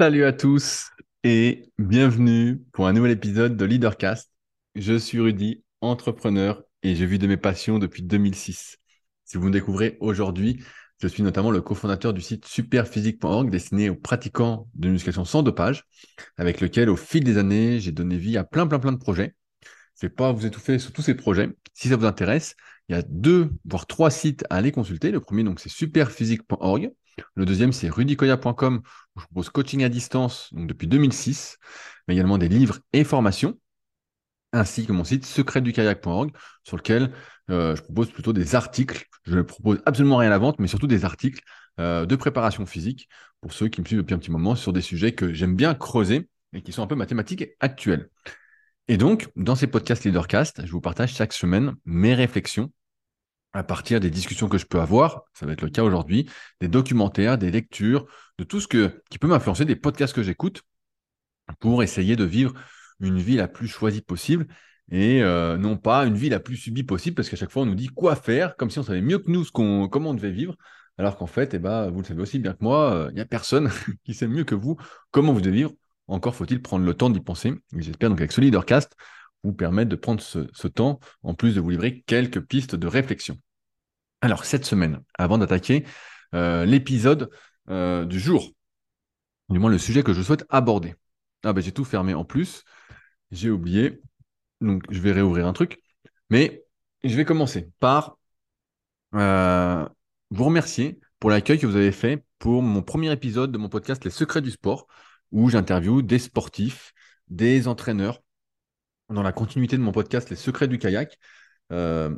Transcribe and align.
Salut 0.00 0.24
à 0.24 0.32
tous 0.32 0.92
et 1.24 1.70
bienvenue 1.78 2.62
pour 2.72 2.86
un 2.86 2.94
nouvel 2.94 3.10
épisode 3.10 3.58
de 3.58 3.66
Leadercast. 3.66 4.30
Je 4.74 4.96
suis 4.96 5.20
Rudy, 5.20 5.62
entrepreneur 5.82 6.62
et 6.82 6.96
je 6.96 7.04
vis 7.04 7.18
de 7.18 7.26
mes 7.26 7.36
passions 7.36 7.78
depuis 7.78 8.02
2006. 8.02 8.78
Si 9.26 9.36
vous 9.36 9.44
me 9.44 9.50
découvrez 9.50 9.98
aujourd'hui, 10.00 10.64
je 11.02 11.06
suis 11.06 11.22
notamment 11.22 11.50
le 11.50 11.60
cofondateur 11.60 12.14
du 12.14 12.22
site 12.22 12.46
superphysique.org 12.46 13.50
destiné 13.50 13.90
aux 13.90 13.94
pratiquants 13.94 14.68
de 14.72 14.88
musculation 14.88 15.26
sans 15.26 15.42
dopage, 15.42 15.84
avec 16.38 16.62
lequel 16.62 16.88
au 16.88 16.96
fil 16.96 17.22
des 17.22 17.36
années, 17.36 17.78
j'ai 17.78 17.92
donné 17.92 18.16
vie 18.16 18.38
à 18.38 18.44
plein 18.44 18.66
plein 18.66 18.78
plein 18.78 18.92
de 18.92 18.96
projets. 18.96 19.34
Je 20.00 20.06
ne 20.06 20.08
vais 20.08 20.14
pas 20.14 20.32
vous 20.32 20.46
étouffer 20.46 20.78
sur 20.78 20.92
tous 20.92 21.02
ces 21.02 21.14
projets. 21.14 21.50
Si 21.74 21.88
ça 21.88 21.96
vous 21.96 22.06
intéresse, 22.06 22.56
il 22.88 22.96
y 22.96 22.98
a 22.98 23.02
deux, 23.02 23.50
voire 23.66 23.86
trois 23.86 24.10
sites 24.10 24.46
à 24.48 24.56
aller 24.56 24.72
consulter. 24.72 25.10
Le 25.10 25.20
premier, 25.20 25.44
donc, 25.44 25.60
c'est 25.60 25.68
superphysique.org. 25.68 26.90
Le 27.34 27.44
deuxième, 27.46 27.72
c'est 27.72 27.88
rudicoya.com, 27.88 28.82
où 29.16 29.20
je 29.20 29.24
propose 29.26 29.50
coaching 29.50 29.84
à 29.84 29.88
distance 29.88 30.48
depuis 30.52 30.86
2006, 30.86 31.58
mais 32.06 32.14
également 32.14 32.38
des 32.38 32.48
livres 32.48 32.78
et 32.92 33.04
formations, 33.04 33.58
ainsi 34.52 34.86
que 34.86 34.92
mon 34.92 35.04
site 35.04 35.24
secretdukayak.org, 35.24 36.32
sur 36.64 36.76
lequel 36.76 37.12
euh, 37.50 37.76
je 37.76 37.82
propose 37.82 38.10
plutôt 38.10 38.32
des 38.32 38.54
articles. 38.54 39.06
Je 39.24 39.36
ne 39.36 39.42
propose 39.42 39.80
absolument 39.86 40.16
rien 40.16 40.28
à 40.28 40.32
la 40.32 40.38
vente, 40.38 40.58
mais 40.58 40.66
surtout 40.66 40.86
des 40.86 41.04
articles 41.04 41.42
euh, 41.78 42.06
de 42.06 42.16
préparation 42.16 42.66
physique, 42.66 43.08
pour 43.40 43.52
ceux 43.52 43.68
qui 43.68 43.80
me 43.80 43.86
suivent 43.86 44.00
depuis 44.00 44.14
un 44.14 44.18
petit 44.18 44.30
moment, 44.30 44.54
sur 44.54 44.72
des 44.72 44.80
sujets 44.80 45.12
que 45.12 45.32
j'aime 45.32 45.56
bien 45.56 45.74
creuser 45.74 46.28
et 46.52 46.62
qui 46.62 46.72
sont 46.72 46.82
un 46.82 46.86
peu 46.86 46.96
mathématiques 46.96 47.44
actuelles. 47.60 48.08
Et 48.88 48.96
donc, 48.96 49.28
dans 49.36 49.54
ces 49.54 49.68
podcasts 49.68 50.04
Leadercast, 50.04 50.66
je 50.66 50.72
vous 50.72 50.80
partage 50.80 51.14
chaque 51.14 51.32
semaine 51.32 51.76
mes 51.84 52.14
réflexions 52.14 52.72
à 53.52 53.62
partir 53.62 54.00
des 54.00 54.10
discussions 54.10 54.48
que 54.48 54.58
je 54.58 54.66
peux 54.66 54.80
avoir, 54.80 55.24
ça 55.32 55.46
va 55.46 55.52
être 55.52 55.62
le 55.62 55.70
cas 55.70 55.82
aujourd'hui, 55.82 56.28
des 56.60 56.68
documentaires, 56.68 57.38
des 57.38 57.50
lectures, 57.50 58.06
de 58.38 58.44
tout 58.44 58.60
ce 58.60 58.68
que, 58.68 59.02
qui 59.10 59.18
peut 59.18 59.26
m'influencer, 59.28 59.64
des 59.64 59.76
podcasts 59.76 60.14
que 60.14 60.22
j'écoute, 60.22 60.62
pour 61.58 61.82
essayer 61.82 62.16
de 62.16 62.24
vivre 62.24 62.54
une 63.00 63.18
vie 63.18 63.36
la 63.36 63.48
plus 63.48 63.66
choisie 63.68 64.02
possible 64.02 64.46
et 64.90 65.22
euh, 65.22 65.56
non 65.56 65.76
pas 65.76 66.04
une 66.06 66.16
vie 66.16 66.28
la 66.28 66.40
plus 66.40 66.56
subie 66.56 66.82
possible, 66.82 67.14
parce 67.16 67.28
qu'à 67.28 67.36
chaque 67.36 67.50
fois 67.50 67.62
on 67.62 67.66
nous 67.66 67.74
dit 67.74 67.88
quoi 67.88 68.16
faire, 68.16 68.56
comme 68.56 68.70
si 68.70 68.78
on 68.78 68.82
savait 68.82 69.00
mieux 69.00 69.18
que 69.18 69.30
nous 69.30 69.44
comment 69.52 70.10
on 70.10 70.14
devait 70.14 70.32
vivre, 70.32 70.56
alors 70.98 71.16
qu'en 71.16 71.26
fait, 71.26 71.54
eh 71.54 71.58
ben, 71.58 71.90
vous 71.90 72.00
le 72.00 72.06
savez 72.06 72.20
aussi 72.20 72.38
bien 72.38 72.52
que 72.52 72.62
moi, 72.62 72.92
euh, 72.92 73.08
il 73.10 73.14
n'y 73.14 73.20
a 73.20 73.24
personne 73.24 73.70
qui 74.04 74.14
sait 74.14 74.28
mieux 74.28 74.44
que 74.44 74.54
vous 74.54 74.76
comment 75.10 75.32
vous 75.32 75.40
devez 75.40 75.56
vivre. 75.56 75.72
Encore 76.08 76.34
faut-il 76.34 76.60
prendre 76.60 76.84
le 76.84 76.94
temps 76.94 77.08
d'y 77.08 77.20
penser. 77.20 77.54
j'espère 77.76 78.10
donc 78.10 78.20
avec 78.20 78.32
ce 78.32 78.40
Leadercast, 78.40 78.96
vous 79.42 79.52
permettre 79.52 79.88
de 79.88 79.96
prendre 79.96 80.20
ce, 80.20 80.68
temps, 80.68 81.00
en 81.22 81.34
plus 81.34 81.54
de 81.54 81.60
vous 81.60 81.70
livrer 81.70 82.02
quelques 82.02 82.40
pistes 82.40 82.74
de 82.74 82.86
réflexion. 82.86 83.38
Alors, 84.20 84.44
cette 84.44 84.66
semaine, 84.66 85.00
avant 85.18 85.38
d'attaquer 85.38 85.84
euh, 86.34 86.64
l'épisode 86.64 87.30
euh, 87.70 88.04
du 88.04 88.20
jour, 88.20 88.52
du 89.48 89.58
moins 89.58 89.70
le 89.70 89.78
sujet 89.78 90.02
que 90.02 90.12
je 90.12 90.22
souhaite 90.22 90.44
aborder. 90.48 90.94
Ah 91.42 91.52
ben 91.52 91.62
j'ai 91.62 91.72
tout 91.72 91.84
fermé 91.84 92.12
en 92.14 92.24
plus, 92.24 92.64
j'ai 93.30 93.50
oublié, 93.50 94.02
donc 94.60 94.82
je 94.90 95.00
vais 95.00 95.12
réouvrir 95.12 95.46
un 95.46 95.52
truc, 95.52 95.82
mais 96.28 96.64
je 97.02 97.16
vais 97.16 97.24
commencer 97.24 97.70
par 97.80 98.18
euh, 99.14 99.88
vous 100.30 100.44
remercier 100.44 101.00
pour 101.18 101.30
l'accueil 101.30 101.58
que 101.58 101.66
vous 101.66 101.76
avez 101.76 101.92
fait 101.92 102.24
pour 102.38 102.62
mon 102.62 102.82
premier 102.82 103.10
épisode 103.12 103.52
de 103.52 103.58
mon 103.58 103.68
podcast 103.68 104.04
Les 104.04 104.10
Secrets 104.10 104.42
du 104.42 104.50
Sport, 104.50 104.86
où 105.32 105.48
j'interviewe 105.48 106.02
des 106.02 106.18
sportifs, 106.18 106.92
des 107.28 107.68
entraîneurs, 107.68 108.22
dans 109.10 109.22
la 109.22 109.32
continuité 109.32 109.76
de 109.76 109.82
mon 109.82 109.92
podcast 109.92 110.30
Les 110.30 110.36
secrets 110.36 110.68
du 110.68 110.78
kayak, 110.78 111.18
euh, 111.72 112.14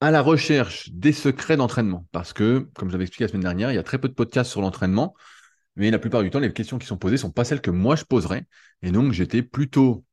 à 0.00 0.10
la 0.10 0.20
recherche 0.20 0.90
des 0.92 1.12
secrets 1.12 1.56
d'entraînement. 1.56 2.06
Parce 2.12 2.32
que, 2.32 2.68
comme 2.74 2.90
j'avais 2.90 3.04
expliqué 3.04 3.24
la 3.24 3.28
semaine 3.28 3.42
dernière, 3.42 3.70
il 3.70 3.74
y 3.74 3.78
a 3.78 3.82
très 3.82 3.98
peu 3.98 4.08
de 4.08 4.14
podcasts 4.14 4.50
sur 4.50 4.60
l'entraînement, 4.60 5.14
mais 5.76 5.90
la 5.90 5.98
plupart 5.98 6.22
du 6.22 6.30
temps, 6.30 6.40
les 6.40 6.52
questions 6.52 6.78
qui 6.78 6.86
sont 6.86 6.98
posées 6.98 7.14
ne 7.14 7.18
sont 7.18 7.30
pas 7.30 7.44
celles 7.44 7.60
que 7.60 7.70
moi 7.70 7.96
je 7.96 8.04
poserais. 8.04 8.46
Et 8.82 8.90
donc, 8.90 9.12
j'étais 9.12 9.42
plutôt 9.42 10.04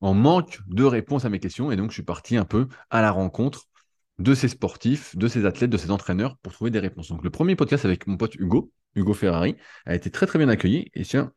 en 0.00 0.14
manque 0.14 0.60
de 0.66 0.84
réponses 0.84 1.24
à 1.24 1.30
mes 1.30 1.40
questions. 1.40 1.70
Et 1.72 1.76
donc, 1.76 1.90
je 1.90 1.94
suis 1.94 2.02
parti 2.02 2.36
un 2.36 2.44
peu 2.44 2.68
à 2.90 3.02
la 3.02 3.10
rencontre 3.10 3.64
de 4.18 4.34
ces 4.34 4.48
sportifs, 4.48 5.16
de 5.16 5.28
ces 5.28 5.44
athlètes, 5.44 5.70
de 5.70 5.76
ces 5.76 5.90
entraîneurs 5.90 6.36
pour 6.38 6.52
trouver 6.52 6.70
des 6.70 6.78
réponses. 6.78 7.08
Donc, 7.08 7.24
le 7.24 7.30
premier 7.30 7.56
podcast 7.56 7.84
avec 7.84 8.06
mon 8.06 8.16
pote 8.16 8.34
Hugo, 8.36 8.70
Hugo 8.94 9.14
Ferrari, 9.14 9.56
a 9.86 9.94
été 9.94 10.10
très 10.10 10.26
très 10.26 10.38
bien 10.38 10.48
accueilli. 10.48 10.90
Et 10.94 11.04
tiens, 11.04 11.32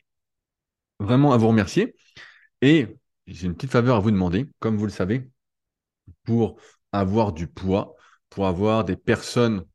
vraiment 0.99 1.33
à 1.33 1.37
vous 1.37 1.47
remercier. 1.47 1.95
Et 2.61 2.98
j'ai 3.29 3.47
une 3.47 3.55
petite 3.55 3.71
faveur 3.71 3.95
à 3.97 3.99
vous 3.99 4.11
demander, 4.11 4.49
comme 4.59 4.77
vous 4.77 4.85
le 4.85 4.91
savez, 4.91 5.29
pour 6.25 6.59
avoir 6.91 7.33
du 7.33 7.47
poids, 7.47 7.95
pour 8.29 8.47
avoir 8.47 8.83
des 8.83 8.95
personnes, 8.95 9.65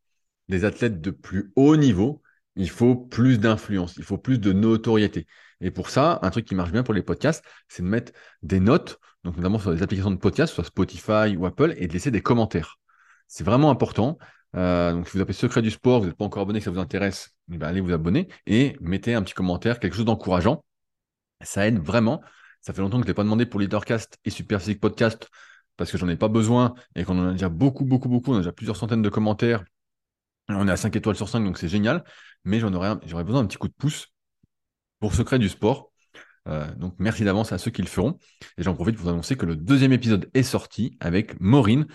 des 0.49 0.65
athlètes 0.65 1.01
de 1.01 1.11
plus 1.11 1.53
haut 1.57 1.77
niveau, 1.77 2.23
il 2.57 2.71
faut 2.71 2.97
plus 2.97 3.39
d'influence, 3.39 3.97
il 3.97 4.05
faut 4.05 4.19
plus 4.19 4.39
de 4.39 4.53
notoriété. 4.53 5.27
Et 5.61 5.71
pour 5.71 5.91
ça, 5.91 6.19
un 6.23 6.31
truc 6.31 6.45
qui 6.45 6.55
marche 6.55 6.73
bien 6.73 6.83
pour 6.83 6.95
les 6.95 7.03
podcasts, 7.03 7.45
c'est 7.69 7.83
de 7.83 7.89
mettre 7.89 8.13
des 8.43 8.61
notes, 8.61 8.99
donc 9.25 9.37
notamment 9.37 9.59
sur 9.59 9.71
les 9.71 9.83
applications 9.83 10.11
de 10.11 10.17
podcasts, 10.17 10.55
soit 10.55 10.65
Spotify 10.65 11.37
ou 11.37 11.47
Apple, 11.47 11.75
et 11.77 11.87
de 11.87 11.93
laisser 11.93 12.11
des 12.11 12.21
commentaires. 12.21 12.79
C'est 13.29 13.45
vraiment 13.45 13.71
important. 13.71 14.19
Euh, 14.57 14.93
donc, 14.93 15.09
si 15.09 15.17
vous 15.17 15.23
appelez 15.23 15.35
Secret 15.35 15.63
du 15.63 15.71
Sport, 15.71 16.01
vous 16.01 16.07
n'êtes 16.07 16.17
pas 16.17 16.25
encore 16.25 16.43
abonné, 16.43 16.59
que 16.59 16.65
ça 16.65 16.71
vous 16.71 16.79
intéresse, 16.79 17.31
eh 17.51 17.59
ben, 17.59 17.67
allez 17.67 17.81
vous 17.81 17.93
abonner 17.93 18.29
et 18.47 18.77
mettez 18.81 19.15
un 19.15 19.23
petit 19.23 19.35
commentaire, 19.35 19.81
quelque 19.81 19.97
chose 19.97 20.05
d'encourageant. 20.05 20.65
Ça 21.41 21.67
aide 21.67 21.79
vraiment. 21.79 22.23
Ça 22.65 22.73
fait 22.73 22.81
longtemps 22.81 22.97
que 22.97 23.03
je 23.03 23.09
ne 23.09 23.11
l'ai 23.11 23.15
pas 23.15 23.25
demandé 23.25 23.45
pour 23.45 23.61
Leadercast 23.61 24.19
et 24.25 24.31
Super 24.31 24.59
Physique 24.59 24.81
Podcast 24.81 25.29
parce 25.77 25.93
que 25.93 25.99
j'en 25.99 26.09
ai 26.09 26.17
pas 26.17 26.29
besoin 26.29 26.75
et 26.97 27.05
qu'on 27.05 27.19
en 27.19 27.29
a 27.29 27.33
déjà 27.33 27.51
beaucoup, 27.51 27.85
beaucoup, 27.85 28.09
beaucoup. 28.09 28.33
On 28.33 28.37
a 28.37 28.39
déjà 28.39 28.53
plusieurs 28.53 28.77
centaines 28.77 29.03
de 29.03 29.09
commentaires. 29.11 29.65
On 30.49 30.67
est 30.67 30.71
à 30.71 30.77
5 30.77 30.97
étoiles 30.97 31.17
sur 31.17 31.29
5, 31.29 31.45
donc 31.45 31.59
c'est 31.59 31.69
génial. 31.69 32.05
Mais 32.45 32.61
j'en 32.61 32.73
aurais, 32.73 32.95
j'aurais 33.05 33.25
besoin 33.25 33.43
d'un 33.43 33.49
petit 33.49 33.59
coup 33.59 33.69
de 33.69 33.75
pouce 33.75 34.09
pour 34.99 35.15
Secret 35.15 35.39
du 35.39 35.51
Sport. 35.51 35.91
Euh, 36.49 36.75
donc 36.77 36.95
merci 36.99 37.25
d'avance 37.25 37.53
à 37.53 37.59
ceux 37.59 37.71
qui 37.71 37.83
le 37.83 37.89
feront. 37.89 38.19
Et 38.57 38.63
j'en 38.63 38.75
profite 38.75 38.97
pour 38.97 39.05
vous 39.05 39.11
annoncer 39.11 39.37
que 39.37 39.45
le 39.45 39.57
deuxième 39.57 39.93
épisode 39.93 40.31
est 40.33 40.43
sorti 40.43 40.97
avec 41.01 41.39
Maureen, 41.41 41.87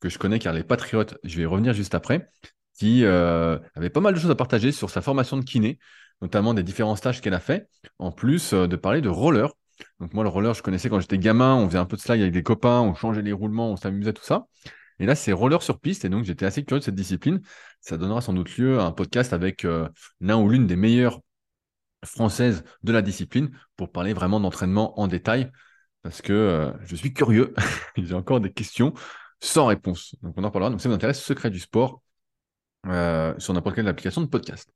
que 0.00 0.08
je 0.08 0.18
connais 0.18 0.40
car 0.40 0.54
les 0.54 0.64
Patriotes, 0.64 1.16
je 1.22 1.36
vais 1.36 1.42
y 1.42 1.46
revenir 1.46 1.72
juste 1.72 1.94
après, 1.94 2.28
qui 2.76 3.04
euh, 3.04 3.58
avait 3.76 3.90
pas 3.90 4.00
mal 4.00 4.12
de 4.12 4.18
choses 4.18 4.30
à 4.32 4.34
partager 4.34 4.72
sur 4.72 4.90
sa 4.90 5.02
formation 5.02 5.36
de 5.36 5.44
kiné, 5.44 5.78
notamment 6.20 6.52
des 6.52 6.64
différents 6.64 6.96
stages 6.96 7.20
qu'elle 7.20 7.34
a 7.34 7.40
fait, 7.40 7.68
en 8.00 8.10
plus 8.10 8.54
euh, 8.54 8.66
de 8.66 8.74
parler 8.74 9.00
de 9.00 9.08
roller. 9.08 9.52
Donc 10.00 10.14
moi, 10.14 10.24
le 10.24 10.30
roller, 10.30 10.54
je 10.54 10.62
connaissais 10.62 10.88
quand 10.88 11.00
j'étais 11.00 11.18
gamin, 11.18 11.54
on 11.54 11.66
faisait 11.68 11.78
un 11.78 11.86
peu 11.86 11.96
de 11.96 12.02
slide 12.02 12.20
avec 12.20 12.32
des 12.32 12.42
copains, 12.42 12.80
on 12.80 12.94
changeait 12.94 13.22
les 13.22 13.32
roulements, 13.32 13.70
on 13.72 13.76
s'amusait, 13.76 14.12
tout 14.12 14.24
ça. 14.24 14.46
Et 14.98 15.06
là, 15.06 15.14
c'est 15.14 15.32
roller 15.32 15.62
sur 15.62 15.78
piste, 15.80 16.04
et 16.04 16.08
donc 16.08 16.24
j'étais 16.24 16.46
assez 16.46 16.64
curieux 16.64 16.80
de 16.80 16.84
cette 16.84 16.94
discipline. 16.94 17.40
Ça 17.80 17.96
donnera 17.98 18.20
sans 18.20 18.32
doute 18.32 18.56
lieu 18.56 18.78
à 18.78 18.84
un 18.84 18.92
podcast 18.92 19.32
avec 19.32 19.64
euh, 19.64 19.88
l'un 20.20 20.38
ou 20.38 20.48
l'une 20.48 20.66
des 20.66 20.76
meilleures 20.76 21.20
françaises 22.04 22.64
de 22.82 22.92
la 22.92 23.02
discipline 23.02 23.50
pour 23.76 23.90
parler 23.90 24.12
vraiment 24.12 24.40
d'entraînement 24.40 24.98
en 25.00 25.08
détail, 25.08 25.50
parce 26.02 26.22
que 26.22 26.32
euh, 26.32 26.72
je 26.84 26.96
suis 26.96 27.12
curieux, 27.12 27.54
j'ai 27.96 28.14
encore 28.14 28.40
des 28.40 28.52
questions 28.52 28.94
sans 29.40 29.66
réponse. 29.66 30.14
Donc 30.22 30.34
on 30.36 30.44
en 30.44 30.50
parlera. 30.50 30.70
Donc 30.70 30.80
ça 30.80 30.88
m'intéresse, 30.88 31.22
secret 31.22 31.50
du 31.50 31.58
sport 31.58 32.02
euh, 32.86 33.34
sur 33.38 33.52
n'importe 33.54 33.76
quelle 33.76 33.88
application 33.88 34.20
de 34.22 34.26
podcast. 34.26 34.72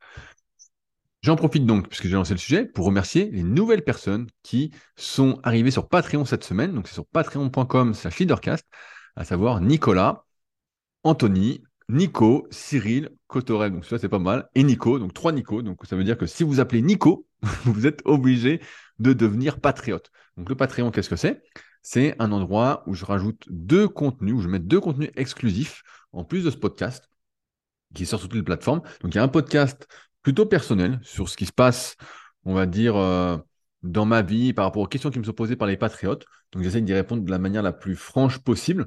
J'en 1.23 1.37
profite 1.37 1.67
donc, 1.67 1.89
puisque 1.89 2.07
j'ai 2.07 2.15
lancé 2.15 2.33
le 2.33 2.39
sujet, 2.39 2.65
pour 2.65 2.87
remercier 2.87 3.31
les 3.31 3.43
nouvelles 3.43 3.85
personnes 3.85 4.27
qui 4.43 4.73
sont 4.97 5.39
arrivées 5.43 5.71
sur 5.71 5.89
Patreon 5.89 6.25
cette 6.25 6.45
semaine. 6.45 6.73
Donc 6.73 6.89
c'est 6.89 6.95
sur 6.95 7.07
patreon.com 7.07 7.93
slash 7.93 8.19
leadercast, 8.19 8.67
à 9.17 9.25
savoir 9.25 9.61
Nicolas, 9.61 10.25
Anthony, 11.03 11.63
Nico, 11.91 12.47
Cyril, 12.51 13.11
Cotorel, 13.27 13.73
donc 13.73 13.85
ça 13.85 13.99
c'est 13.99 14.09
pas 14.09 14.19
mal, 14.19 14.49
et 14.55 14.63
Nico, 14.63 14.99
donc 14.99 15.13
trois 15.13 15.33
Nico. 15.33 15.61
Donc 15.61 15.85
ça 15.85 15.97
veut 15.97 16.05
dire 16.05 16.17
que 16.17 16.27
si 16.27 16.43
vous 16.43 16.59
appelez 16.59 16.81
Nico, 16.81 17.27
vous 17.65 17.87
êtes 17.87 18.01
obligé 18.07 18.61
de 18.99 19.13
devenir 19.13 19.61
patriote. 19.61 20.11
Donc 20.37 20.49
le 20.49 20.55
Patreon, 20.55 20.91
qu'est-ce 20.91 21.11
que 21.11 21.17
c'est? 21.17 21.43
C'est 21.83 22.15
un 22.19 22.33
endroit 22.33 22.83
où 22.87 22.95
je 22.95 23.05
rajoute 23.05 23.47
deux 23.51 23.89
contenus, 23.89 24.35
où 24.35 24.41
je 24.41 24.49
mets 24.49 24.59
deux 24.59 24.81
contenus 24.81 25.11
exclusifs 25.17 25.83
en 26.13 26.25
plus 26.25 26.45
de 26.45 26.51
ce 26.51 26.57
podcast 26.57 27.11
qui 27.95 28.07
sort 28.07 28.21
sur 28.21 28.29
toutes 28.29 28.39
les 28.39 28.45
plateformes. 28.45 28.83
Donc 29.03 29.15
il 29.15 29.17
y 29.17 29.19
a 29.19 29.23
un 29.23 29.29
podcast 29.29 29.89
plutôt 30.23 30.47
personnel 30.47 31.01
sur 31.03 31.29
ce 31.29 31.37
qui 31.37 31.47
se 31.47 31.53
passe, 31.53 31.97
on 32.45 32.55
va 32.55 32.67
dire, 32.67 32.97
euh, 32.97 33.37
dans 33.83 34.05
ma 34.05 34.23
vie 34.23 34.53
par 34.53 34.65
rapport 34.67 34.83
aux 34.83 34.87
questions 34.87 35.11
qui 35.11 35.19
me 35.19 35.25
sont 35.25 35.33
posées 35.33 35.57
par 35.57 35.69
les 35.69 35.77
patriotes. 35.77 36.25
Donc 36.53 36.63
j'essaie 36.63 36.81
d'y 36.81 36.95
répondre 36.95 37.23
de 37.23 37.31
la 37.31 37.39
manière 37.39 37.63
la 37.63 37.73
plus 37.73 37.97
franche 37.97 38.39
possible, 38.39 38.87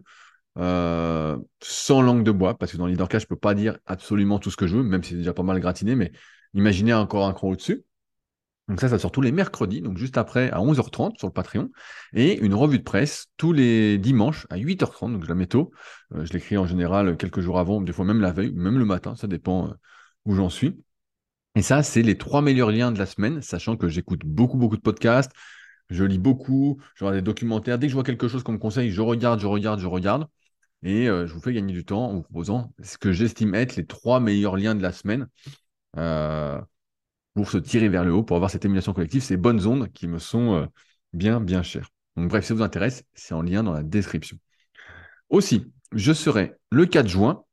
euh, 0.58 1.38
sans 1.62 2.02
langue 2.02 2.24
de 2.24 2.32
bois, 2.32 2.58
parce 2.58 2.72
que 2.72 2.78
dans 2.78 2.86
LeaderCast, 2.88 3.26
je 3.28 3.34
ne 3.34 3.36
peux 3.36 3.40
pas 3.40 3.56
dire 3.56 3.78
absolument 3.86 4.40
tout 4.40 4.52
ce 4.52 4.58
que 4.58 4.68
je 4.68 4.78
veux, 4.78 4.84
même 4.84 5.04
si 5.04 5.12
c'est 5.12 5.18
déjà 5.18 5.34
pas 5.34 5.44
mal 5.44 5.60
gratiné, 5.60 5.96
mais 5.96 6.12
imaginez 6.54 6.94
encore 6.94 7.28
un 7.28 7.34
cran 7.34 7.50
au-dessus. 7.50 7.84
Donc 8.70 8.80
ça, 8.80 8.88
ça 8.88 8.98
sort 8.98 9.12
tous 9.12 9.22
les 9.22 9.34
mercredis, 9.34 9.82
donc 9.82 9.98
juste 9.98 10.18
après 10.18 10.50
à 10.52 10.60
11h30 10.60 11.18
sur 11.18 11.28
le 11.28 11.34
Patreon, 11.34 11.70
et 12.14 12.40
une 12.40 12.54
revue 12.54 12.80
de 12.80 12.84
presse 12.84 13.28
tous 13.36 13.52
les 13.52 13.98
dimanches 13.98 14.48
à 14.50 14.58
8h30, 14.58 15.12
donc 15.12 15.24
je 15.24 15.30
la 15.30 15.36
mets 15.36 15.48
tôt. 15.48 15.72
Euh, 16.14 16.24
je 16.24 16.32
l'écris 16.32 16.58
en 16.58 16.66
général 16.66 17.18
quelques 17.18 17.42
jours 17.42 17.60
avant, 17.60 17.82
des 17.82 17.92
fois 17.92 18.06
même 18.06 18.22
la 18.22 18.32
veille, 18.32 18.54
même 18.54 18.78
le 18.78 18.86
matin, 18.86 19.16
ça 19.16 19.28
dépend 19.28 19.74
où 20.26 20.36
j'en 20.36 20.50
suis. 20.50 20.78
Et 21.56 21.62
ça, 21.62 21.84
c'est 21.84 22.02
les 22.02 22.18
trois 22.18 22.42
meilleurs 22.42 22.72
liens 22.72 22.92
de 22.92 23.00
la 23.00 23.06
semaine, 23.06 23.42
sachant 23.42 23.78
que 23.78 23.88
j'écoute 23.88 24.22
beaucoup, 24.26 24.58
beaucoup 24.58 24.78
de 24.78 24.82
podcasts, 24.82 25.32
je 25.90 26.04
lis 26.04 26.18
beaucoup, 26.18 26.80
je 26.96 27.04
regarde 27.04 27.18
des 27.18 27.22
documentaires. 27.22 27.78
Dès 27.78 27.88
que 27.88 27.92
je 27.92 27.96
vois 27.96 28.04
quelque 28.04 28.28
chose 28.28 28.44
qu'on 28.44 28.54
me 28.54 28.58
conseille, 28.58 28.92
je 28.92 29.02
regarde, 29.02 29.40
je 29.40 29.48
regarde, 29.48 29.80
je 29.80 29.88
regarde. 29.88 30.28
Et 30.82 31.08
euh, 31.10 31.28
je 31.28 31.34
vous 31.34 31.40
fais 31.40 31.54
gagner 31.54 31.74
du 31.74 31.86
temps 31.86 32.06
en 32.10 32.14
vous 32.16 32.24
proposant 32.24 32.74
ce 32.82 32.98
que 32.98 33.12
j'estime 33.12 33.56
être 33.56 33.76
les 33.76 33.86
trois 33.86 34.20
meilleurs 34.20 34.58
liens 34.58 34.76
de 34.76 34.82
la 34.82 34.92
semaine. 34.92 35.28
Euh, 35.98 36.60
pour 37.34 37.50
se 37.50 37.58
tirer 37.58 37.90
vers 37.90 38.04
le 38.04 38.14
haut, 38.14 38.24
pour 38.24 38.36
avoir 38.36 38.52
cette 38.52 38.66
émulation 38.66 38.94
collective, 38.94 39.22
ces 39.22 39.38
bonnes 39.38 39.66
ondes 39.66 39.92
qui 39.92 40.08
me 40.08 40.20
sont 40.20 40.56
euh, 40.56 40.66
bien, 41.14 41.40
bien 41.40 41.64
chères. 41.64 41.90
Donc 42.16 42.30
bref, 42.30 42.44
si 42.44 42.50
ça 42.50 42.54
vous 42.54 42.62
intéresse, 42.62 43.04
c'est 43.14 43.34
en 43.34 43.42
lien 43.42 43.64
dans 43.64 43.74
la 43.74 43.84
description. 43.84 44.38
Aussi, 45.30 45.72
je 45.94 46.14
serai 46.14 46.54
le 46.72 46.86
4 46.86 47.08
juin 47.08 47.44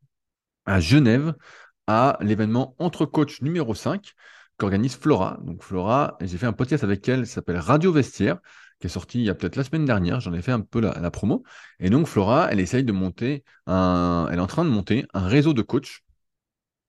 à 0.67 0.81
Genève 0.81 1.35
à 1.90 2.16
l'événement 2.20 2.76
Entre 2.78 3.04
Coach 3.04 3.42
numéro 3.42 3.75
5 3.75 4.14
qu'organise 4.58 4.94
Flora. 4.94 5.38
Donc 5.42 5.64
Flora, 5.64 6.16
j'ai 6.20 6.38
fait 6.38 6.46
un 6.46 6.52
podcast 6.52 6.84
avec 6.84 7.08
elle, 7.08 7.26
ça 7.26 7.34
s'appelle 7.34 7.56
Radio 7.56 7.90
Vestiaire, 7.92 8.38
qui 8.78 8.87
est 8.87 8.90
sorti 8.90 9.19
il 9.19 9.25
y 9.25 9.28
a 9.28 9.34
peut-être 9.34 9.56
la 9.56 9.64
semaine 9.64 9.87
dernière, 9.87 10.20
j'en 10.20 10.32
ai 10.32 10.40
fait 10.40 10.52
un 10.52 10.60
peu 10.60 10.81
la, 10.81 11.10
promo. 11.10 11.42
Et 11.81 11.90
donc 11.90 12.06
Flora, 12.06 12.48
elle 12.52 12.60
essaye 12.60 12.84
de 12.84 12.92
monter 12.92 13.42
un, 13.66 14.28
elle 14.31 14.38
est 14.38 14.42
en 14.42 14.46
train 14.46 14.64
de 14.64 14.70
monter 14.70 15.04
un 15.14 15.26
réseau 15.26 15.52
de 15.52 15.62
coachs, 15.62 16.02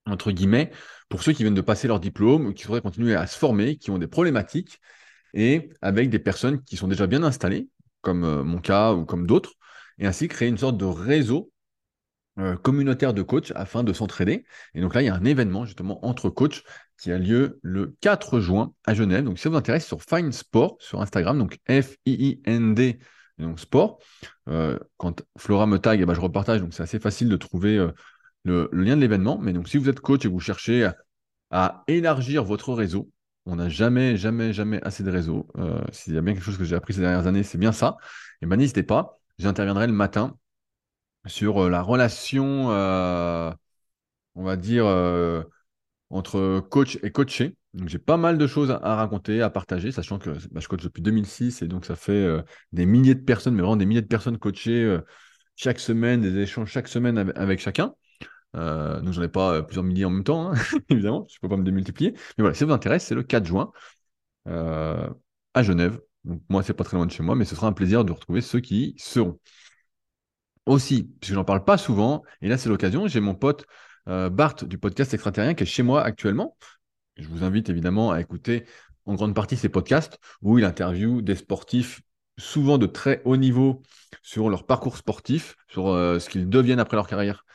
entre 0.06 0.32
guillemets, 0.32 0.70
pour 1.10 1.24
ceux 1.24 1.34
qui 1.34 1.42
viennent 1.42 1.56
de 1.56 1.62
passer 1.62 1.88
leur 1.88 2.00
diplôme 2.00 2.54
qui 2.54 2.66
voudraient 2.66 2.82
continuer 2.82 3.16
à 3.16 3.26
se 3.26 3.38
former, 3.40 3.78
qui 3.78 3.90
ont 3.90 3.98
des 3.98 4.08
problématiques, 4.08 4.80
et 5.34 5.72
avec 5.82 6.12
des 6.12 6.20
personnes 6.20 6.64
qui 6.64 6.78
sont 6.78 6.88
déjà 6.88 7.08
bien 7.08 7.24
installées, 7.24 7.70
comme 8.02 8.24
euh, 8.24 8.44
mon 8.44 8.60
cas 8.60 8.94
ou 8.94 9.06
comme 9.06 9.26
d'autres, 9.26 9.54
et 9.98 10.06
ainsi 10.06 10.28
créer 10.28 10.50
une 10.50 10.60
sorte 10.60 10.78
de 10.78 10.86
réseau 10.86 11.52
communautaire 12.64 13.14
de 13.14 13.22
coachs 13.22 13.52
afin 13.56 13.84
de 13.84 13.94
s'entraider. 13.94 14.46
Et 14.74 14.82
donc 14.82 14.96
là, 14.96 15.02
il 15.02 15.06
y 15.06 15.10
a 15.10 15.16
un 15.16 15.26
événement 15.26 15.66
justement 15.66 16.06
entre 16.06 16.30
coachs 16.30 16.64
qui 17.02 17.12
a 17.12 17.18
lieu 17.18 17.60
le 17.64 17.96
4 18.02 18.40
juin 18.40 18.74
à 18.86 18.94
Genève. 18.94 19.24
Donc 19.24 19.38
si 19.38 19.44
ça 19.44 19.50
vous 19.50 19.56
intéresse, 19.56 19.86
sur 19.86 20.02
Find 20.04 20.32
Sport 20.32 20.78
sur 20.80 21.02
Instagram, 21.02 21.38
donc 21.38 21.58
F-I-I-N-D, 21.68 23.00
donc 23.40 23.60
sport. 23.60 24.00
Euh, 24.50 24.78
quand 24.98 25.24
Flora 25.36 25.66
me 25.66 25.80
tag, 25.80 26.00
eh 26.00 26.06
ben, 26.06 26.14
je 26.14 26.22
repartage, 26.22 26.62
donc 26.62 26.74
c'est 26.74 26.84
assez 26.84 27.00
facile 27.00 27.28
de 27.28 27.38
trouver 27.38 27.78
euh, 27.78 27.92
le, 28.44 28.70
lien 28.72 28.96
de 28.96 29.02
l'événement. 29.02 29.40
Mais 29.40 29.52
donc 29.52 29.68
si 29.68 29.78
vous 29.78 29.90
êtes 29.90 30.00
coach 30.00 30.26
et 30.26 30.28
vous 30.28 30.40
cherchez 30.40 30.90
à, 31.50 31.84
élargir 31.88 32.44
votre 32.44 32.72
réseau, 32.74 33.10
on 33.48 33.56
n'a 33.56 33.68
jamais, 33.68 34.16
jamais, 34.16 34.54
jamais 34.54 34.80
assez 34.84 35.04
de 35.04 35.10
réseau. 35.10 35.48
S'il 35.92 36.14
y 36.14 36.18
a 36.18 36.22
bien 36.22 36.34
quelque 36.34 36.44
chose 36.44 36.58
que 36.58 36.64
j'ai 36.64 36.76
appris 36.76 36.94
ces 36.94 37.02
dernières 37.02 37.26
années, 37.26 37.44
c'est 37.44 37.58
bien 37.58 37.72
ça. 37.72 37.98
Et 38.00 38.46
eh 38.46 38.46
ben 38.46 38.58
n'hésitez 38.58 38.84
pas, 38.84 39.20
j'interviendrai 39.40 39.88
le 39.88 39.94
matin 39.94 40.38
sur 41.26 41.70
la 41.70 41.82
relation, 41.82 42.68
on 44.36 44.44
va 44.44 44.56
dire, 44.56 44.86
entre 46.10 46.60
coach 46.60 46.98
et 47.04 47.12
coaché. 47.12 47.56
Donc 47.74 47.88
j'ai 47.88 48.00
pas 48.00 48.18
mal 48.18 48.38
de 48.38 48.48
choses 48.48 48.72
à, 48.72 48.96
raconter, 48.96 49.42
à 49.42 49.50
partager, 49.50 49.92
sachant 49.92 50.20
que 50.20 50.32
bah, 50.52 50.60
je 50.60 50.68
coach 50.68 50.84
depuis 50.84 51.02
2006 51.02 51.62
et 51.62 51.68
donc 51.68 51.86
ça 51.86 51.96
fait 51.96 52.28
des 52.74 52.86
milliers 52.86 53.16
de 53.16 53.22
personnes, 53.22 53.56
mais 53.56 53.62
vraiment 53.62 53.78
des 53.78 53.86
milliers 53.86 54.02
de 54.02 54.08
personnes 54.08 54.38
coachées 54.38 55.00
chaque 55.56 55.80
semaine, 55.80 56.22
des 56.22 56.38
échanges 56.38 56.72
chaque 56.72 56.88
semaine 56.88 57.18
avec, 57.36 57.60
chacun. 57.60 57.94
Euh, 58.56 59.00
donc 59.00 59.14
j'en 59.14 59.22
ai 59.22 59.30
pas 59.30 59.64
plusieurs 59.64 59.84
milliers 59.84 60.06
en 60.06 60.10
même 60.10 60.24
temps, 60.24 60.52
hein, 60.52 60.56
évidemment, 60.90 61.26
je 61.30 61.40
peux 61.40 61.48
pas 61.48 61.58
me 61.58 61.64
démultiplier. 61.64 62.12
Mais 62.14 62.42
voilà, 62.42 62.54
si 62.54 62.60
ça 62.60 62.66
vous 62.66 62.74
intéresse, 62.74 63.06
c'est 63.06 63.16
le 63.16 63.24
4 63.24 63.46
juin 63.46 63.72
à 64.46 65.64
Genève. 65.64 66.00
Donc 66.24 66.42
moi, 66.50 66.64
c'est 66.64 66.74
pas 66.74 66.84
très 66.84 66.98
loin 66.98 67.06
de 67.06 67.12
chez 67.12 67.24
moi, 67.24 67.36
mais 67.36 67.46
ce 67.46 67.56
sera 67.56 67.68
un 67.68 67.74
plaisir 67.74 68.06
de 68.06 68.12
retrouver 68.12 68.42
ceux 68.42 68.60
qui 68.60 68.96
y 68.96 69.00
seront. 69.00 69.40
Aussi, 70.66 71.10
puisque 71.20 71.34
j'en 71.34 71.44
parle 71.44 71.64
pas 71.64 71.78
souvent, 71.78 72.24
et 72.42 72.48
là 72.48 72.58
c'est 72.58 72.70
l'occasion, 72.70 73.08
j'ai 73.08 73.20
mon 73.20 73.36
pote 73.36 73.66
euh, 74.08 74.30
Bart 74.30 74.56
du 74.64 74.78
podcast 74.78 75.14
Extraterrien 75.14 75.54
qui 75.54 75.64
est 75.64 75.68
chez 75.68 75.84
moi 75.84 76.04
actuellement. 76.04 76.58
Je 77.18 77.28
vous 77.28 77.44
invite 77.44 77.70
évidemment 77.70 78.12
à 78.12 78.22
écouter 78.22 78.66
en 79.06 79.16
grande 79.16 79.36
partie 79.36 79.58
ses 79.58 79.70
podcasts 79.70 80.20
où 80.42 80.60
il 80.60 80.66
interviewe 80.66 81.22
des 81.22 81.36
sportifs 81.36 82.02
souvent 82.38 82.78
de 82.78 82.86
très 82.86 83.22
haut 83.26 83.38
niveau 83.38 83.82
sur 84.22 84.50
leur 84.50 84.66
parcours 84.66 84.98
sportif, 84.98 85.56
sur 85.68 85.90
euh, 85.90 86.20
ce 86.20 86.30
qu'ils 86.30 86.50
deviennent 86.50 86.80
après 86.80 86.96
leur 86.96 87.08
carrière. 87.08 87.46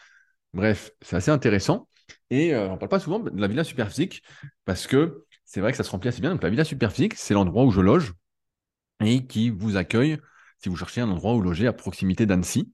Bref, 0.53 0.91
c'est 1.01 1.17
assez 1.17 1.31
intéressant. 1.31 1.89
Et 2.31 2.55
euh, 2.55 2.69
on 2.69 2.73
ne 2.73 2.77
parle 2.77 2.89
pas 2.89 3.01
souvent 3.01 3.19
de 3.21 3.41
la 3.41 3.49
Villa 3.49 3.65
Superphysique 3.65 4.23
parce 4.65 4.87
que 4.87 5.25
c'est 5.45 5.61
vrai 5.61 5.71
que 5.71 5.77
ça 5.77 5.85
se 5.85 5.91
remplit 5.91 6.09
assez 6.09 6.21
bien. 6.21 6.31
Donc 6.31 6.43
la 6.43 6.51
Villa 6.51 6.65
Superphysique, 6.65 7.15
c'est 7.15 7.35
l'endroit 7.35 7.65
où 7.65 7.71
je 7.71 7.81
loge 7.81 8.15
et 9.05 9.27
qui 9.27 9.51
vous 9.51 9.77
accueille 9.77 10.19
si 10.67 10.69
vous 10.69 10.77
cherchez 10.77 11.01
un 11.01 11.09
endroit 11.09 11.33
où 11.35 11.41
loger 11.41 11.69
à 11.69 11.73
proximité 11.73 12.27
d'Annecy, 12.27 12.73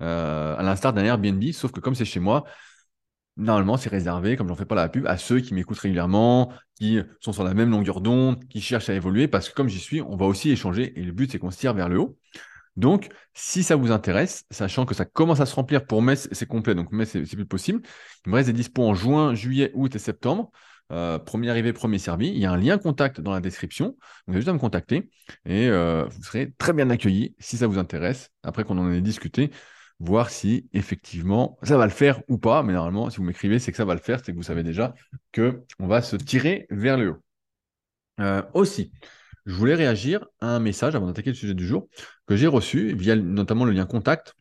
euh, 0.00 0.56
à 0.56 0.62
l'instar 0.62 0.94
d'un 0.94 1.04
Airbnb, 1.04 1.44
sauf 1.52 1.72
que 1.72 1.80
comme 1.80 1.94
c'est 1.94 2.06
chez 2.06 2.18
moi, 2.18 2.44
normalement 3.36 3.76
c'est 3.76 3.90
réservé, 3.90 4.36
comme 4.36 4.48
j'en 4.48 4.54
fais 4.54 4.64
pas 4.64 4.74
la 4.74 4.88
pub, 4.88 5.06
à 5.06 5.18
ceux 5.18 5.40
qui 5.40 5.52
m'écoutent 5.52 5.78
régulièrement, 5.78 6.50
qui 6.74 7.00
sont 7.20 7.34
sur 7.34 7.44
la 7.44 7.52
même 7.52 7.70
longueur 7.70 8.00
d'onde, 8.00 8.42
qui 8.48 8.62
cherchent 8.62 8.88
à 8.88 8.94
évoluer, 8.94 9.28
parce 9.28 9.50
que 9.50 9.54
comme 9.54 9.68
j'y 9.68 9.78
suis, 9.78 10.00
on 10.00 10.16
va 10.16 10.24
aussi 10.24 10.50
échanger, 10.50 10.98
et 10.98 11.02
le 11.02 11.12
but 11.12 11.30
c'est 11.30 11.38
qu'on 11.38 11.50
se 11.50 11.58
tire 11.58 11.74
vers 11.74 11.90
le 11.90 11.98
haut. 12.00 12.16
Donc, 12.76 13.10
si 13.34 13.62
ça 13.62 13.76
vous 13.76 13.92
intéresse, 13.92 14.46
sachant 14.50 14.86
que 14.86 14.94
ça 14.94 15.04
commence 15.04 15.40
à 15.40 15.46
se 15.46 15.54
remplir 15.54 15.84
pour 15.86 16.00
mai, 16.00 16.16
c'est 16.16 16.46
complet, 16.46 16.74
donc 16.74 16.92
mai 16.92 17.04
c'est 17.04 17.26
plus 17.26 17.44
possible. 17.44 17.82
Il 18.24 18.30
me 18.30 18.36
reste 18.36 18.46
des 18.46 18.54
dispos 18.54 18.84
en 18.84 18.94
juin, 18.94 19.34
juillet, 19.34 19.70
août 19.74 19.94
et 19.94 19.98
septembre. 19.98 20.50
Euh, 20.92 21.18
premier 21.18 21.50
arrivé, 21.50 21.72
premier 21.72 21.98
servi. 21.98 22.28
Il 22.28 22.38
y 22.38 22.46
a 22.46 22.52
un 22.52 22.56
lien 22.56 22.78
contact 22.78 23.20
dans 23.20 23.32
la 23.32 23.40
description. 23.40 23.96
Vous 24.26 24.32
avez 24.32 24.40
juste 24.40 24.48
à 24.48 24.52
me 24.52 24.58
contacter 24.58 25.10
et 25.44 25.68
euh, 25.68 26.04
vous 26.04 26.22
serez 26.22 26.52
très 26.58 26.72
bien 26.72 26.90
accueillis 26.90 27.34
si 27.38 27.56
ça 27.56 27.66
vous 27.66 27.78
intéresse. 27.78 28.30
Après 28.42 28.64
qu'on 28.64 28.78
en 28.78 28.90
ait 28.92 29.00
discuté, 29.00 29.50
voir 29.98 30.30
si 30.30 30.68
effectivement 30.72 31.58
ça 31.62 31.78
va 31.78 31.84
le 31.84 31.92
faire 31.92 32.22
ou 32.28 32.38
pas. 32.38 32.62
Mais 32.62 32.72
normalement, 32.74 33.10
si 33.10 33.18
vous 33.18 33.24
m'écrivez, 33.24 33.58
c'est 33.58 33.70
que 33.70 33.76
ça 33.76 33.84
va 33.84 33.94
le 33.94 34.00
faire, 34.00 34.20
c'est 34.24 34.32
que 34.32 34.36
vous 34.36 34.42
savez 34.42 34.62
déjà 34.62 34.94
que 35.32 35.62
on 35.78 35.86
va 35.86 36.02
se 36.02 36.16
tirer 36.16 36.66
vers 36.70 36.98
le 36.98 37.10
haut. 37.10 37.22
Euh, 38.20 38.42
aussi, 38.52 38.92
je 39.46 39.54
voulais 39.54 39.74
réagir 39.74 40.26
à 40.40 40.48
un 40.48 40.60
message 40.60 40.94
avant 40.94 41.06
d'attaquer 41.06 41.30
le 41.30 41.36
sujet 41.36 41.54
du 41.54 41.66
jour 41.66 41.88
que 42.26 42.36
j'ai 42.36 42.46
reçu 42.46 42.94
via 42.94 43.16
notamment 43.16 43.64
le 43.64 43.72
lien 43.72 43.86
contact 43.86 44.34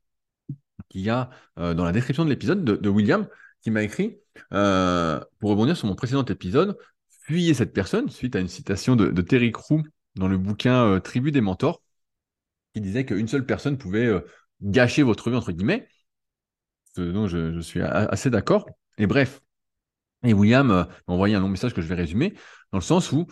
qu'il 0.90 1.01
y 1.01 1.10
a 1.10 1.30
dans 1.56 1.84
la 1.84 1.92
description 1.92 2.24
de 2.25 2.30
l'épisode 2.30 2.63
de 2.63 2.90
William 2.90 3.28
qui 3.62 3.72
m'a 3.72 3.81
écrit, 3.81 4.19
euh, 4.53 5.19
pour 5.39 5.51
rebondir 5.51 5.77
sur 5.77 5.88
mon 5.88 5.95
précédent 5.95 6.25
épisode, 6.25 6.77
fuyez 7.25 7.53
cette 7.53 7.74
personne, 7.74 8.09
suite 8.09 8.35
à 8.35 8.39
une 8.39 8.47
citation 8.47 8.95
de, 8.95 9.21
Terry 9.21 9.51
Crew 9.51 9.81
dans 10.15 10.27
le 10.27 10.38
bouquin 10.38 10.85
euh, 10.85 11.00
Tribu 11.00 11.31
des 11.31 11.41
mentors, 11.41 11.81
qui 12.74 12.81
disait 12.81 13.06
qu'une 13.06 13.27
seule 13.27 13.45
personne 13.45 13.77
pouvait 13.77 14.06
euh, 14.06 14.21
gâcher 14.62 15.03
votre 15.03 15.30
vie, 15.30 15.35
entre 15.35 15.51
guillemets. 15.51 15.88
Donc 16.97 17.27
je, 17.27 17.59
suis 17.59 17.81
assez 17.81 18.30
d'accord. 18.30 18.68
Et 19.00 19.07
bref, 19.07 19.41
et 20.24 20.33
William 20.33 20.68
m'a 20.68 20.88
envoyé 21.07 21.35
un 21.35 21.39
long 21.39 21.50
message 21.50 21.74
que 21.74 21.81
je 21.81 21.88
vais 21.88 21.95
résumer, 21.95 22.35
dans 22.71 22.77
le 22.77 22.83
sens 22.83 23.12
où 23.12 23.27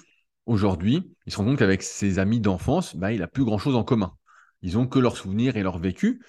aujourd'hui, 0.46 1.16
il 1.26 1.32
se 1.32 1.38
rend 1.38 1.46
compte 1.46 1.60
qu'avec 1.60 1.84
ses 1.84 2.20
amis 2.20 2.40
d'enfance, 2.40 2.96
bah, 2.96 3.12
il 3.12 3.20
n'a 3.20 3.28
plus 3.28 3.46
grand-chose 3.46 3.76
en 3.76 3.84
commun. 3.84 4.14
Ils 4.62 4.78
ont 4.78 4.88
que 4.88 5.00
leurs 5.00 5.18
souvenirs 5.18 5.58
et 5.58 5.64
leur 5.64 5.78
vécu. 5.78 6.22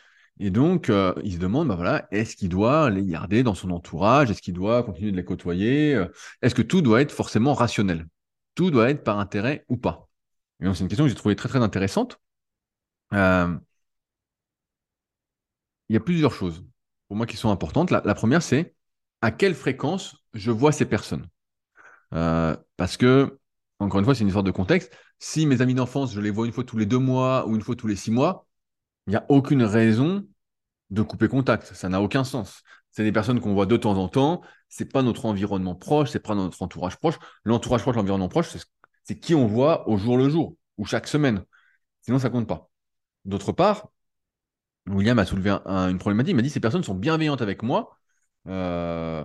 Et 0.45 0.51
donc, 0.51 0.91
euh, 0.91 1.15
il 1.23 1.35
se 1.35 1.39
demande, 1.39 1.69
bah 1.69 1.77
voilà, 1.77 2.09
est-ce 2.11 2.35
qu'il 2.35 2.49
doit 2.49 2.91
les 2.91 3.05
garder 3.05 3.45
dans 3.45 3.55
son 3.55 3.71
entourage? 3.71 4.29
Est-ce 4.29 4.43
qu'il 4.43 4.55
doit 4.55 4.83
continuer 4.83 5.13
de 5.13 5.17
les 5.17 5.25
côtoyer? 5.25 5.95
Euh, 5.95 6.09
Est-ce 6.43 6.57
que 6.57 6.63
tout 6.63 6.83
doit 6.83 7.01
être 7.01 7.13
forcément 7.13 7.55
rationnel? 7.55 8.09
Tout 8.57 8.73
doit 8.73 8.91
être 8.91 9.05
par 9.05 9.21
intérêt 9.21 9.65
ou 9.69 9.77
pas? 9.77 10.09
Et 10.59 10.65
donc, 10.65 10.75
c'est 10.75 10.83
une 10.83 10.89
question 10.89 11.05
que 11.05 11.11
j'ai 11.11 11.15
trouvée 11.15 11.37
très, 11.37 11.49
très 11.49 11.61
intéressante. 11.61 12.21
Euh, 13.13 13.57
il 15.89 15.95
y 15.95 15.97
a 15.97 16.01
plusieurs 16.01 16.33
choses 16.33 16.65
pour 17.07 17.17
moi 17.17 17.27
qui 17.27 17.37
sont 17.37 17.51
importantes. 17.51 17.93
La, 17.93 18.01
première, 18.15 18.43
c'est 18.43 18.75
à 19.21 19.31
quelle 19.31 19.55
fréquence 19.55 20.17
je 20.35 20.51
vois 20.51 20.73
ces 20.73 20.87
personnes? 20.87 21.29
Parce 22.11 22.97
que, 22.97 23.39
encore 23.79 24.01
une 24.01 24.05
fois, 24.05 24.17
c'est 24.17 24.23
une 24.23 24.29
histoire 24.29 24.43
de 24.43 24.51
contexte. 24.51 24.93
Si 25.21 25.47
mes 25.47 25.61
amis 25.61 25.75
d'enfance, 25.75 26.13
je 26.13 26.21
les 26.21 26.31
vois 26.31 26.47
une 26.47 26.53
fois 26.53 26.65
tous 26.65 26.79
les 26.79 26.87
deux 26.87 26.99
mois 26.99 27.47
ou 27.47 27.55
une 27.55 27.63
fois 27.63 27.77
tous 27.77 27.87
les 27.87 27.95
six 27.95 28.11
mois, 28.11 28.49
il 29.07 29.11
n'y 29.11 29.17
a 29.17 29.25
aucune 29.29 29.63
raison 29.63 30.27
de 30.93 31.03
couper 31.03 31.29
contact. 31.29 31.75
Ça 31.75 31.89
n'a 31.89 32.01
aucun 32.01 32.23
sens. 32.23 32.63
C'est 32.93 33.03
des 33.03 33.13
personnes 33.13 33.41
qu'on 33.41 33.55
voit 33.55 33.67
de 33.67 33.77
temps 33.77 33.97
en 33.97 34.09
temps. 34.09 34.43
C'est 34.69 34.93
pas 34.93 35.03
notre 35.03 35.25
environnement 35.27 35.75
proche, 35.75 36.11
c'est 36.11 36.21
pas 36.21 36.35
notre 36.35 36.63
entourage 36.63 36.97
proche. 36.99 37.19
L'entourage 37.45 37.83
proche, 37.83 37.97
l'environnement 37.97 38.29
proche, 38.29 38.49
c'est 39.05 39.19
qui 39.19 39.35
on 39.35 39.47
voit 39.47 39.89
au 39.89 39.97
jour 39.97 40.17
le 40.17 40.29
jour 40.29 40.57
ou 40.79 40.85
chaque 40.85 41.09
semaine. 41.09 41.45
Sinon, 42.03 42.19
ça 42.19 42.31
compte 42.31 42.47
pas. 42.47 42.71
D'autre 43.25 43.53
part, 43.53 43.89
William 44.87 45.19
a 45.19 45.25
soulevé 45.25 45.51
une 45.51 45.99
problématique. 45.99 46.33
Il 46.33 46.37
m'a 46.37 46.43
dit 46.43 46.51
ces 46.51 46.61
personnes 46.61 46.85
sont 46.85 46.95
bienveillantes 46.95 47.43
avec 47.43 47.63
moi, 47.63 47.99
euh, 48.49 49.25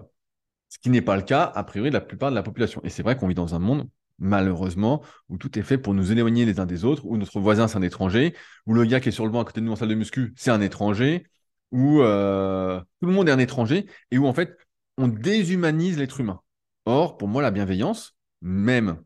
ce 0.70 0.80
qui 0.80 0.90
n'est 0.90 1.02
pas 1.02 1.18
le 1.18 1.24
cas 1.24 1.44
a 1.44 1.64
priori 1.64 1.90
de 1.90 1.96
la 1.96 2.02
plupart 2.02 2.30
de 2.30 2.36
la 2.36 2.44
population. 2.44 2.82
Et 2.84 2.90
c'est 2.90 3.04
vrai 3.04 3.18
qu'on 3.18 3.28
vit 3.28 3.36
dans 3.36 3.56
un 3.56 3.60
monde 3.60 3.90
malheureusement, 4.20 5.04
où 5.30 5.38
tout 5.38 5.60
est 5.60 5.64
fait 5.64 5.78
pour 5.78 5.94
nous 5.94 6.12
éloigner 6.12 6.46
les 6.46 6.60
uns 6.60 6.66
des 6.66 6.86
autres, 6.86 7.06
où 7.06 7.18
notre 7.18 7.40
voisin 7.40 7.68
c'est 7.68 7.78
un 7.78 7.84
étranger, 7.84 8.36
où 8.66 8.74
le 8.74 8.84
gars 8.86 9.00
qui 9.00 9.10
est 9.10 9.12
sur 9.12 9.26
le 9.26 9.32
banc 9.32 9.42
à 9.42 9.46
côté 9.46 9.62
de 9.62 9.66
nous 9.66 9.72
en 9.72 9.76
salle 9.76 9.90
de 9.90 9.96
muscu 9.96 10.34
c'est 10.36 10.50
un 10.50 10.62
étranger, 10.62 11.28
où 11.72 12.02
euh, 12.02 12.80
tout 13.00 13.08
le 13.08 13.14
monde 13.14 13.30
est 13.30 13.32
un 13.32 13.40
étranger, 13.40 13.88
et 14.12 14.18
où 14.18 14.28
en 14.28 14.34
fait 14.34 14.58
on 14.98 15.08
déshumanise 15.08 15.98
l'être 15.98 16.20
humain. 16.20 16.42
Or, 16.86 17.18
pour 17.18 17.28
moi, 17.28 17.42
la 17.42 17.52
bienveillance, 17.52 18.16
même 18.42 19.02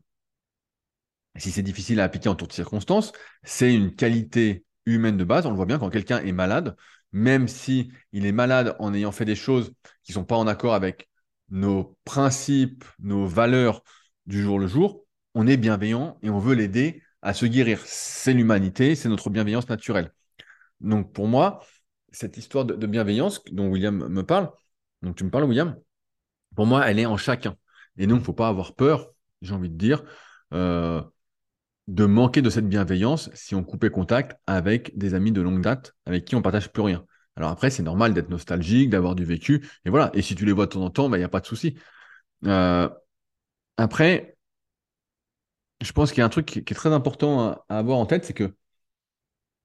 si 1.36 1.50
c'est 1.50 1.62
difficile 1.62 2.00
à 2.00 2.04
appliquer 2.04 2.28
en 2.28 2.34
toutes 2.34 2.52
circonstances, 2.52 3.12
c'est 3.42 3.74
une 3.74 3.94
qualité 3.94 4.64
humaine 4.86 5.16
de 5.16 5.24
base. 5.24 5.46
On 5.46 5.50
le 5.50 5.56
voit 5.56 5.66
bien 5.66 5.78
quand 5.78 5.90
quelqu'un 5.90 6.20
est 6.20 6.32
malade, 6.32 6.76
même 7.12 7.48
si 7.48 7.90
il 8.12 8.26
est 8.26 8.32
malade 8.32 8.76
en 8.78 8.94
ayant 8.94 9.12
fait 9.12 9.24
des 9.24 9.34
choses 9.34 9.72
qui 10.02 10.12
ne 10.12 10.14
sont 10.14 10.24
pas 10.24 10.36
en 10.36 10.46
accord 10.46 10.74
avec 10.74 11.08
nos 11.50 11.96
principes, 12.04 12.84
nos 12.98 13.26
valeurs, 13.26 13.82
du 14.26 14.42
jour 14.42 14.58
le 14.58 14.66
jour, 14.66 15.04
on 15.34 15.46
est 15.46 15.56
bienveillant 15.56 16.18
et 16.22 16.30
on 16.30 16.38
veut 16.38 16.54
l'aider 16.54 17.02
à 17.22 17.34
se 17.34 17.46
guérir. 17.46 17.80
C'est 17.84 18.32
l'humanité, 18.32 18.94
c'est 18.94 19.08
notre 19.08 19.30
bienveillance 19.30 19.68
naturelle. 19.68 20.12
Donc 20.80 21.12
pour 21.12 21.28
moi, 21.28 21.64
cette 22.12 22.36
histoire 22.36 22.64
de, 22.64 22.86
bienveillance 22.86 23.42
dont 23.52 23.68
William 23.68 24.08
me 24.08 24.22
parle, 24.22 24.50
donc 25.02 25.16
tu 25.16 25.24
me 25.24 25.30
parles 25.30 25.44
William, 25.44 25.76
pour 26.54 26.66
moi, 26.66 26.86
elle 26.88 26.98
est 26.98 27.06
en 27.06 27.16
chacun. 27.16 27.56
Et 27.96 28.06
donc, 28.06 28.18
il 28.18 28.20
ne 28.20 28.24
faut 28.24 28.32
pas 28.32 28.48
avoir 28.48 28.74
peur 28.74 29.12
j'ai 29.42 29.54
envie 29.54 29.68
de 29.68 29.76
dire, 29.76 30.02
euh, 30.54 31.02
de 31.88 32.06
manquer 32.06 32.42
de 32.42 32.50
cette 32.50 32.68
bienveillance 32.68 33.30
si 33.34 33.54
on 33.54 33.64
coupait 33.64 33.90
contact 33.90 34.38
avec 34.46 34.96
des 34.96 35.14
amis 35.14 35.32
de 35.32 35.40
longue 35.40 35.60
date 35.62 35.94
avec 36.06 36.24
qui 36.24 36.36
on 36.36 36.42
partage 36.42 36.72
plus 36.72 36.82
rien. 36.82 37.04
Alors 37.36 37.50
après, 37.50 37.70
c'est 37.70 37.82
normal 37.82 38.14
d'être 38.14 38.28
nostalgique, 38.30 38.90
d'avoir 38.90 39.14
du 39.14 39.24
vécu, 39.24 39.66
et 39.84 39.90
voilà. 39.90 40.10
Et 40.14 40.22
si 40.22 40.34
tu 40.34 40.44
les 40.44 40.52
vois 40.52 40.66
de 40.66 40.72
temps 40.72 40.84
en 40.84 40.90
temps, 40.90 41.06
il 41.06 41.10
bah, 41.10 41.18
n'y 41.18 41.24
a 41.24 41.28
pas 41.28 41.40
de 41.40 41.46
souci. 41.46 41.76
Euh, 42.46 42.88
après, 43.76 44.36
je 45.80 45.92
pense 45.92 46.10
qu'il 46.10 46.18
y 46.20 46.22
a 46.22 46.26
un 46.26 46.28
truc 46.28 46.46
qui, 46.46 46.58
est 46.60 46.74
très 46.74 46.92
important 46.92 47.64
à, 47.68 47.78
avoir 47.78 47.98
en 47.98 48.06
tête, 48.06 48.24
c'est 48.24 48.34
que 48.34 48.54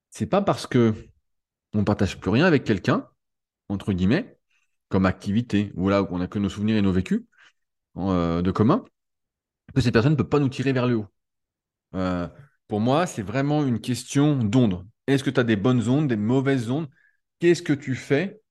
c'est 0.09 0.25
pas 0.27 0.41
parce 0.41 0.65
que 0.67 0.93
on 1.73 1.83
partage 1.83 2.19
plus 2.19 2.29
rien 2.29 2.45
avec 2.45 2.63
quelqu'un, 2.63 3.07
entre 3.69 3.93
guillemets, 3.93 4.37
comme 4.89 5.05
activité, 5.05 5.71
ou 5.75 5.89
là 5.89 6.03
où 6.03 6.07
on 6.11 6.19
n'a 6.19 6.27
que 6.27 6.39
nos 6.39 6.49
souvenirs 6.49 6.77
et 6.77 6.81
nos 6.81 6.91
vécus 6.91 7.21
euh, 7.97 8.41
de 8.41 8.51
commun, 8.51 8.85
que 9.75 9.81
cette 9.81 9.93
personne 9.93 10.13
ne 10.13 10.17
peut 10.17 10.27
pas 10.27 10.39
nous 10.39 10.49
tirer 10.49 10.73
vers 10.73 10.87
le 10.87 10.95
haut. 10.95 11.07
Euh, 11.95 12.27
pour 12.67 12.79
moi, 12.79 13.05
c'est 13.05 13.21
vraiment 13.21 13.65
une 13.65 13.79
question 13.79 14.37
d'onde. 14.43 14.85
Est-ce 15.07 15.23
que 15.23 15.29
tu 15.29 15.39
as 15.39 15.43
des 15.43 15.55
bonnes 15.55 15.87
ondes, 15.87 16.07
des 16.07 16.17
mauvaises 16.17 16.69
ondes? 16.69 16.89
Qu'est-ce 17.39 17.61
que 17.61 17.73
tu 17.73 17.95
fais 17.95 18.41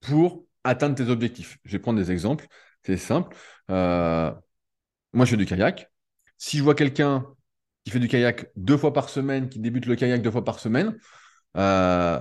pour 0.00 0.44
atteindre 0.64 0.94
tes 0.94 1.08
objectifs? 1.08 1.58
Je 1.64 1.72
vais 1.72 1.78
prendre 1.78 1.98
des 1.98 2.10
exemples. 2.10 2.46
C'est 2.82 2.96
simple. 2.96 3.36
Euh, 3.70 4.32
moi, 5.12 5.24
je 5.24 5.30
fais 5.30 5.36
du 5.36 5.46
kayak. 5.46 5.90
Si 6.38 6.58
je 6.58 6.62
vois 6.62 6.74
quelqu'un 6.74 7.26
qui 7.84 7.90
fait 7.90 7.98
du 7.98 8.08
kayak 8.08 8.50
deux 8.56 8.76
fois 8.76 8.92
par 8.92 9.08
semaine, 9.08 9.48
qui 9.48 9.58
débute 9.58 9.86
le 9.86 9.96
kayak 9.96 10.22
deux 10.22 10.30
fois 10.30 10.44
par 10.44 10.60
semaine, 10.60 10.96
euh, 11.56 12.20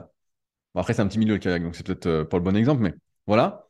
après, 0.75 0.93
c'est 0.93 1.01
un 1.01 1.07
petit 1.07 1.19
milieu 1.19 1.33
le 1.35 1.39
kayak, 1.39 1.63
donc 1.63 1.75
c'est 1.75 1.85
peut-être 1.85 2.23
pas 2.23 2.37
le 2.37 2.43
bon 2.43 2.55
exemple, 2.55 2.81
mais 2.81 2.93
voilà. 3.27 3.67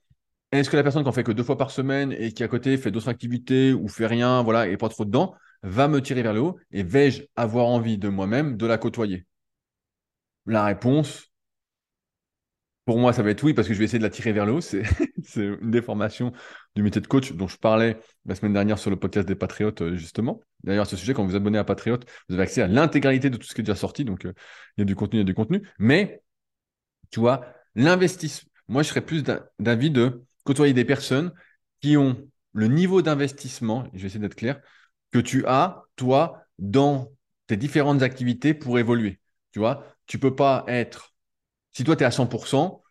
Est-ce 0.52 0.70
que 0.70 0.78
la 0.78 0.84
personne 0.84 1.04
qui 1.04 1.10
en 1.10 1.14
fait 1.14 1.24
que 1.24 1.32
deux 1.32 1.44
fois 1.44 1.58
par 1.58 1.72
semaine 1.72 2.14
et 2.14 2.32
qui 2.34 2.44
à 2.44 2.48
côté 2.48 2.78
fait 2.78 2.92
d'autres 2.92 3.10
activités 3.10 3.74
ou 3.74 3.88
fait 3.88 4.08
rien, 4.08 4.44
voilà, 4.44 4.68
et 4.68 4.78
pas 4.78 4.90
trop 4.90 5.06
dedans, 5.06 5.36
va 5.64 5.88
me 5.88 6.02
tirer 6.02 6.24
vers 6.24 6.34
le 6.34 6.42
haut 6.42 6.60
et 6.72 6.84
vais-je 6.84 7.24
avoir 7.36 7.68
envie 7.68 7.98
de 7.98 8.10
moi-même 8.10 8.58
de 8.58 8.66
la 8.66 8.78
côtoyer? 8.78 9.26
La 10.48 10.66
réponse, 10.66 11.32
pour 12.86 13.00
moi, 13.00 13.14
ça 13.14 13.24
va 13.24 13.32
être 13.32 13.44
oui, 13.44 13.54
parce 13.54 13.68
que 13.68 13.74
je 13.74 13.80
vais 13.80 13.86
essayer 13.86 14.00
de 14.00 14.04
la 14.04 14.10
tirer 14.10 14.32
vers 14.32 14.46
le 14.46 14.54
haut. 14.54 14.62
C'est 14.62 14.84
une 15.36 15.72
déformation 15.72 16.32
du 16.76 16.84
métier 16.84 17.02
de 17.02 17.08
coach 17.08 17.34
dont 17.34 17.48
je 17.48 17.58
parlais 17.58 17.98
la 18.26 18.36
semaine 18.36 18.54
dernière 18.54 18.78
sur 18.78 18.92
le 18.92 18.96
podcast 18.96 19.28
des 19.28 19.36
Patriotes, 19.36 19.82
euh, 19.82 19.96
justement. 19.96 20.40
D'ailleurs, 20.64 20.84
à 20.84 20.86
ce 20.86 20.96
sujet, 20.96 21.14
quand 21.14 21.26
vous 21.26 21.36
abonnez 21.36 21.58
à 21.58 21.64
Patriotes, 21.64 22.06
vous 22.30 22.36
avez 22.36 22.44
accès 22.44 22.62
à 22.62 22.68
l'intégralité 22.68 23.30
de 23.30 23.38
tout 23.38 23.48
ce 23.48 23.56
qui 23.56 23.62
est 23.62 23.64
déjà 23.64 23.76
sorti. 23.76 24.06
Donc, 24.06 24.26
euh, 24.26 24.34
il 24.78 24.82
y 24.82 24.84
a 24.84 24.86
du 24.86 24.96
contenu, 24.96 25.18
il 25.18 25.22
y 25.22 25.24
a 25.24 25.26
du 25.26 25.34
contenu. 25.34 25.68
Mais, 25.80 26.22
tu 27.10 27.20
vois, 27.20 27.46
l'investissement. 27.74 28.50
Moi, 28.68 28.84
je 28.84 28.90
serais 28.90 29.02
plus 29.02 29.24
d'avis 29.60 29.92
de 29.92 30.24
côtoyer 30.44 30.74
des 30.74 30.86
personnes 30.86 31.34
qui 31.82 31.98
ont 31.98 32.18
le 32.54 32.68
niveau 32.68 33.02
d'investissement, 33.02 33.84
je 33.94 34.00
vais 34.02 34.08
essayer 34.08 34.20
d'être 34.20 34.36
clair, 34.36 34.62
que 35.12 35.20
tu 35.20 35.46
as, 35.46 35.84
toi, 35.96 36.46
dans 36.58 37.12
tes 37.48 37.58
différentes 37.58 38.02
activités 38.02 38.54
pour 38.54 38.80
évoluer. 38.80 39.20
Tu 39.52 39.60
vois, 39.60 39.86
tu 40.08 40.20
peux 40.20 40.36
pas 40.36 40.64
être. 40.68 41.15
Si 41.76 41.84
toi, 41.84 41.96
tu 41.96 42.04
es 42.04 42.06
à 42.06 42.12
100%, 42.12 42.84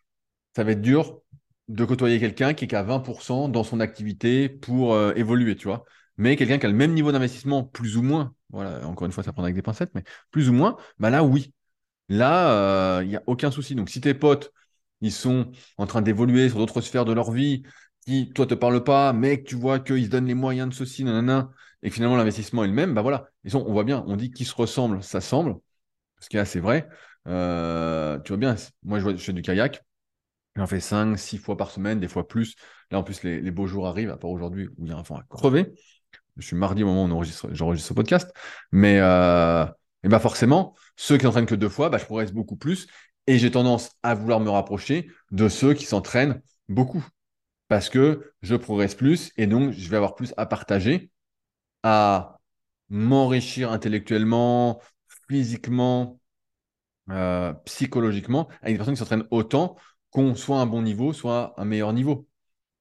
ça 0.55 0.63
va 0.63 0.71
être 0.71 0.81
dur 0.81 1.21
de 1.67 1.85
côtoyer 1.85 2.19
quelqu'un 2.19 2.53
qui 2.53 2.65
est 2.65 2.67
qu'à 2.67 2.83
20% 2.83 3.49
dans 3.49 3.63
son 3.63 3.79
activité 3.79 4.47
pour 4.49 4.93
euh, 4.93 5.13
évoluer, 5.15 5.55
tu 5.55 5.67
vois. 5.67 5.85
Mais 6.17 6.35
quelqu'un 6.35 6.59
qui 6.59 6.65
a 6.65 6.69
le 6.69 6.75
même 6.75 6.93
niveau 6.93 7.11
d'investissement, 7.11 7.63
plus 7.63 7.97
ou 7.97 8.03
moins, 8.03 8.35
voilà, 8.49 8.85
encore 8.87 9.05
une 9.07 9.11
fois, 9.11 9.23
ça 9.23 9.33
prend 9.33 9.43
avec 9.43 9.55
des 9.55 9.63
pincettes, 9.63 9.91
mais 9.95 10.03
plus 10.31 10.49
ou 10.49 10.53
moins, 10.53 10.77
bah 10.99 11.09
là, 11.09 11.23
oui. 11.23 11.53
Là, 12.09 13.01
il 13.01 13.05
euh, 13.05 13.09
n'y 13.09 13.15
a 13.15 13.23
aucun 13.27 13.51
souci. 13.51 13.75
Donc, 13.75 13.89
si 13.89 14.01
tes 14.01 14.13
potes, 14.13 14.53
ils 15.01 15.11
sont 15.11 15.51
en 15.77 15.87
train 15.87 16.01
d'évoluer 16.01 16.49
sur 16.49 16.59
d'autres 16.59 16.81
sphères 16.81 17.05
de 17.05 17.13
leur 17.13 17.31
vie, 17.31 17.63
qui, 18.05 18.29
toi, 18.29 18.45
te 18.45 18.53
parlent 18.53 18.83
pas, 18.83 19.13
mais 19.13 19.41
que 19.41 19.49
tu 19.49 19.55
vois 19.55 19.79
qu'ils 19.79 20.05
se 20.05 20.09
donnent 20.11 20.27
les 20.27 20.35
moyens 20.35 20.69
de 20.69 20.73
ceci, 20.75 21.03
nanana, 21.03 21.51
et 21.81 21.89
que 21.89 21.95
finalement 21.95 22.17
l'investissement 22.17 22.63
est 22.63 22.67
le 22.67 22.73
même, 22.73 22.93
bah 22.93 23.01
voilà. 23.01 23.29
Et 23.43 23.53
on 23.55 23.71
voit 23.71 23.83
bien, 23.83 24.03
on 24.07 24.15
dit 24.15 24.31
qu'ils 24.31 24.45
se 24.45 24.55
ressemblent, 24.55 25.03
ça 25.03 25.21
semble, 25.21 25.55
ce 26.19 26.29
qui 26.29 26.37
est 26.37 26.39
assez 26.39 26.59
vrai. 26.59 26.87
Euh, 27.27 28.19
tu 28.19 28.29
vois 28.29 28.37
bien, 28.37 28.55
moi 28.83 28.99
je, 28.99 29.15
fais 29.17 29.33
du 29.33 29.41
kayak, 29.41 29.83
j'en 30.55 30.67
fais 30.67 30.79
5, 30.79 31.17
6 31.17 31.37
fois 31.37 31.57
par 31.57 31.71
semaine, 31.71 31.99
des 31.99 32.07
fois 32.07 32.27
plus. 32.27 32.55
Là 32.91 32.99
en 32.99 33.03
plus, 33.03 33.23
les, 33.23 33.51
beaux 33.51 33.67
jours 33.67 33.87
arrivent, 33.87 34.11
à 34.11 34.17
part 34.17 34.31
aujourd'hui 34.31 34.67
où 34.77 34.85
il 34.85 34.89
y 34.89 34.93
a 34.93 34.97
un 34.97 35.03
fond 35.03 35.15
à 35.15 35.23
crever. 35.23 35.73
Je 36.37 36.45
suis 36.45 36.55
mardi 36.55 36.83
au 36.83 36.87
moment 36.87 37.03
où 37.03 37.23
j'enregistre 37.51 37.87
ce 37.87 37.93
podcast. 37.93 38.31
Mais 38.71 38.99
euh, 38.99 39.65
et 40.03 40.07
bah 40.07 40.19
forcément, 40.19 40.75
ceux 40.95 41.17
qui 41.17 41.23
s'entraînent 41.23 41.45
que 41.45 41.55
deux 41.55 41.69
fois, 41.69 41.89
bah, 41.89 41.97
je 41.97 42.05
progresse 42.05 42.31
beaucoup 42.31 42.57
plus. 42.57 42.87
Et 43.27 43.39
j'ai 43.39 43.49
tendance 43.49 43.91
à 44.03 44.13
vouloir 44.13 44.39
me 44.39 44.49
rapprocher 44.49 45.09
de 45.31 45.49
ceux 45.49 45.73
qui 45.73 45.85
s'entraînent 45.85 46.41
beaucoup 46.69 47.03
parce 47.67 47.89
que 47.89 48.33
je 48.43 48.55
progresse 48.55 48.93
plus 48.93 49.31
et 49.37 49.47
donc 49.47 49.71
je 49.71 49.89
vais 49.89 49.97
avoir 49.97 50.13
plus 50.13 50.33
à 50.37 50.45
partager, 50.45 51.09
à 51.81 52.39
m'enrichir 52.89 53.71
intellectuellement, 53.71 54.79
physiquement, 55.27 56.19
euh, 57.11 57.53
psychologiquement, 57.65 58.47
avec 58.61 58.73
des 58.73 58.77
personnes 58.77 58.95
qui 58.95 58.99
s'entraînent 58.99 59.27
autant 59.31 59.75
qu'on 60.11 60.35
soit 60.35 60.59
un 60.59 60.65
bon 60.65 60.81
niveau, 60.81 61.13
soit 61.13 61.53
un 61.57 61.65
meilleur 61.65 61.93
niveau. 61.93 62.27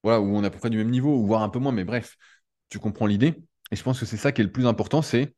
Voilà, 0.02 0.20
où 0.20 0.36
on 0.36 0.42
est 0.42 0.46
à 0.46 0.50
peu 0.50 0.58
près 0.58 0.70
du 0.70 0.78
même 0.78 0.90
niveau, 0.90 1.16
ou 1.16 1.26
voire 1.26 1.42
un 1.42 1.48
peu 1.48 1.58
moins, 1.58 1.72
mais 1.72 1.84
bref, 1.84 2.16
tu 2.68 2.78
comprends 2.78 3.06
l'idée. 3.06 3.42
Et 3.70 3.76
je 3.76 3.82
pense 3.82 4.00
que 4.00 4.06
c'est 4.06 4.16
ça 4.16 4.32
qui 4.32 4.42
est 4.42 4.44
le 4.44 4.52
plus 4.52 4.66
important, 4.66 5.02
c'est 5.02 5.34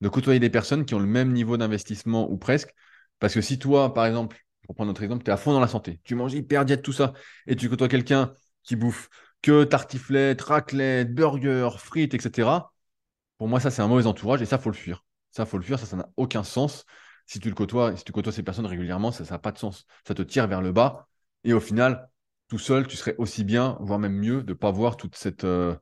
de 0.00 0.08
côtoyer 0.08 0.40
des 0.40 0.50
personnes 0.50 0.84
qui 0.84 0.94
ont 0.94 0.98
le 1.00 1.06
même 1.06 1.32
niveau 1.32 1.56
d'investissement 1.56 2.30
ou 2.30 2.36
presque. 2.36 2.74
Parce 3.18 3.34
que 3.34 3.40
si 3.40 3.58
toi, 3.58 3.94
par 3.94 4.06
exemple, 4.06 4.38
pour 4.62 4.74
prendre 4.74 4.88
notre 4.88 5.02
exemple, 5.02 5.24
tu 5.24 5.30
es 5.30 5.32
à 5.32 5.36
fond 5.36 5.52
dans 5.52 5.60
la 5.60 5.68
santé, 5.68 6.00
tu 6.04 6.14
manges 6.14 6.34
hyper 6.34 6.64
diète, 6.64 6.82
tout 6.82 6.92
ça, 6.92 7.12
et 7.46 7.56
tu 7.56 7.68
côtoies 7.68 7.88
quelqu'un 7.88 8.34
qui 8.62 8.76
bouffe 8.76 9.08
que 9.42 9.64
tartiflette, 9.64 10.40
raclette, 10.40 11.14
burger, 11.14 11.70
frites, 11.78 12.14
etc. 12.14 12.72
Pour 13.38 13.48
moi, 13.48 13.60
ça, 13.60 13.70
c'est 13.70 13.82
un 13.82 13.88
mauvais 13.88 14.06
entourage 14.06 14.42
et 14.42 14.46
ça, 14.46 14.58
faut 14.58 14.70
le 14.70 14.76
fuir. 14.76 15.04
Ça, 15.30 15.46
faut 15.46 15.58
le 15.58 15.64
fuir, 15.64 15.78
ça, 15.78 15.86
ça 15.86 15.96
n'a 15.96 16.08
aucun 16.16 16.44
sens. 16.44 16.84
Si 17.26 17.40
tu 17.40 17.48
le 17.48 17.54
côtoies, 17.54 17.96
si 17.96 18.04
tu 18.04 18.12
côtoies 18.12 18.32
ces 18.32 18.42
personnes 18.42 18.66
régulièrement, 18.66 19.12
ça 19.12 19.24
n'a 19.24 19.38
pas 19.38 19.52
de 19.52 19.58
sens. 19.58 19.86
Ça 20.06 20.14
te 20.14 20.22
tire 20.22 20.46
vers 20.46 20.62
le 20.62 20.72
bas 20.72 21.08
et 21.44 21.52
au 21.52 21.60
final, 21.60 22.10
tout 22.48 22.58
seul, 22.58 22.86
tu 22.86 22.96
serais 22.96 23.14
aussi 23.18 23.44
bien, 23.44 23.76
voire 23.80 23.98
même 23.98 24.16
mieux, 24.16 24.42
de 24.42 24.52
ne 24.52 24.54
pas 24.54 24.70
voir 24.70 24.96
toute 24.96 25.16
cette, 25.16 25.44
euh, 25.44 25.76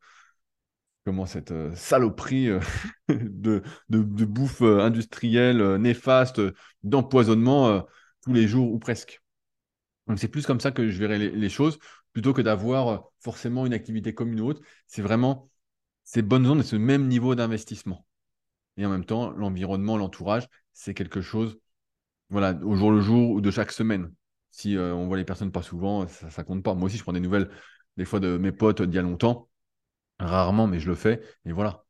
comment, 1.05 1.27
cette 1.27 1.53
euh, 1.53 1.75
saloperie 1.75 2.49
euh, 2.49 2.61
de, 3.09 3.63
bouffe 3.89 4.63
industrielle, 4.63 5.77
néfaste, 5.77 6.41
d'empoisonnement 6.83 7.87
tous 8.23 8.33
les 8.33 8.49
jours 8.49 8.73
ou 8.73 8.79
presque. 8.79 9.23
Donc 10.09 10.19
c'est 10.19 10.29
plus 10.29 10.47
comme 10.47 10.61
ça 10.61 10.73
que 10.73 10.89
je 10.89 10.99
verrai 10.99 11.19
les 11.19 11.49
choses 11.49 11.79
plutôt 12.13 12.33
que 12.33 12.43
d'avoir 12.43 13.05
forcément 13.21 13.67
une 13.67 13.73
activité 13.73 14.15
comme 14.15 14.33
une 14.33 14.41
autre. 14.41 14.61
C'est 14.87 15.03
vraiment 15.03 15.51
ces 16.05 16.23
bonnes 16.23 16.45
zones 16.45 16.61
et 16.61 16.65
ce 16.65 16.77
même 16.77 17.09
niveau 17.09 17.35
d'investissement. 17.35 18.05
Et 18.77 18.87
en 18.87 18.91
même 18.91 19.05
temps, 19.05 19.31
l'environnement, 19.31 19.97
l'entourage, 19.97 20.49
c'est 20.73 20.95
quelque 20.95 21.21
chose, 21.21 21.59
voilà, 22.31 22.55
au 22.63 22.75
jour 22.75 22.91
le 22.91 23.01
jour 23.01 23.31
ou 23.31 23.41
de 23.41 23.51
chaque 23.51 23.73
semaine. 23.73 24.13
Si 24.51 24.77
euh, 24.77 24.95
on 24.95 25.07
voit 25.07 25.17
les 25.17 25.25
personnes 25.25 25.53
pas 25.53 25.63
souvent, 25.63 26.07
ça, 26.09 26.45
compte 26.45 26.63
pas. 26.63 26.75
Moi 26.75 26.87
aussi, 26.87 26.99
je 26.99 27.03
prends 27.03 27.13
des 27.13 27.21
nouvelles 27.21 27.51
des 27.97 28.05
fois 28.05 28.21
de 28.21 28.39
mes 28.39 28.53
potes 28.53 28.83
d'il 28.83 28.97
y 28.97 28.99
a 28.99 29.03
longtemps. 29.03 29.49
Rarement, 30.19 30.67
mais 30.67 30.81
je 30.81 30.89
le 30.89 30.95
fais. 30.95 31.21
Et 31.45 31.53
voilà. 31.53 31.85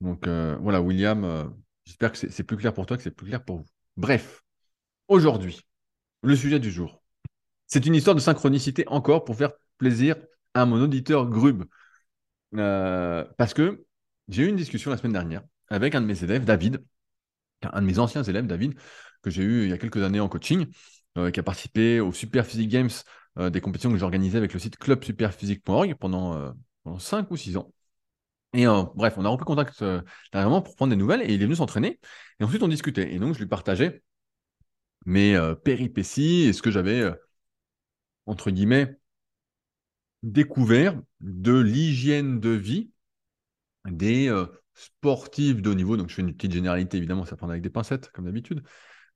Donc 0.00 0.26
euh, 0.26 0.56
voilà, 0.60 0.80
William, 0.80 1.52
j'espère 1.84 2.12
que 2.12 2.18
c'est 2.18 2.44
plus 2.44 2.56
clair 2.56 2.72
pour 2.72 2.86
toi, 2.86 2.96
que 2.96 3.02
c'est 3.02 3.10
plus 3.10 3.26
clair 3.26 3.44
pour 3.44 3.58
vous. 3.58 3.66
Bref, 3.96 4.42
aujourd'hui, 5.08 5.60
le 6.22 6.36
sujet 6.36 6.60
du 6.60 6.70
jour. 6.70 7.02
C'est 7.66 7.86
une 7.86 7.94
histoire 7.94 8.14
de 8.14 8.20
synchronicité 8.20 8.84
encore 8.88 9.24
pour 9.24 9.36
faire 9.36 9.52
plaisir 9.78 10.16
à 10.54 10.66
mon 10.66 10.80
auditeur 10.80 11.28
Grub. 11.28 11.64
Euh, 12.54 13.24
parce 13.36 13.54
que 13.54 13.84
j'ai 14.28 14.44
eu 14.44 14.48
une 14.48 14.56
discussion 14.56 14.90
la 14.90 14.96
semaine 14.96 15.12
dernière 15.12 15.42
avec 15.68 15.94
un 15.94 16.00
de 16.00 16.06
mes 16.06 16.22
élèves, 16.24 16.44
David, 16.44 16.84
un 17.62 17.80
de 17.80 17.86
mes 17.86 17.98
anciens 17.98 18.22
élèves, 18.22 18.46
David, 18.46 18.74
que 19.22 19.30
j'ai 19.30 19.42
eu 19.42 19.64
il 19.64 19.70
y 19.70 19.72
a 19.72 19.78
quelques 19.78 20.02
années 20.02 20.20
en 20.20 20.28
coaching, 20.28 20.66
euh, 21.16 21.30
qui 21.30 21.40
a 21.40 21.42
participé 21.42 22.00
aux 22.00 22.12
Super 22.12 22.46
Physique 22.46 22.70
Games, 22.70 22.90
euh, 23.38 23.50
des 23.50 23.60
compétitions 23.60 23.90
que 23.90 23.98
j'organisais 23.98 24.38
avec 24.38 24.52
le 24.52 24.58
site 24.58 24.76
clubsuperphysique.org 24.76 25.94
pendant, 25.94 26.54
pendant 26.82 26.98
5 26.98 27.30
ou 27.30 27.36
6 27.36 27.56
ans. 27.56 27.72
Et 28.52 28.66
bref, 28.66 29.14
on 29.16 29.24
a 29.24 29.28
repris 29.28 29.44
contact 29.44 29.82
dernièrement 30.32 30.62
pour 30.62 30.76
prendre 30.76 30.90
des 30.90 30.96
nouvelles 30.96 31.22
et 31.22 31.34
il 31.34 31.42
est 31.42 31.44
venu 31.44 31.56
s'entraîner. 31.56 31.98
Et 32.38 32.44
ensuite, 32.44 32.62
on 32.62 32.68
discutait. 32.68 33.12
Et 33.12 33.18
donc, 33.18 33.34
je 33.34 33.40
lui 33.40 33.48
partageais 33.48 34.04
mes 35.06 35.36
péripéties 35.64 36.42
et 36.44 36.52
ce 36.52 36.62
que 36.62 36.70
j'avais 36.70 37.10
entre 38.26 38.50
guillemets, 38.50 38.96
découvert 40.22 41.00
de 41.20 41.58
l'hygiène 41.58 42.40
de 42.40 42.50
vie 42.50 42.90
des 43.86 44.30
euh, 44.76 44.80
sportifs 44.80 45.62
de 45.62 45.70
haut 45.70 45.74
niveau. 45.74 45.96
Donc, 45.96 46.10
je 46.10 46.14
fais 46.14 46.22
une 46.22 46.34
petite 46.34 46.52
généralité, 46.52 46.96
évidemment, 46.96 47.24
ça 47.24 47.36
prend 47.36 47.48
avec 47.48 47.62
des 47.62 47.70
pincettes, 47.70 48.10
comme 48.12 48.26
d'habitude, 48.26 48.62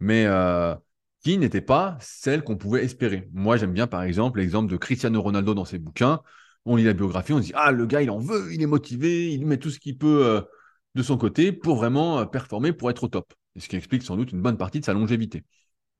mais 0.00 0.26
euh, 0.26 0.74
qui 1.22 1.38
n'était 1.38 1.60
pas 1.60 1.98
celle 2.00 2.42
qu'on 2.44 2.56
pouvait 2.56 2.84
espérer. 2.84 3.28
Moi, 3.32 3.56
j'aime 3.56 3.72
bien, 3.72 3.86
par 3.86 4.02
exemple, 4.02 4.40
l'exemple 4.40 4.70
de 4.70 4.76
Cristiano 4.76 5.20
Ronaldo 5.22 5.54
dans 5.54 5.64
ses 5.64 5.78
bouquins. 5.78 6.20
On 6.64 6.76
lit 6.76 6.84
la 6.84 6.92
biographie, 6.92 7.32
on 7.32 7.38
se 7.38 7.46
dit 7.46 7.52
Ah, 7.54 7.72
le 7.72 7.86
gars, 7.86 8.02
il 8.02 8.10
en 8.10 8.18
veut, 8.18 8.52
il 8.52 8.62
est 8.62 8.66
motivé, 8.66 9.32
il 9.32 9.46
met 9.46 9.58
tout 9.58 9.70
ce 9.70 9.78
qu'il 9.78 9.98
peut 9.98 10.26
euh, 10.26 10.42
de 10.94 11.02
son 11.02 11.16
côté 11.18 11.52
pour 11.52 11.76
vraiment 11.76 12.26
performer, 12.26 12.72
pour 12.72 12.90
être 12.90 13.04
au 13.04 13.08
top. 13.08 13.34
Et 13.56 13.60
ce 13.60 13.68
qui 13.68 13.76
explique 13.76 14.02
sans 14.02 14.16
doute 14.16 14.32
une 14.32 14.42
bonne 14.42 14.58
partie 14.58 14.80
de 14.80 14.84
sa 14.84 14.92
longévité. 14.92 15.44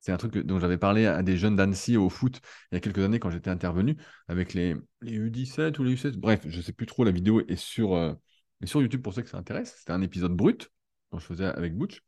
C'est 0.00 0.12
un 0.12 0.16
truc 0.16 0.38
dont 0.38 0.60
j'avais 0.60 0.78
parlé 0.78 1.06
à 1.06 1.22
des 1.22 1.36
jeunes 1.36 1.56
d'Annecy 1.56 1.96
au 1.96 2.08
foot 2.08 2.40
il 2.70 2.76
y 2.76 2.78
a 2.78 2.80
quelques 2.80 3.00
années 3.00 3.18
quand 3.18 3.30
j'étais 3.30 3.50
intervenu 3.50 3.96
avec 4.28 4.54
les, 4.54 4.76
U17 5.02 5.78
ou 5.78 5.84
les 5.84 5.94
U16. 5.96 6.16
Bref, 6.16 6.40
je 6.46 6.56
ne 6.56 6.62
sais 6.62 6.72
plus 6.72 6.86
trop, 6.86 7.04
la 7.04 7.10
vidéo 7.10 7.42
est 7.48 7.56
sur, 7.56 7.94
euh, 7.94 8.14
Et 8.62 8.66
sur 8.66 8.80
YouTube, 8.82 9.02
pour 9.02 9.14
ceux 9.14 9.22
que 9.22 9.28
ça 9.28 9.38
intéresse, 9.38 9.76
c'était 9.78 9.92
un 9.92 10.02
épisode 10.02 10.32
brut 10.32 10.70
dont 11.12 11.18
je 11.18 11.26
faisais 11.26 11.46
avec 11.46 11.76
Butch. 11.76 12.02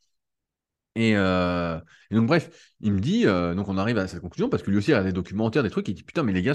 Et, 0.96 1.16
euh, 1.16 1.78
et, 2.10 2.14
donc, 2.16 2.26
bref, 2.26 2.74
il 2.80 2.92
me 2.92 3.00
dit, 3.00 3.26
euh, 3.26 3.54
donc 3.54 3.68
on 3.68 3.78
arrive 3.78 3.98
à 3.98 4.08
cette 4.08 4.20
conclusion 4.20 4.48
parce 4.48 4.62
que 4.62 4.70
lui 4.70 4.78
aussi 4.78 4.90
il 4.90 4.94
a 4.94 5.04
des 5.04 5.12
documentaires, 5.12 5.62
des 5.62 5.70
trucs, 5.70 5.88
il 5.88 5.94
dit 5.94 6.02
Putain, 6.02 6.22
mais 6.24 6.32
les 6.32 6.42
gars 6.42 6.54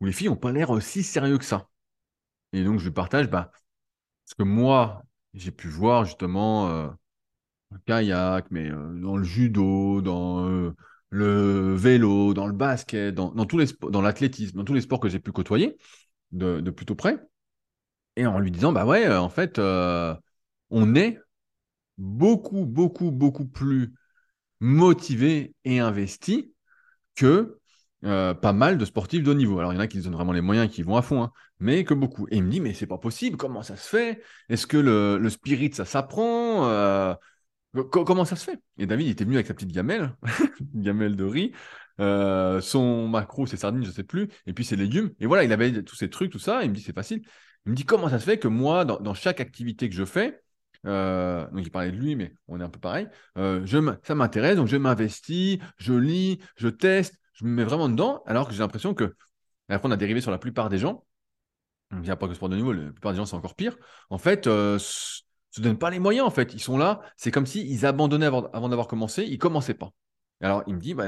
ou 0.00 0.06
les 0.06 0.12
filles 0.12 0.28
n'ont 0.28 0.36
pas 0.36 0.52
l'air 0.52 0.70
aussi 0.70 1.02
sérieux 1.02 1.38
que 1.38 1.44
ça. 1.44 1.68
Et 2.52 2.64
donc, 2.64 2.78
je 2.80 2.84
lui 2.86 2.92
partage, 2.92 3.28
bah, 3.30 3.50
ce 4.26 4.34
que 4.34 4.42
moi, 4.44 5.04
j'ai 5.34 5.50
pu 5.50 5.68
voir 5.68 6.04
justement, 6.04 6.68
euh, 6.70 6.88
kayak, 7.86 8.46
mais 8.50 8.70
euh, 8.70 8.94
dans 9.00 9.16
le 9.16 9.24
judo, 9.24 10.00
dans 10.02 10.72
le 11.10 11.74
vélo, 11.74 12.34
dans 12.34 12.46
le 12.46 12.52
basket, 12.52 13.14
dans, 13.14 13.30
tous 13.46 13.58
les 13.58 13.66
dans 13.90 14.02
l'athlétisme, 14.02 14.58
dans 14.58 14.64
tous 14.64 14.74
les 14.74 14.80
sports 14.82 15.00
que 15.00 15.08
j'ai 15.08 15.20
pu 15.20 15.32
côtoyer 15.32 15.76
de, 16.32 16.60
de, 16.60 16.70
plutôt 16.70 16.94
près. 16.94 17.18
Et 18.18 18.26
en 18.26 18.38
lui 18.38 18.50
disant, 18.50 18.72
bah 18.72 18.84
ouais, 18.84 19.08
en 19.08 19.28
fait, 19.28 19.58
on 19.58 20.94
est 20.94 21.18
beaucoup, 21.98 22.66
beaucoup, 22.66 23.10
beaucoup 23.10 23.46
plus 23.46 23.92
motivé 24.60 25.54
et 25.64 25.78
investi 25.80 26.52
que 27.14 27.58
euh, 28.04 28.32
pas 28.32 28.52
mal 28.52 28.78
de 28.78 28.84
sportifs 28.84 29.24
de 29.24 29.30
haut 29.30 29.34
niveau. 29.34 29.58
Alors, 29.58 29.72
il 29.72 29.76
y 29.76 29.78
en 29.78 29.82
a 29.82 29.88
qui 29.88 29.98
se 29.98 30.04
donnent 30.04 30.14
vraiment 30.14 30.32
les 30.32 30.40
moyens, 30.40 30.70
qui 30.70 30.82
vont 30.82 30.96
à 30.96 31.02
fond, 31.02 31.22
hein, 31.22 31.32
mais 31.58 31.84
que 31.84 31.94
beaucoup. 31.94 32.28
Et 32.30 32.36
il 32.36 32.44
me 32.44 32.50
dit, 32.50 32.60
mais 32.60 32.74
c'est 32.74 32.86
pas 32.86 32.98
possible, 32.98 33.36
comment 33.36 33.62
ça 33.62 33.76
se 33.76 33.88
fait? 33.88 34.22
Est-ce 34.48 34.66
que 34.66 34.76
le, 34.76 35.28
spirit, 35.30 35.72
ça 35.74 35.84
s'apprend 35.84 36.68
euh, 36.68 37.14
Comment 37.90 38.24
ça 38.24 38.36
se 38.36 38.44
fait? 38.44 38.60
Et 38.78 38.86
David, 38.86 39.06
il 39.08 39.10
était 39.10 39.24
venu 39.24 39.36
avec 39.36 39.46
sa 39.46 39.54
petite 39.54 39.72
gamelle, 39.72 40.16
gamelle 40.74 41.16
de 41.16 41.24
riz, 41.24 41.52
euh, 42.00 42.60
son 42.60 43.08
macro, 43.08 43.46
ses 43.46 43.56
sardines, 43.56 43.84
je 43.84 43.90
sais 43.90 44.04
plus, 44.04 44.28
et 44.46 44.52
puis 44.52 44.64
ses 44.64 44.76
légumes. 44.76 45.12
Et 45.20 45.26
voilà, 45.26 45.44
il 45.44 45.52
avait 45.52 45.82
tous 45.82 45.96
ces 45.96 46.08
trucs, 46.08 46.30
tout 46.32 46.38
ça. 46.38 46.62
Il 46.62 46.70
me 46.70 46.74
dit, 46.74 46.82
c'est 46.82 46.94
facile. 46.94 47.22
Il 47.68 47.72
me 47.72 47.76
dit, 47.76 47.84
comment 47.84 48.08
ça 48.08 48.18
se 48.18 48.24
fait 48.24 48.38
que 48.38 48.48
moi, 48.48 48.86
dans 48.86 49.12
chaque 49.12 49.40
activité 49.40 49.90
que 49.90 49.94
je 49.94 50.06
fais, 50.06 50.40
euh, 50.86 51.46
donc 51.50 51.66
il 51.66 51.70
parlait 51.70 51.90
de 51.90 51.98
lui, 51.98 52.16
mais 52.16 52.32
on 52.46 52.58
est 52.62 52.64
un 52.64 52.70
peu 52.70 52.80
pareil. 52.80 53.08
Euh, 53.36 53.66
ça 54.02 54.14
m'intéresse, 54.14 54.56
donc 54.56 54.68
je 54.68 54.78
m'investis, 54.78 55.58
je 55.76 55.92
lis, 55.92 56.38
je 56.56 56.68
teste, 56.68 57.20
je 57.34 57.44
me 57.44 57.50
mets 57.50 57.64
vraiment 57.64 57.90
dedans, 57.90 58.22
alors 58.24 58.48
que 58.48 58.54
j'ai 58.54 58.60
l'impression 58.60 58.94
que, 58.94 59.14
après 59.68 59.86
on 59.86 59.92
a 59.92 59.98
dérivé 59.98 60.22
sur 60.22 60.30
la 60.30 60.38
plupart 60.38 60.70
des 60.70 60.78
gens, 60.78 61.04
il 61.92 62.00
n'y 62.00 62.08
a 62.10 62.16
pas 62.16 62.24
que 62.24 62.30
le 62.30 62.36
sport 62.36 62.48
de 62.48 62.56
niveau, 62.56 62.72
la 62.72 62.90
plupart 62.90 63.12
des 63.12 63.18
gens 63.18 63.26
c'est 63.26 63.36
encore 63.36 63.54
pire, 63.54 63.76
en 64.08 64.16
fait, 64.16 64.46
euh, 64.46 64.78
se 64.78 65.60
donnent 65.60 65.76
pas 65.76 65.90
les 65.90 65.98
moyens, 65.98 66.26
en 66.26 66.30
fait. 66.30 66.54
Ils 66.54 66.60
sont 66.60 66.78
là, 66.78 67.02
c'est 67.18 67.30
comme 67.30 67.44
s'ils 67.44 67.84
abandonnaient 67.84 68.24
avant, 68.24 68.68
d'avoir 68.70 68.88
commencé, 68.88 69.24
ils 69.24 69.36
commençaient 69.36 69.74
pas. 69.74 69.90
Alors 70.40 70.62
il 70.68 70.74
me 70.74 70.80
dit, 70.80 70.94
bah, 70.94 71.04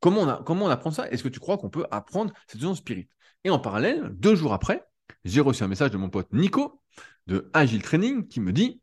comment, 0.00 0.22
on 0.22 0.42
comment 0.42 0.64
on 0.64 0.70
apprend 0.70 0.90
ça? 0.90 1.10
Est-ce 1.10 1.22
que 1.22 1.28
tu 1.28 1.38
crois 1.38 1.58
qu'on 1.58 1.68
peut 1.68 1.84
apprendre 1.90 2.32
cette 2.46 2.62
zone 2.62 2.76
spirit? 2.76 3.10
Et 3.44 3.50
en 3.50 3.58
parallèle, 3.58 4.08
deux 4.14 4.36
jours 4.36 4.54
après, 4.54 4.86
j'ai 5.24 5.40
reçu 5.40 5.62
un 5.62 5.68
message 5.68 5.90
de 5.90 5.96
mon 5.96 6.10
pote 6.10 6.32
Nico 6.32 6.80
de 7.26 7.50
Agile 7.52 7.82
Training 7.82 8.26
qui 8.26 8.40
me 8.40 8.52
dit 8.52 8.80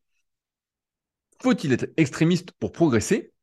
faut-il 1.41 1.71
être 1.71 1.87
extrémiste 1.97 2.51
pour 2.53 2.71
progresser? 2.71 3.33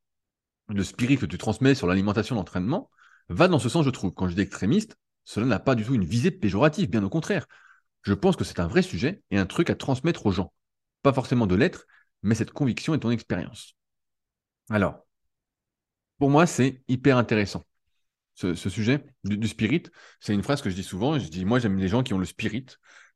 Le 0.68 0.84
spirit 0.84 1.16
que 1.16 1.26
tu 1.26 1.38
transmets 1.38 1.74
sur 1.74 1.86
l'alimentation, 1.86 2.34
l'entraînement, 2.34 2.90
va 3.28 3.48
dans 3.48 3.58
ce 3.58 3.68
sens, 3.68 3.84
je 3.84 3.90
trouve. 3.90 4.12
Quand 4.12 4.28
je 4.28 4.34
dis 4.34 4.42
extrémiste, 4.42 4.96
cela 5.24 5.46
n'a 5.46 5.58
pas 5.58 5.74
du 5.74 5.84
tout 5.84 5.94
une 5.94 6.04
visée 6.04 6.30
péjorative, 6.30 6.90
bien 6.90 7.02
au 7.04 7.08
contraire. 7.08 7.46
Je 8.02 8.12
pense 8.14 8.36
que 8.36 8.44
c'est 8.44 8.60
un 8.60 8.66
vrai 8.66 8.82
sujet 8.82 9.22
et 9.30 9.38
un 9.38 9.46
truc 9.46 9.70
à 9.70 9.74
transmettre 9.74 10.26
aux 10.26 10.30
gens. 10.30 10.52
Pas 11.02 11.12
forcément 11.12 11.46
de 11.46 11.54
l'être, 11.54 11.86
mais 12.22 12.34
cette 12.34 12.50
conviction 12.50 12.94
et 12.94 13.00
ton 13.00 13.10
expérience. 13.10 13.76
Alors, 14.68 15.06
pour 16.18 16.30
moi, 16.30 16.46
c'est 16.46 16.82
hyper 16.88 17.16
intéressant. 17.16 17.64
Ce, 18.36 18.54
sujet 18.54 19.02
du, 19.24 19.48
spirit, 19.48 19.84
c'est 20.20 20.34
une 20.34 20.42
phrase 20.42 20.60
que 20.60 20.68
je 20.68 20.74
dis 20.74 20.82
souvent. 20.82 21.18
Je 21.18 21.28
dis, 21.28 21.44
moi, 21.44 21.58
j'aime 21.58 21.78
les 21.78 21.88
gens 21.88 22.02
qui 22.02 22.12
ont 22.12 22.18
le 22.18 22.26
spirit, 22.26 22.66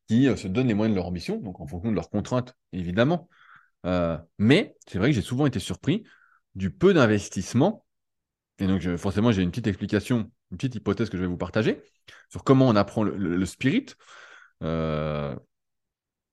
qui 0.09 0.27
euh, 0.27 0.35
se 0.35 0.49
donnent 0.49 0.69
les 0.69 0.75
moyens 0.75 0.95
de 0.95 0.97
leur 0.97 1.07
ambition, 1.07 1.37
donc 1.37 1.61
en 1.61 1.67
fonction 1.67 1.91
de 1.91 1.95
leurs 1.95 2.09
contraintes, 2.09 2.55
évidemment. 2.73 3.29
Euh, 3.85 4.17
mais 4.39 4.77
c'est 4.87 4.99
vrai 4.99 5.11
que 5.11 5.15
j'ai 5.15 5.23
souvent 5.23 5.47
été 5.47 5.61
surpris 5.61 6.05
du 6.55 6.71
peu 6.71 6.95
d'investissement. 6.95 7.85
Et 8.59 8.67
donc, 8.67 8.97
forcément, 8.97 9.31
j'ai 9.31 9.43
une 9.43 9.51
petite 9.51 9.67
explication, 9.67 10.31
une 10.51 10.57
petite 10.57 10.75
hypothèse 10.75 11.11
que 11.11 11.17
je 11.17 11.23
vais 11.23 11.29
vous 11.29 11.37
partager 11.37 11.83
sur 12.31 12.43
comment 12.43 12.67
on 12.69 12.77
apprend 12.77 13.03
le, 13.03 13.47
spirit. 13.47 13.87
Euh, 14.63 15.35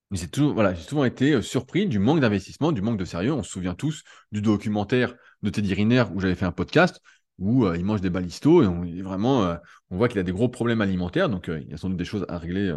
mais 0.10 0.18
j'ai 0.18 0.82
souvent 0.84 1.04
été 1.04 1.34
euh, 1.34 1.42
surpris 1.42 1.86
du 1.86 2.00
manque 2.00 2.22
d'investissement, 2.22 2.72
du 2.72 2.82
manque 2.82 2.98
de 2.98 3.06
sérieux. 3.06 3.34
On 3.34 3.44
se 3.44 3.52
souvient 3.52 3.76
tous 3.76 4.04
du 4.32 4.42
documentaire 4.42 5.14
de 5.42 5.50
Teddy 5.50 5.74
Riner 5.74 6.06
où 6.14 6.20
j'avais 6.22 6.36
fait 6.36 6.46
un 6.46 6.52
podcast 6.52 7.02
où 7.40 7.72
il 7.74 7.86
mange 7.86 8.02
des 8.02 8.10
balistos 8.10 8.64
et 8.64 8.68
on, 8.68 8.82
vraiment, 9.04 9.58
on 9.90 9.98
voit 9.98 10.08
qu'il 10.08 10.20
a 10.20 10.24
des 10.24 10.32
gros 10.32 10.50
problèmes 10.50 10.82
alimentaires. 10.82 11.30
Donc, 11.30 11.48
il 11.48 11.70
y 11.70 11.74
a 11.74 11.78
sans 11.78 11.90
doute 11.90 11.98
des 11.98 12.06
choses 12.06 12.26
à 12.30 12.38
régler. 12.38 12.76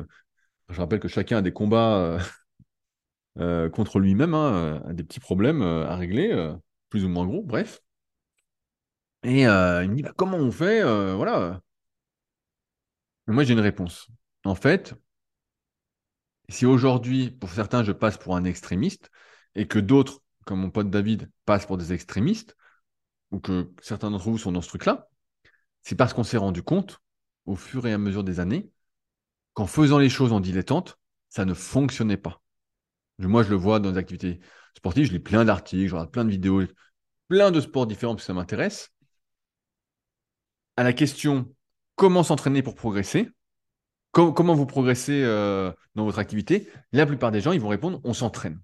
je 0.68 0.80
rappelle 0.80 1.00
que 1.00 1.08
chacun 1.08 1.38
a 1.38 1.42
des 1.42 1.52
combats 1.52 2.18
euh, 3.38 3.70
contre 3.70 4.00
lui-même, 4.00 4.34
hein, 4.34 4.80
euh, 4.88 4.92
des 4.92 5.04
petits 5.04 5.20
problèmes 5.20 5.62
euh, 5.62 5.86
à 5.88 5.96
régler, 5.96 6.54
plus 6.88 7.04
ou 7.04 7.08
moins 7.08 7.26
gros, 7.26 7.42
bref. 7.42 7.80
Et 9.22 9.42
il 9.42 9.48
me 9.48 9.94
dit 9.94 10.02
bah, 10.02 10.12
comment 10.16 10.38
on 10.38 10.50
fait 10.50 10.82
Voilà. 11.14 11.60
moi, 13.26 13.44
j'ai 13.44 13.52
une 13.52 13.60
réponse. 13.60 14.08
En 14.44 14.54
fait, 14.54 14.94
si 16.48 16.66
aujourd'hui, 16.66 17.30
pour 17.30 17.50
certains, 17.50 17.84
je 17.84 17.92
passe 17.92 18.18
pour 18.18 18.36
un 18.36 18.44
extrémiste, 18.44 19.10
et 19.54 19.66
que 19.66 19.78
d'autres, 19.78 20.22
comme 20.46 20.60
mon 20.60 20.70
pote 20.70 20.90
David, 20.90 21.30
passent 21.44 21.66
pour 21.66 21.76
des 21.76 21.92
extrémistes, 21.92 22.56
ou 23.30 23.40
que 23.40 23.72
certains 23.82 24.10
d'entre 24.10 24.24
vous 24.24 24.38
sont 24.38 24.52
dans 24.52 24.62
ce 24.62 24.68
truc-là, 24.68 25.08
c'est 25.82 25.94
parce 25.94 26.12
qu'on 26.12 26.24
s'est 26.24 26.36
rendu 26.36 26.62
compte, 26.62 27.00
au 27.46 27.56
fur 27.56 27.86
et 27.86 27.92
à 27.92 27.98
mesure 27.98 28.24
des 28.24 28.40
années, 28.40 28.70
qu'en 29.54 29.66
faisant 29.66 29.98
les 29.98 30.08
choses 30.08 30.32
en 30.32 30.40
dilettante, 30.40 30.98
ça 31.28 31.44
ne 31.44 31.54
fonctionnait 31.54 32.16
pas. 32.16 32.42
Moi, 33.18 33.42
je 33.42 33.50
le 33.50 33.56
vois 33.56 33.80
dans 33.80 33.92
des 33.92 33.98
activités 33.98 34.40
sportives, 34.76 35.06
je 35.06 35.12
lis 35.12 35.18
plein 35.18 35.44
d'articles, 35.44 35.88
je 35.88 35.94
regarde 35.94 36.10
plein 36.10 36.24
de 36.24 36.30
vidéos, 36.30 36.62
plein 37.28 37.50
de 37.50 37.60
sports 37.60 37.86
différents 37.86 38.14
parce 38.14 38.24
que 38.24 38.26
ça 38.26 38.34
m'intéresse. 38.34 38.90
À 40.76 40.82
la 40.82 40.92
question 40.92 41.54
comment 41.96 42.22
s'entraîner 42.22 42.62
pour 42.62 42.74
progresser, 42.74 43.28
comment 44.12 44.54
vous 44.54 44.66
progressez 44.66 45.22
euh, 45.22 45.72
dans 45.94 46.04
votre 46.04 46.18
activité, 46.18 46.70
la 46.92 47.06
plupart 47.06 47.30
des 47.30 47.40
gens, 47.40 47.52
ils 47.52 47.60
vont 47.60 47.68
répondre 47.68 48.00
on 48.04 48.14
s'entraîne. 48.14 48.60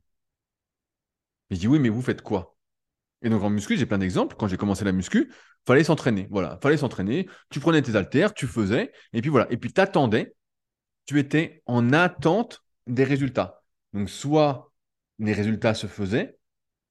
je 1.50 1.56
dis 1.56 1.68
oui, 1.68 1.78
mais 1.78 1.88
vous 1.88 2.02
faites 2.02 2.22
quoi? 2.22 2.55
Et 3.22 3.30
donc 3.30 3.42
en 3.42 3.50
muscu, 3.50 3.76
j'ai 3.76 3.86
plein 3.86 3.98
d'exemples. 3.98 4.36
Quand 4.38 4.48
j'ai 4.48 4.56
commencé 4.56 4.84
la 4.84 4.92
muscu, 4.92 5.32
fallait 5.66 5.84
s'entraîner. 5.84 6.28
Voilà, 6.30 6.58
fallait 6.62 6.76
s'entraîner. 6.76 7.28
Tu 7.50 7.60
prenais 7.60 7.82
tes 7.82 7.96
haltères, 7.96 8.34
tu 8.34 8.46
faisais, 8.46 8.92
et 9.12 9.20
puis 9.20 9.30
voilà. 9.30 9.46
Et 9.50 9.56
puis 9.56 9.72
tu 9.72 9.80
attendais, 9.80 10.34
tu 11.06 11.18
étais 11.18 11.62
en 11.66 11.92
attente 11.92 12.62
des 12.86 13.04
résultats. 13.04 13.62
Donc, 13.92 14.10
soit 14.10 14.72
les 15.18 15.32
résultats 15.32 15.74
se 15.74 15.86
faisaient, 15.86 16.36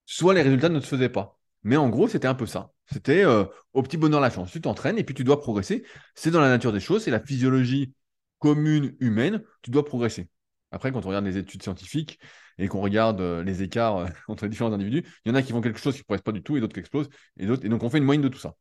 soit 0.04 0.34
les 0.34 0.42
résultats 0.42 0.68
ne 0.68 0.80
se 0.80 0.86
faisaient 0.86 1.08
pas. 1.08 1.38
Mais 1.62 1.76
en 1.76 1.88
gros, 1.88 2.08
c'était 2.08 2.28
un 2.28 2.34
peu 2.34 2.46
ça. 2.46 2.72
C'était 2.92 3.24
euh, 3.24 3.44
au 3.72 3.82
petit 3.82 3.96
bonheur 3.96 4.20
la 4.20 4.30
chance. 4.30 4.50
Tu 4.52 4.60
t'entraînes 4.60 4.98
et 4.98 5.04
puis 5.04 5.14
tu 5.14 5.24
dois 5.24 5.40
progresser. 5.40 5.84
C'est 6.14 6.30
dans 6.30 6.40
la 6.40 6.48
nature 6.48 6.72
des 6.72 6.80
choses, 6.80 7.04
c'est 7.04 7.10
la 7.10 7.20
physiologie 7.20 7.94
commune 8.38 8.94
humaine. 9.00 9.42
Tu 9.62 9.70
dois 9.70 9.84
progresser. 9.84 10.28
Après, 10.70 10.92
quand 10.92 11.04
on 11.04 11.08
regarde 11.08 11.24
les 11.24 11.38
études 11.38 11.62
scientifiques 11.62 12.20
et 12.58 12.68
qu'on 12.68 12.80
regarde 12.80 13.20
euh, 13.20 13.42
les 13.42 13.62
écarts 13.62 13.98
euh, 13.98 14.06
entre 14.28 14.44
les 14.44 14.50
différents 14.50 14.72
individus, 14.72 15.04
il 15.24 15.28
y 15.28 15.32
en 15.32 15.34
a 15.34 15.42
qui 15.42 15.52
font 15.52 15.60
quelque 15.60 15.78
chose 15.78 15.94
qui 15.94 16.00
ne 16.00 16.04
progressent 16.04 16.24
pas 16.24 16.32
du 16.32 16.42
tout 16.42 16.56
et 16.56 16.60
d'autres 16.60 16.74
qui 16.74 16.80
explosent. 16.80 17.08
Et, 17.38 17.46
d'autres, 17.46 17.64
et 17.64 17.68
donc, 17.68 17.82
on 17.82 17.90
fait 17.90 17.98
une 17.98 18.04
moyenne 18.04 18.22
de 18.22 18.28
tout 18.28 18.38
ça. 18.38 18.54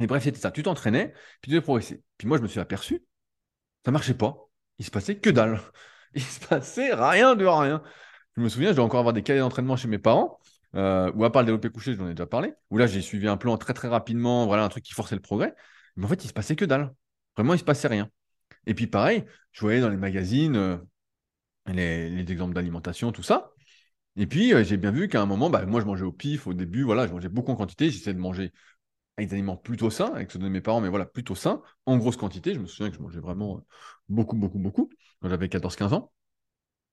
Et 0.00 0.06
bref, 0.06 0.22
c'était 0.24 0.38
ça. 0.38 0.50
Tu 0.50 0.62
t'entraînais, 0.62 1.12
puis 1.40 1.50
tu 1.50 1.50
devais 1.50 1.62
progresser. 1.62 2.02
Puis 2.18 2.28
moi, 2.28 2.36
je 2.38 2.42
me 2.42 2.48
suis 2.48 2.60
aperçu, 2.60 3.02
ça 3.84 3.90
ne 3.90 3.92
marchait 3.92 4.14
pas. 4.14 4.36
Il 4.78 4.84
se 4.84 4.90
passait 4.90 5.16
que 5.16 5.30
dalle 5.30 5.60
il 6.14 6.22
se 6.22 6.40
passait 6.40 6.94
rien 6.94 7.34
de 7.34 7.46
rien. 7.46 7.82
Je 8.36 8.42
me 8.42 8.48
souviens, 8.48 8.70
je 8.70 8.76
dois 8.76 8.84
encore 8.84 9.00
avoir 9.00 9.12
des 9.14 9.22
cahiers 9.22 9.40
d'entraînement 9.40 9.76
chez 9.76 9.88
mes 9.88 9.98
parents, 9.98 10.38
euh, 10.74 11.10
ou 11.14 11.24
à 11.24 11.32
part 11.32 11.42
le 11.42 11.46
développé 11.46 11.70
couché, 11.70 11.94
j'en 11.94 12.06
ai 12.06 12.10
déjà 12.10 12.26
parlé, 12.26 12.52
où 12.70 12.78
là 12.78 12.86
j'ai 12.86 13.00
suivi 13.00 13.28
un 13.28 13.36
plan 13.36 13.56
très 13.56 13.72
très 13.74 13.88
rapidement, 13.88 14.46
voilà 14.46 14.64
un 14.64 14.68
truc 14.68 14.84
qui 14.84 14.92
forçait 14.92 15.14
le 15.14 15.22
progrès. 15.22 15.54
Mais 15.96 16.04
en 16.04 16.08
fait, 16.08 16.24
il 16.24 16.28
se 16.28 16.32
passait 16.34 16.56
que 16.56 16.64
dalle. 16.64 16.92
Vraiment, 17.36 17.54
il 17.54 17.58
se 17.58 17.64
passait 17.64 17.88
rien. 17.88 18.10
Et 18.66 18.74
puis 18.74 18.86
pareil, 18.86 19.24
je 19.52 19.60
voyais 19.60 19.80
dans 19.80 19.88
les 19.88 19.96
magazines 19.96 20.56
euh, 20.56 20.76
les, 21.74 22.30
exemples 22.30 22.54
d'alimentation, 22.54 23.12
tout 23.12 23.22
ça. 23.22 23.52
Et 24.16 24.26
puis 24.26 24.54
euh, 24.54 24.64
j'ai 24.64 24.76
bien 24.76 24.90
vu 24.90 25.08
qu'à 25.08 25.22
un 25.22 25.26
moment, 25.26 25.50
bah, 25.50 25.66
moi 25.66 25.80
je 25.80 25.86
mangeais 25.86 26.04
au 26.04 26.12
pif 26.12 26.46
au 26.46 26.54
début, 26.54 26.82
voilà, 26.82 27.06
je 27.06 27.12
mangeais 27.12 27.28
beaucoup 27.28 27.52
en 27.52 27.56
quantité, 27.56 27.90
j'essayais 27.90 28.14
de 28.14 28.20
manger 28.20 28.52
avec 29.16 29.30
des 29.30 29.34
aliments 29.34 29.56
plutôt 29.56 29.90
sains, 29.90 30.12
avec 30.14 30.30
ceux 30.30 30.38
de 30.38 30.48
mes 30.48 30.60
parents, 30.60 30.80
mais 30.80 30.88
voilà, 30.88 31.06
plutôt 31.06 31.34
sains, 31.34 31.62
en 31.86 31.96
grosse 31.98 32.16
quantité. 32.16 32.54
Je 32.54 32.60
me 32.60 32.66
souviens 32.66 32.90
que 32.90 32.96
je 32.96 33.02
mangeais 33.02 33.20
vraiment 33.20 33.64
beaucoup, 34.08 34.36
beaucoup, 34.36 34.58
beaucoup 34.58 34.90
quand 35.20 35.28
j'avais 35.28 35.48
14-15 35.48 35.92
ans. 35.94 36.12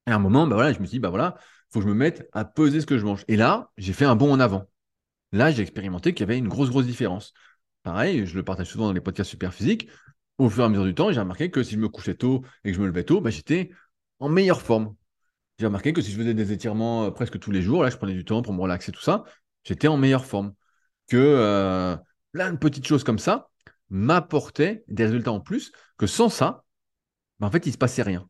Et 0.08 0.12
à 0.12 0.16
un 0.16 0.20
moment, 0.20 0.48
bah 0.48 0.56
voilà, 0.56 0.74
je 0.74 0.80
me 0.80 0.86
suis 0.86 0.98
dit, 0.98 1.00
bah 1.00 1.10
voilà, 1.10 1.36
faut 1.72 1.80
que 1.80 1.86
je 1.86 1.90
me 1.90 1.96
mette 1.96 2.30
à 2.34 2.46
peser 2.46 2.82
ce 2.82 2.86
que 2.86 2.98
je 2.98 3.06
mange. 3.06 3.24
Et 3.28 3.36
là, 3.38 3.72
j'ai 3.78 3.94
fait 3.94 4.06
un 4.06 4.16
bond 4.16 4.32
en 4.32 4.40
avant. 4.40 4.70
Là, 5.32 5.52
j'ai 5.52 5.64
expérimenté 5.64 6.14
qu'il 6.14 6.22
y 6.22 6.24
avait 6.24 6.38
une 6.38 6.48
grosse, 6.48 6.70
grosse 6.70 6.86
différence. 6.86 7.34
Pareil, 7.84 8.26
je 8.26 8.36
le 8.36 8.44
partage 8.44 8.68
souvent 8.68 8.88
dans 8.88 8.94
les 8.94 9.02
podcasts 9.02 9.30
super 9.30 9.54
physiques. 9.54 9.90
Au 10.38 10.50
fur 10.50 10.64
et 10.64 10.66
à 10.66 10.70
mesure 10.70 10.86
du 10.86 10.96
temps, 10.96 11.12
j'ai 11.12 11.20
remarqué 11.20 11.52
que 11.52 11.64
si 11.64 11.76
je 11.76 11.80
me 11.80 11.90
couchais 11.90 12.16
tôt 12.16 12.44
et 12.64 12.72
que 12.72 12.78
je 12.78 12.82
me 12.82 12.88
levais 12.88 13.04
tôt, 13.04 13.22
bah, 13.22 13.30
j'étais 13.30 13.72
en 14.24 14.30
meilleure 14.30 14.62
forme. 14.62 14.96
J'ai 15.60 15.66
remarqué 15.66 15.92
que 15.92 16.02
si 16.02 16.12
je 16.12 16.18
faisais 16.18 16.34
des 16.34 16.54
étirements 16.54 17.06
euh, 17.06 17.12
presque 17.12 17.40
tous 17.40 17.52
les 17.52 17.62
jours, 17.62 17.84
là, 17.84 17.90
je 17.90 17.98
prenais 17.98 18.14
du 18.14 18.24
temps 18.24 18.42
pour 18.42 18.54
me 18.54 18.62
relaxer, 18.62 18.92
tout 18.92 19.02
ça, 19.02 19.26
j'étais 19.64 19.88
en 19.88 19.98
meilleure 19.98 20.26
forme. 20.26 20.54
Que 21.08 21.18
euh, 21.18 21.98
plein 22.32 22.54
de 22.54 22.58
petites 22.58 22.88
choses 22.88 23.04
comme 23.04 23.20
ça 23.20 23.50
m'apportaient 23.90 24.86
des 24.88 25.06
résultats 25.06 25.34
en 25.34 25.42
plus, 25.42 25.74
que 25.98 26.08
sans 26.08 26.30
ça, 26.30 26.64
ben, 27.40 27.48
en 27.48 27.52
fait, 27.52 27.66
il 27.66 27.70
ne 27.70 27.74
se 27.74 27.78
passait 27.78 28.02
rien. 28.02 28.30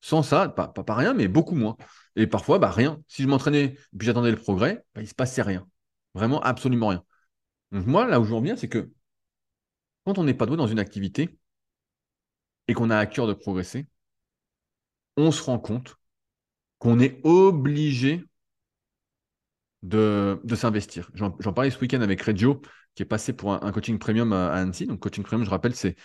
Sans 0.00 0.22
ça, 0.22 0.48
pas, 0.48 0.68
pas, 0.68 0.94
rien, 0.94 1.12
mais 1.12 1.28
beaucoup 1.28 1.56
moins. 1.56 1.76
Et 2.16 2.26
parfois, 2.28 2.58
bah, 2.60 2.70
rien. 2.70 3.02
Si 3.08 3.22
je 3.22 3.28
m'entraînais 3.28 3.64
et 3.64 3.96
puis 3.98 4.06
j'attendais 4.06 4.30
le 4.30 4.36
progrès, 4.36 4.84
bah, 4.94 5.00
il 5.00 5.04
ne 5.04 5.08
se 5.08 5.14
passait 5.14 5.42
rien. 5.42 5.66
Vraiment, 6.14 6.40
absolument 6.42 6.88
rien. 6.88 7.04
Donc 7.72 7.86
moi, 7.86 8.06
là 8.06 8.20
où 8.20 8.24
je 8.24 8.34
reviens, 8.34 8.56
c'est 8.56 8.68
que 8.68 8.90
quand 10.06 10.18
on 10.18 10.24
n'est 10.24 10.34
pas 10.34 10.46
doué 10.46 10.56
dans 10.56 10.66
une 10.68 10.78
activité 10.78 11.36
et 12.68 12.74
qu'on 12.74 12.90
a 12.90 12.96
à 12.96 13.06
cœur 13.06 13.26
de 13.26 13.32
progresser, 13.34 13.86
on 15.16 15.30
se 15.30 15.42
rend 15.42 15.58
compte 15.58 15.96
qu'on 16.78 16.98
est 17.00 17.20
obligé 17.24 18.24
de, 19.82 20.40
s'investir. 20.54 21.10
J'en 21.14 21.30
parlais 21.30 21.70
ce 21.70 21.80
week-end 21.80 22.00
avec 22.00 22.22
Reggio, 22.22 22.60
qui 22.94 23.02
est 23.02 23.06
passé 23.06 23.32
pour 23.32 23.52
un, 23.52 23.72
coaching 23.72 23.98
premium 23.98 24.32
à, 24.32 24.52
Annecy. 24.52 24.86
Donc, 24.86 25.00
coaching 25.00 25.24
premium, 25.24 25.44
je 25.44 25.50
rappelle, 25.50 25.74
c'est 25.74 25.96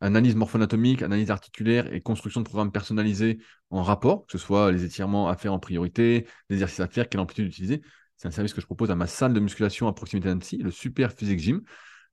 analyse 0.00 0.34
morpho-anatomique, 0.36 1.02
analyse 1.02 1.30
articulaire 1.30 1.92
et 1.92 2.00
construction 2.00 2.40
de 2.40 2.46
programmes 2.46 2.72
personnalisés 2.72 3.38
en 3.70 3.82
rapport, 3.82 4.26
que 4.26 4.32
ce 4.32 4.38
soit 4.38 4.72
les 4.72 4.84
étirements 4.84 5.28
à 5.28 5.36
faire 5.36 5.52
en 5.52 5.58
priorité, 5.58 6.26
les 6.50 6.56
exercices 6.56 6.80
à 6.80 6.88
faire, 6.88 7.08
quelle 7.08 7.20
amplitude 7.20 7.46
utiliser. 7.46 7.82
C'est 8.16 8.28
un 8.28 8.30
service 8.30 8.54
que 8.54 8.60
je 8.60 8.66
propose 8.66 8.90
à 8.90 8.94
ma 8.94 9.06
salle 9.06 9.34
de 9.34 9.40
musculation 9.40 9.88
à 9.88 9.92
proximité 9.92 10.28
d'Annecy, 10.28 10.58
le 10.58 10.70
Super 10.70 11.12
Physique 11.12 11.38
Gym, 11.38 11.60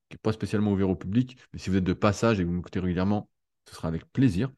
qui 0.10 0.16
n'est 0.16 0.22
pas 0.22 0.34
spécialement 0.34 0.72
ouvert 0.72 0.90
au 0.90 0.96
public, 0.96 1.38
mais 1.54 1.60
si 1.60 1.70
vous 1.70 1.78
êtes 1.78 1.84
de 1.84 1.94
passage 1.94 2.40
et 2.40 2.44
que 2.44 2.48
vous 2.48 2.56
m'écoutez 2.56 2.80
régulièrement, 2.80 3.30
ce 3.68 3.76
sera 3.76 3.88
avec 3.88 4.06
plaisir. 4.12 4.50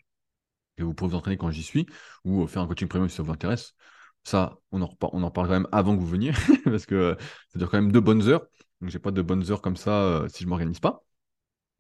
Et 0.78 0.84
vous 0.84 0.94
pouvez 0.94 1.12
vous 1.12 1.16
entraîner 1.18 1.38
quand 1.38 1.52
j'y 1.52 1.64
suis, 1.64 1.86
ou 2.24 2.48
faire 2.48 2.62
un 2.62 2.68
coaching 2.68 2.88
premium 2.88 3.10
si 3.10 3.16
ça 3.16 3.24
vous 3.24 3.32
intéresse. 3.32 3.74
Ça, 4.24 4.58
on 4.72 4.82
en, 4.82 4.98
on 5.14 5.24
en 5.24 5.32
parle 5.32 5.48
quand 5.48 5.54
même 5.54 5.68
avant 5.72 5.96
que 5.96 6.02
vous 6.02 6.08
veniez, 6.08 6.32
parce 6.66 6.86
que 6.86 7.16
ça 7.50 7.60
dure 7.60 7.70
quand 7.70 7.78
même 7.78 7.92
deux 7.92 8.02
bonnes 8.02 8.28
heures. 8.28 8.46
Donc, 8.82 8.90
j'ai 8.90 9.00
pas 9.00 9.12
de 9.12 9.22
bonnes 9.22 9.50
heures 9.52 9.62
comme 9.62 9.78
ça 9.78 10.04
euh, 10.04 10.28
si 10.30 10.44
je 10.44 10.48
m'organise 10.50 10.80
pas. 10.80 11.04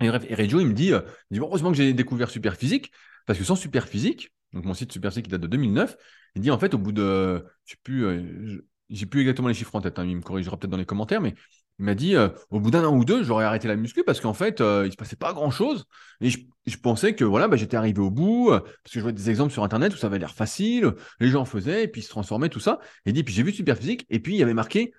Et 0.01 0.09
bref, 0.09 0.25
et 0.29 0.35
Reggio, 0.35 0.59
il 0.59 0.67
me 0.67 0.73
dit, 0.73 0.93
euh, 0.93 1.01
il 1.31 1.35
dit 1.35 1.39
heureusement 1.39 1.71
que 1.71 1.77
j'ai 1.77 1.93
découvert 1.93 2.29
Superphysique, 2.29 2.91
parce 3.25 3.39
que 3.39 3.45
sans 3.45 3.55
Superphysique, 3.55 4.31
donc 4.53 4.65
mon 4.65 4.73
site 4.73 4.91
Superphysique 4.91 5.25
qui 5.25 5.31
date 5.31 5.41
de 5.41 5.47
2009, 5.47 5.95
il 6.35 6.41
dit 6.41 6.51
en 6.51 6.59
fait, 6.59 6.73
au 6.73 6.77
bout 6.77 6.91
de, 6.91 7.45
je 7.65 7.71
sais 7.71 7.79
plus, 7.83 8.05
euh, 8.05 8.65
j'ai 8.89 9.05
plus 9.05 9.21
exactement 9.21 9.47
les 9.47 9.53
chiffres 9.53 9.75
en 9.75 9.81
tête, 9.81 9.97
hein, 9.99 10.05
il 10.05 10.17
me 10.17 10.21
corrigera 10.21 10.57
peut-être 10.57 10.71
dans 10.71 10.77
les 10.77 10.85
commentaires, 10.85 11.21
mais 11.21 11.33
il 11.79 11.85
m'a 11.85 11.95
dit, 11.95 12.15
au 12.49 12.59
bout 12.59 12.71
d'un 12.71 12.85
an 12.85 12.95
ou 12.95 13.03
deux, 13.03 13.23
j'aurais 13.23 13.45
arrêté 13.45 13.67
la 13.67 13.75
muscu 13.75 14.03
parce 14.03 14.21
qu'en 14.21 14.33
fait, 14.33 14.61
il 14.61 14.91
se 14.91 14.95
passait 14.97 15.17
pas 15.17 15.33
grand-chose. 15.33 15.85
Et 16.21 16.29
je, 16.29 16.77
pensais 16.81 17.15
que 17.15 17.25
voilà, 17.25 17.47
bah, 17.47 17.57
j'étais 17.57 17.75
arrivé 17.75 17.99
au 17.99 18.09
bout, 18.09 18.49
parce 18.49 18.93
que 18.93 18.99
je 18.99 19.01
voyais 19.01 19.13
des 19.13 19.29
exemples 19.29 19.51
sur 19.51 19.63
Internet 19.63 19.93
où 19.93 19.97
ça 19.97 20.07
avait 20.07 20.19
l'air 20.19 20.33
facile, 20.33 20.93
les 21.19 21.29
gens 21.29 21.43
faisaient, 21.43 21.83
et 21.83 21.87
puis 21.87 22.01
ils 22.01 22.05
se 22.05 22.09
transformaient, 22.09 22.49
tout 22.49 22.61
ça. 22.61 22.79
Et 23.05 23.11
dit, 23.11 23.23
puis 23.23 23.33
j'ai 23.33 23.43
vu 23.43 23.51
Superphysique, 23.51 24.05
et 24.09 24.19
puis 24.19 24.35
il 24.35 24.37
y 24.37 24.43
avait 24.43 24.53
marqué, 24.53 24.93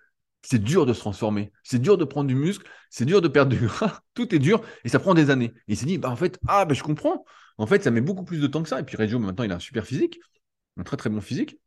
c'est 0.46 0.62
dur 0.62 0.86
de 0.86 0.92
se 0.92 1.00
transformer, 1.00 1.52
c'est 1.64 1.80
dur 1.80 1.98
de 1.98 2.04
prendre 2.04 2.28
du 2.28 2.36
muscle, 2.36 2.68
c'est 2.88 3.04
dur 3.04 3.20
de 3.20 3.28
perdre 3.28 3.50
du 3.56 3.66
gras, 3.66 4.00
tout 4.14 4.32
est 4.34 4.38
dur 4.38 4.62
et 4.84 4.88
ça 4.88 5.00
prend 5.00 5.14
des 5.14 5.30
années. 5.30 5.52
Et 5.66 5.72
il 5.72 5.76
s'est 5.76 5.86
dit, 5.86 5.98
bah, 5.98 6.08
en 6.10 6.16
fait, 6.16 6.38
ah, 6.46 6.64
bah, 6.64 6.74
je 6.74 6.82
comprends. 6.82 7.24
En 7.58 7.66
fait, 7.66 7.82
ça 7.82 7.90
met 7.90 8.00
beaucoup 8.00 8.24
plus 8.24 8.40
de 8.40 8.46
temps 8.46 8.62
que 8.62 8.68
ça. 8.68 8.80
Et 8.80 8.84
puis 8.84 8.96
Reggio, 8.96 9.18
maintenant, 9.18 9.44
il 9.44 9.50
a 9.50 9.56
un 9.56 9.60
super 9.60 9.84
physique, 9.84 10.20
un 10.76 10.84
très 10.84 10.96
très 10.96 11.10
bon 11.10 11.20
physique. 11.20 11.58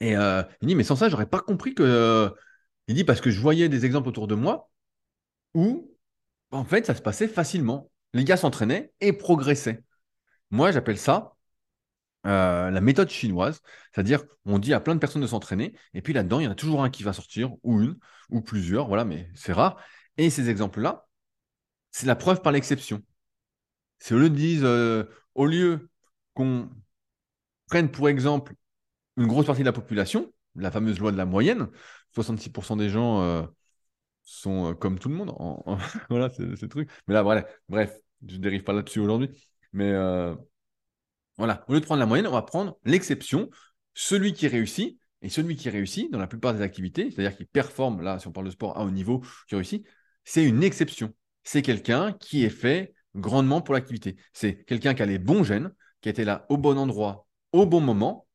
Et 0.00 0.16
euh, 0.16 0.42
il 0.60 0.68
dit, 0.68 0.74
mais 0.74 0.82
sans 0.82 0.96
ça, 0.96 1.08
j'aurais 1.08 1.26
pas 1.26 1.40
compris 1.40 1.74
que. 1.74 2.32
Il 2.88 2.94
dit, 2.94 3.04
parce 3.04 3.20
que 3.20 3.30
je 3.30 3.40
voyais 3.40 3.68
des 3.68 3.84
exemples 3.86 4.08
autour 4.08 4.26
de 4.28 4.34
moi 4.34 4.70
où, 5.54 5.90
en 6.50 6.64
fait, 6.64 6.86
ça 6.86 6.94
se 6.94 7.02
passait 7.02 7.28
facilement. 7.28 7.90
Les 8.12 8.24
gars 8.24 8.36
s'entraînaient 8.36 8.92
et 9.00 9.12
progressaient. 9.12 9.82
Moi, 10.50 10.72
j'appelle 10.72 10.98
ça 10.98 11.34
euh, 12.26 12.70
la 12.70 12.80
méthode 12.80 13.10
chinoise, 13.10 13.60
c'est-à-dire 13.92 14.24
on 14.46 14.58
dit 14.58 14.72
à 14.72 14.80
plein 14.80 14.94
de 14.94 15.00
personnes 15.00 15.20
de 15.20 15.26
s'entraîner, 15.26 15.74
et 15.92 16.00
puis 16.00 16.14
là-dedans, 16.14 16.40
il 16.40 16.44
y 16.44 16.46
en 16.46 16.52
a 16.52 16.54
toujours 16.54 16.82
un 16.82 16.88
qui 16.88 17.02
va 17.02 17.12
sortir, 17.12 17.52
ou 17.62 17.82
une, 17.82 17.98
ou 18.30 18.40
plusieurs, 18.40 18.88
voilà, 18.88 19.04
mais 19.04 19.30
c'est 19.34 19.52
rare. 19.52 19.78
Et 20.16 20.30
ces 20.30 20.48
exemples-là, 20.48 21.06
c'est 21.90 22.06
la 22.06 22.16
preuve 22.16 22.40
par 22.40 22.52
l'exception. 22.52 23.02
Lieu 24.10 24.30
de 24.30 24.34
dire, 24.34 24.64
euh, 24.64 25.04
au 25.34 25.46
lieu 25.46 25.90
qu'on 26.34 26.70
prenne 27.68 27.90
pour 27.90 28.08
exemple 28.08 28.54
une 29.16 29.26
grosse 29.26 29.46
partie 29.46 29.62
de 29.62 29.66
la 29.66 29.72
population, 29.72 30.32
la 30.56 30.70
fameuse 30.70 30.98
loi 30.98 31.12
de 31.12 31.16
la 31.16 31.26
moyenne, 31.26 31.68
66% 32.14 32.76
des 32.76 32.88
gens 32.88 33.22
euh, 33.22 33.42
sont 34.22 34.74
comme 34.74 34.98
tout 34.98 35.08
le 35.08 35.16
monde. 35.16 35.34
voilà, 36.10 36.30
c'est 36.30 36.44
le 36.44 36.68
truc. 36.68 36.90
Mais 37.06 37.14
là, 37.14 37.22
voilà, 37.22 37.46
bref, 37.68 37.94
je 38.26 38.36
ne 38.36 38.40
dérive 38.40 38.64
pas 38.64 38.72
là-dessus 38.72 39.00
aujourd'hui. 39.00 39.30
Mais 39.72 39.92
voilà, 41.36 41.64
au 41.68 41.72
lieu 41.72 41.80
de 41.80 41.84
prendre 41.84 42.00
la 42.00 42.06
moyenne, 42.06 42.26
on 42.26 42.32
va 42.32 42.42
prendre 42.42 42.78
l'exception, 42.84 43.50
celui 43.94 44.32
qui 44.34 44.46
réussit, 44.46 44.98
et 45.22 45.28
celui 45.28 45.56
qui 45.56 45.70
réussit 45.70 46.12
dans 46.12 46.18
la 46.18 46.26
plupart 46.26 46.54
des 46.54 46.60
activités, 46.60 47.10
c'est-à-dire 47.10 47.36
qui 47.36 47.46
performe, 47.46 48.02
là, 48.02 48.18
si 48.18 48.28
on 48.28 48.32
parle 48.32 48.46
de 48.46 48.52
sport 48.52 48.78
à 48.78 48.84
haut 48.84 48.90
niveau, 48.90 49.22
qui 49.48 49.54
réussit, 49.54 49.86
c'est 50.22 50.44
une 50.44 50.62
exception. 50.62 51.14
C'est 51.42 51.62
quelqu'un 51.62 52.12
qui 52.12 52.44
est 52.44 52.50
fait 52.50 52.94
grandement 53.14 53.62
pour 53.62 53.74
l'activité. 53.74 54.16
C'est 54.32 54.64
quelqu'un 54.64 54.94
qui 54.94 55.02
a 55.02 55.06
les 55.06 55.18
bons 55.18 55.42
gènes, 55.42 55.72
qui 56.02 56.08
était 56.08 56.24
là 56.24 56.46
au 56.50 56.58
bon 56.58 56.76
endroit, 56.76 57.26
au 57.52 57.66
bon 57.66 57.80
moment, 57.80 58.26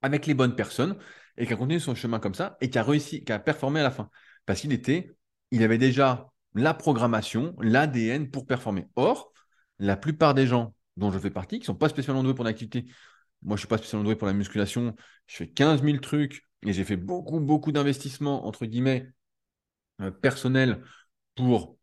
avec 0.00 0.26
les 0.26 0.34
bonnes 0.34 0.54
personnes, 0.54 0.96
et 1.36 1.46
qui 1.46 1.52
a 1.52 1.56
continué 1.56 1.78
son 1.78 1.94
chemin 1.94 2.18
comme 2.18 2.34
ça, 2.34 2.56
et 2.60 2.70
qui 2.70 2.78
a 2.78 2.82
réussi, 2.82 3.24
qui 3.24 3.32
a 3.32 3.38
performé 3.38 3.80
à 3.80 3.82
la 3.82 3.90
fin. 3.90 4.10
Parce 4.46 4.60
qu'il 4.60 4.72
était, 4.72 5.12
il 5.50 5.62
avait 5.62 5.78
déjà 5.78 6.30
la 6.54 6.74
programmation, 6.74 7.54
l'ADN 7.60 8.30
pour 8.30 8.46
performer. 8.46 8.86
Or, 8.96 9.32
la 9.78 9.96
plupart 9.96 10.34
des 10.34 10.46
gens 10.46 10.74
dont 10.96 11.10
je 11.10 11.18
fais 11.18 11.30
partie, 11.30 11.56
qui 11.56 11.62
ne 11.62 11.66
sont 11.66 11.74
pas 11.74 11.88
spécialement 11.88 12.22
doués 12.22 12.34
pour 12.34 12.44
l'activité. 12.44 12.86
Moi, 13.42 13.50
je 13.50 13.52
ne 13.54 13.58
suis 13.58 13.68
pas 13.68 13.78
spécialement 13.78 14.04
doué 14.04 14.16
pour 14.16 14.26
la 14.26 14.34
musculation. 14.34 14.94
Je 15.26 15.36
fais 15.36 15.48
15 15.48 15.82
000 15.82 15.98
trucs 15.98 16.44
et 16.66 16.72
j'ai 16.72 16.84
fait 16.84 16.96
beaucoup, 16.96 17.40
beaucoup 17.40 17.72
d'investissements, 17.72 18.46
entre 18.46 18.66
guillemets, 18.66 19.10
euh, 20.00 20.10
personnels 20.10 20.82
pour, 21.36 21.78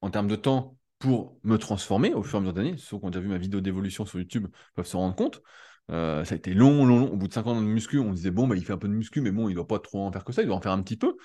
en 0.00 0.10
termes 0.10 0.28
de 0.28 0.36
temps, 0.36 0.76
pour 0.98 1.38
me 1.42 1.56
transformer 1.56 2.14
au 2.14 2.22
fur 2.22 2.34
et 2.34 2.38
à 2.38 2.40
mesure 2.40 2.54
des 2.54 2.60
années. 2.60 2.76
Ceux 2.76 2.98
qui 2.98 3.04
ont 3.04 3.10
déjà 3.10 3.20
vu 3.20 3.28
ma 3.28 3.38
vidéo 3.38 3.60
d'évolution 3.60 4.06
sur 4.06 4.18
YouTube 4.18 4.46
peuvent 4.74 4.86
se 4.86 4.96
rendre 4.96 5.16
compte. 5.16 5.42
Euh, 5.90 6.24
ça 6.24 6.34
a 6.34 6.38
été 6.38 6.54
long, 6.54 6.86
long, 6.86 6.98
long. 6.98 7.12
Au 7.12 7.16
bout 7.16 7.28
de 7.28 7.32
5 7.32 7.46
ans 7.46 7.60
de 7.60 7.66
muscu, 7.66 7.98
on 7.98 8.12
disait, 8.12 8.30
bon, 8.30 8.46
bah, 8.46 8.56
il 8.56 8.64
fait 8.64 8.72
un 8.72 8.78
peu 8.78 8.88
de 8.88 8.92
muscu, 8.92 9.20
mais 9.20 9.30
bon, 9.30 9.48
il 9.48 9.52
ne 9.52 9.56
doit 9.56 9.66
pas 9.66 9.78
trop 9.78 10.06
en 10.06 10.12
faire 10.12 10.24
que 10.24 10.32
ça, 10.32 10.42
il 10.42 10.46
doit 10.46 10.56
en 10.56 10.60
faire 10.60 10.72
un 10.72 10.82
petit 10.82 10.96
peu. 10.96 11.16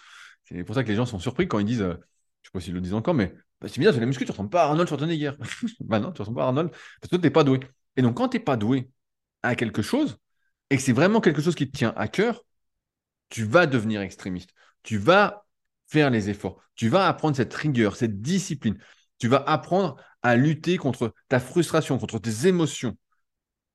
C'est 0.44 0.64
pour 0.64 0.76
ça 0.76 0.84
que 0.84 0.90
les 0.90 0.96
gens 0.96 1.06
sont 1.06 1.20
surpris 1.20 1.48
quand 1.48 1.60
ils 1.60 1.66
disent, 1.66 1.82
euh, 1.82 1.96
je 2.42 2.50
sais 2.50 2.52
pas 2.52 2.60
s'ils 2.60 2.74
le 2.74 2.82
disent 2.82 2.94
encore, 2.94 3.14
mais 3.14 3.34
bah, 3.62 3.68
c'est 3.68 3.80
bizarre, 3.80 3.94
c'est 3.94 4.00
la 4.00 4.06
muscu, 4.06 4.26
tu 4.26 4.30
ne 4.30 4.34
ressembles 4.34 4.50
pas 4.50 4.64
à 4.64 4.66
Arnold 4.68 4.88
Schwarzenegger. 4.88 5.32
bah 5.82 6.00
non, 6.00 6.12
tu 6.12 6.22
ne 6.22 6.24
ressembles 6.24 6.38
pas 6.38 6.44
à 6.44 6.48
Arnold 6.48 6.70
parce 6.72 6.82
que 7.04 7.08
toi, 7.10 7.20
tu 7.20 7.24
n'es 7.24 7.32
pas 7.32 7.44
doué. 7.44 7.60
Et 7.96 8.02
donc, 8.02 8.18
quand 8.18 8.30
tu 8.30 8.38
n'es 8.38 8.44
pas 8.44 8.58
doué 8.58 8.90
à 9.44 9.56
quelque 9.56 9.82
chose 9.82 10.18
et 10.70 10.78
que 10.78 10.82
c'est 10.84 10.94
vraiment 10.94 11.22
quelque 11.22 11.42
chose 11.42 11.56
qui 11.56 11.70
te 11.70 11.78
tient 11.78 11.94
à 11.96 12.08
cœur, 12.08 12.44
tu 13.30 13.44
vas 13.44 13.68
devenir 13.68 14.02
extrémiste. 14.02 14.52
Tu 14.84 14.98
vas 14.98 15.46
faire 15.88 16.10
les 16.10 16.30
efforts. 16.30 16.62
Tu 16.76 16.90
vas 16.90 17.08
apprendre 17.08 17.36
cette 17.36 17.54
rigueur, 17.54 17.96
cette 17.96 18.22
discipline. 18.22 18.78
Tu 19.18 19.28
vas 19.28 19.44
apprendre 19.48 19.96
à 20.22 20.36
lutter 20.36 20.78
contre 20.78 21.14
ta 21.30 21.40
frustration, 21.40 21.98
contre 21.98 22.20
tes 22.20 22.48
émotions. 22.48 22.98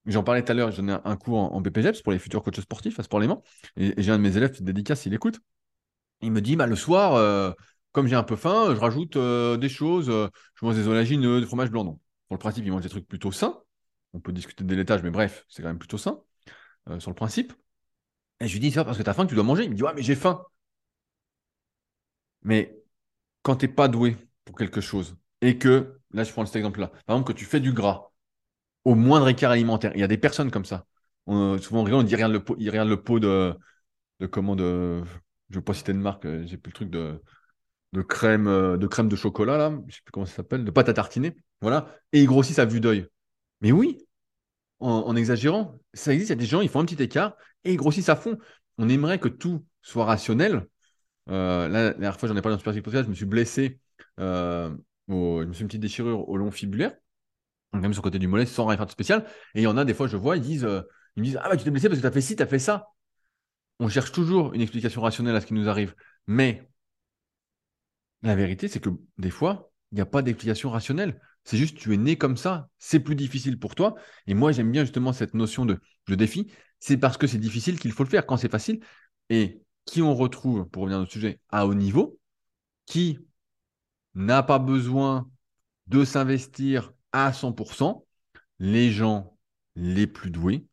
J'en 0.06 0.22
parlais 0.22 0.42
tout 0.42 0.52
à 0.52 0.54
l'heure, 0.54 0.70
je 0.70 0.76
donnais 0.76 0.96
un 1.04 1.16
cours 1.16 1.38
en, 1.38 1.60
BPGEPS 1.60 2.02
pour 2.02 2.12
les 2.12 2.18
futurs 2.18 2.42
coachs 2.42 2.60
sportifs 2.60 2.98
à 2.98 3.02
Sport 3.02 3.20
Léman. 3.20 3.42
Et, 3.76 3.98
et 4.00 4.02
j'ai 4.02 4.10
un 4.10 4.18
de 4.18 4.22
mes 4.22 4.36
élèves, 4.36 4.62
dédicace, 4.62 5.06
il 5.06 5.14
écoute. 5.14 5.40
Il 6.22 6.32
me 6.32 6.40
dit, 6.40 6.56
bah, 6.56 6.66
le 6.66 6.76
soir, 6.76 7.14
euh, 7.14 7.52
comme 7.92 8.06
j'ai 8.06 8.16
un 8.16 8.22
peu 8.22 8.36
faim, 8.36 8.74
je 8.74 8.80
rajoute 8.80 9.16
euh, 9.16 9.56
des 9.56 9.68
choses. 9.68 10.10
Euh, 10.10 10.28
je 10.54 10.64
mange 10.64 10.76
des 10.76 10.88
oléagineux, 10.88 11.40
du 11.40 11.46
fromage 11.46 11.70
blanc. 11.70 11.84
Non. 11.84 12.00
Pour 12.28 12.36
le 12.36 12.38
principe, 12.38 12.64
il 12.64 12.72
mange 12.72 12.82
des 12.82 12.88
trucs 12.88 13.08
plutôt 13.08 13.32
sains. 13.32 13.60
On 14.12 14.20
peut 14.20 14.32
discuter 14.32 14.64
de 14.64 14.74
laitage, 14.74 15.02
mais 15.02 15.10
bref, 15.10 15.44
c'est 15.48 15.62
quand 15.62 15.68
même 15.68 15.78
plutôt 15.78 15.98
sain 15.98 16.20
sur 16.98 17.10
le 17.10 17.14
principe. 17.14 17.52
Et 18.40 18.48
je 18.48 18.52
lui 18.54 18.60
dis, 18.60 18.72
c'est 18.72 18.84
parce 18.84 18.98
que 18.98 19.02
tu 19.02 19.10
as 19.10 19.14
faim 19.14 19.24
que 19.24 19.28
tu 19.30 19.34
dois 19.34 19.44
manger. 19.44 19.64
Il 19.64 19.70
me 19.70 19.74
dit, 19.76 19.82
ouais, 19.82 19.94
mais 19.94 20.02
j'ai 20.02 20.16
faim. 20.16 20.44
Mais 22.42 22.82
quand 23.42 23.56
tu 23.56 23.66
n'es 23.66 23.72
pas 23.72 23.88
doué 23.88 24.16
pour 24.44 24.56
quelque 24.56 24.80
chose 24.80 25.16
et 25.40 25.58
que, 25.58 26.00
là, 26.12 26.24
je 26.24 26.32
prends 26.32 26.44
cet 26.46 26.56
exemple-là, 26.56 26.88
par 27.06 27.16
exemple, 27.16 27.32
que 27.32 27.38
tu 27.38 27.44
fais 27.44 27.60
du 27.60 27.72
gras 27.72 28.09
au 28.84 28.94
moindre 28.94 29.28
écart 29.28 29.50
alimentaire, 29.52 29.92
il 29.94 30.00
y 30.00 30.04
a 30.04 30.08
des 30.08 30.18
personnes 30.18 30.50
comme 30.50 30.64
ça. 30.64 30.86
souvent, 31.26 31.84
on 31.84 32.02
dit, 32.02 32.14
regarde 32.14 32.32
le 32.32 32.42
pot, 32.44 32.56
il 32.58 32.70
regarde 32.70 32.88
le 32.88 33.02
pot 33.02 33.20
de, 33.20 33.54
de 34.20 34.26
comment 34.26 34.56
de. 34.56 35.02
Je 35.50 35.56
ne 35.56 35.60
veux 35.60 35.64
pas 35.64 35.74
citer 35.74 35.92
de 35.92 35.98
marque, 35.98 36.26
j'ai 36.44 36.56
plus 36.56 36.70
le 36.70 36.74
truc 36.74 36.90
de 36.90 37.20
de 37.92 38.02
crème, 38.02 38.46
euh, 38.46 38.76
de 38.76 38.86
crème 38.86 39.08
de 39.08 39.16
chocolat, 39.16 39.56
là, 39.58 39.72
je 39.88 39.96
sais 39.96 40.02
plus 40.04 40.12
comment 40.12 40.26
ça 40.26 40.36
s'appelle, 40.36 40.64
de 40.64 40.70
pâte 40.70 40.88
à 40.88 40.94
tartiner, 40.94 41.36
voilà, 41.60 41.94
et 42.12 42.20
ils 42.20 42.26
grossissent 42.26 42.58
à 42.58 42.64
vue 42.64 42.80
d'œil. 42.80 43.06
Mais 43.60 43.72
oui, 43.72 43.98
en, 44.80 45.14
exagérant, 45.16 45.78
ça 45.92 46.12
existe, 46.12 46.30
il 46.30 46.32
y 46.32 46.38
a 46.38 46.40
des 46.40 46.46
gens, 46.46 46.60
ils 46.62 46.68
font 46.70 46.80
un 46.80 46.84
petit 46.86 47.02
écart 47.02 47.36
et 47.64 47.72
ils 47.72 47.76
grossissent 47.76 48.08
à 48.08 48.16
fond. 48.16 48.38
On 48.78 48.88
aimerait 48.88 49.18
que 49.20 49.28
tout 49.28 49.64
soit 49.82 50.06
rationnel. 50.06 50.66
Euh, 51.28 51.68
la 51.68 51.90
dernière 51.90 52.18
fois, 52.18 52.28
j'en 52.28 52.36
ai 52.36 52.42
parlé 52.42 52.56
dans 52.56 52.60
Super 52.60 52.82
Podcast, 52.82 53.04
je 53.04 53.10
me 53.10 53.14
suis 53.14 53.26
blessé, 53.26 53.78
euh, 54.18 54.74
je 55.08 55.14
me 55.14 55.52
suis 55.52 55.62
une 55.62 55.68
petite 55.68 55.82
déchirure 55.82 56.28
au 56.28 56.36
long 56.36 56.50
fibulaire, 56.50 56.94
même 57.72 57.92
sur 57.92 58.02
le 58.02 58.04
côté 58.04 58.18
du 58.18 58.28
mollet, 58.28 58.46
sans 58.46 58.66
rien 58.66 58.76
faire 58.76 58.86
de 58.86 58.90
spécial. 58.90 59.24
Et 59.54 59.60
il 59.60 59.64
y 59.64 59.66
en 59.66 59.76
a 59.76 59.84
des 59.84 59.94
fois, 59.94 60.06
je 60.06 60.16
vois, 60.16 60.36
ils 60.36 60.64
ils 61.16 61.20
me 61.20 61.24
disent, 61.24 61.38
ah 61.42 61.48
bah 61.48 61.56
tu 61.56 61.64
t'es 61.64 61.70
blessé 61.70 61.88
parce 61.88 61.98
que 61.98 62.02
tu 62.02 62.08
as 62.08 62.12
fait 62.12 62.20
ci, 62.20 62.36
tu 62.36 62.42
as 62.42 62.46
fait 62.46 62.58
ça. 62.58 62.88
On 63.78 63.88
cherche 63.88 64.12
toujours 64.12 64.52
une 64.54 64.60
explication 64.60 65.00
rationnelle 65.02 65.34
à 65.36 65.40
ce 65.40 65.46
qui 65.46 65.54
nous 65.54 65.68
arrive. 65.68 65.94
Mais 66.26 66.68
la 68.22 68.34
vérité, 68.34 68.68
c'est 68.68 68.80
que 68.80 68.90
des 69.18 69.30
fois, 69.30 69.70
il 69.92 69.96
n'y 69.96 70.00
a 70.00 70.06
pas 70.06 70.22
d'explication 70.22 70.70
rationnelle. 70.70 71.20
C'est 71.44 71.56
juste, 71.56 71.78
tu 71.78 71.94
es 71.94 71.96
né 71.96 72.16
comme 72.16 72.36
ça, 72.36 72.68
c'est 72.78 73.00
plus 73.00 73.16
difficile 73.16 73.58
pour 73.58 73.74
toi. 73.74 73.94
Et 74.26 74.34
moi, 74.34 74.52
j'aime 74.52 74.70
bien 74.70 74.84
justement 74.84 75.12
cette 75.12 75.34
notion 75.34 75.64
de, 75.64 75.80
défi. 76.08 76.52
C'est 76.80 76.96
parce 76.96 77.16
que 77.16 77.26
c'est 77.26 77.38
difficile 77.38 77.78
qu'il 77.78 77.92
faut 77.92 78.04
le 78.04 78.10
faire. 78.10 78.26
Quand 78.26 78.36
c'est 78.36 78.50
facile, 78.50 78.80
et 79.30 79.62
qui 79.84 80.02
on 80.02 80.14
retrouve, 80.14 80.68
pour 80.68 80.82
revenir 80.82 81.00
au 81.00 81.06
sujet, 81.06 81.40
à 81.48 81.66
haut 81.66 81.74
niveau, 81.74 82.18
qui 82.86 83.18
n'a 84.14 84.42
pas 84.42 84.58
besoin 84.58 85.30
de 85.86 86.04
s'investir 86.04 86.92
à 87.12 87.32
100%, 87.32 88.06
les 88.58 88.90
gens 88.90 89.36
les 89.76 90.06
plus 90.06 90.30
doués, 90.30 90.66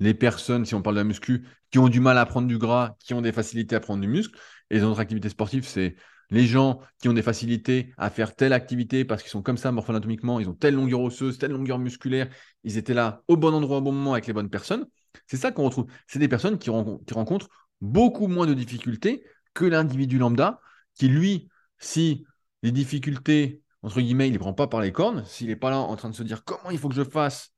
les 0.00 0.14
personnes, 0.14 0.64
si 0.64 0.74
on 0.74 0.82
parle 0.82 0.96
de 0.96 1.00
la 1.00 1.04
muscu, 1.04 1.46
qui 1.70 1.78
ont 1.78 1.88
du 1.88 2.00
mal 2.00 2.18
à 2.18 2.26
prendre 2.26 2.48
du 2.48 2.58
gras, 2.58 2.96
qui 3.00 3.14
ont 3.14 3.22
des 3.22 3.32
facilités 3.32 3.76
à 3.76 3.80
prendre 3.80 4.00
du 4.00 4.08
muscle. 4.08 4.38
Et 4.70 4.76
les 4.76 4.82
autres 4.82 5.00
activités 5.00 5.28
sportives, 5.28 5.66
c'est 5.66 5.96
les 6.30 6.46
gens 6.46 6.80
qui 7.00 7.08
ont 7.08 7.12
des 7.12 7.22
facilités 7.22 7.92
à 7.96 8.10
faire 8.10 8.34
telle 8.34 8.52
activité 8.52 9.04
parce 9.04 9.22
qu'ils 9.22 9.30
sont 9.30 9.42
comme 9.42 9.56
ça 9.56 9.70
morpho-anatomiquement, 9.72 10.40
ils 10.40 10.48
ont 10.48 10.54
telle 10.54 10.74
longueur 10.74 11.00
osseuse, 11.00 11.38
telle 11.38 11.52
longueur 11.52 11.78
musculaire, 11.78 12.28
ils 12.64 12.78
étaient 12.78 12.94
là 12.94 13.22
au 13.28 13.36
bon 13.36 13.54
endroit 13.54 13.78
au 13.78 13.80
bon 13.80 13.92
moment 13.92 14.12
avec 14.12 14.26
les 14.26 14.32
bonnes 14.32 14.50
personnes. 14.50 14.86
C'est 15.26 15.36
ça 15.36 15.52
qu'on 15.52 15.64
retrouve. 15.64 15.86
C'est 16.06 16.18
des 16.18 16.28
personnes 16.28 16.58
qui, 16.58 16.70
rencontrent 16.70 17.48
beaucoup 17.80 18.26
moins 18.26 18.46
de 18.46 18.54
difficultés 18.54 19.24
que 19.54 19.64
l'individu 19.64 20.18
lambda 20.18 20.60
qui, 20.94 21.08
lui, 21.08 21.48
si 21.78 22.26
les 22.62 22.72
difficultés, 22.72 23.62
entre 23.86 24.00
guillemets, 24.00 24.26
il 24.26 24.32
ne 24.32 24.38
prend 24.38 24.52
pas 24.52 24.66
par 24.66 24.80
les 24.80 24.90
cornes, 24.90 25.24
s'il 25.26 25.46
n'est 25.46 25.54
pas 25.54 25.70
là 25.70 25.78
en 25.78 25.94
train 25.94 26.10
de 26.10 26.14
se 26.14 26.24
dire 26.24 26.42
comment 26.44 26.70
il 26.70 26.78
faut 26.78 26.88
que 26.88 26.94
je 26.96 27.04
fasse 27.04 27.52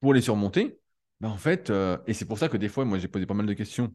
pour 0.00 0.14
les 0.14 0.22
surmonter, 0.22 0.80
ben 1.20 1.28
en 1.28 1.36
fait, 1.36 1.68
euh, 1.68 1.98
et 2.06 2.14
c'est 2.14 2.24
pour 2.24 2.38
ça 2.38 2.48
que 2.48 2.56
des 2.56 2.70
fois, 2.70 2.86
moi 2.86 2.98
j'ai 2.98 3.06
posé 3.06 3.26
pas 3.26 3.34
mal 3.34 3.44
de 3.44 3.52
questions 3.52 3.94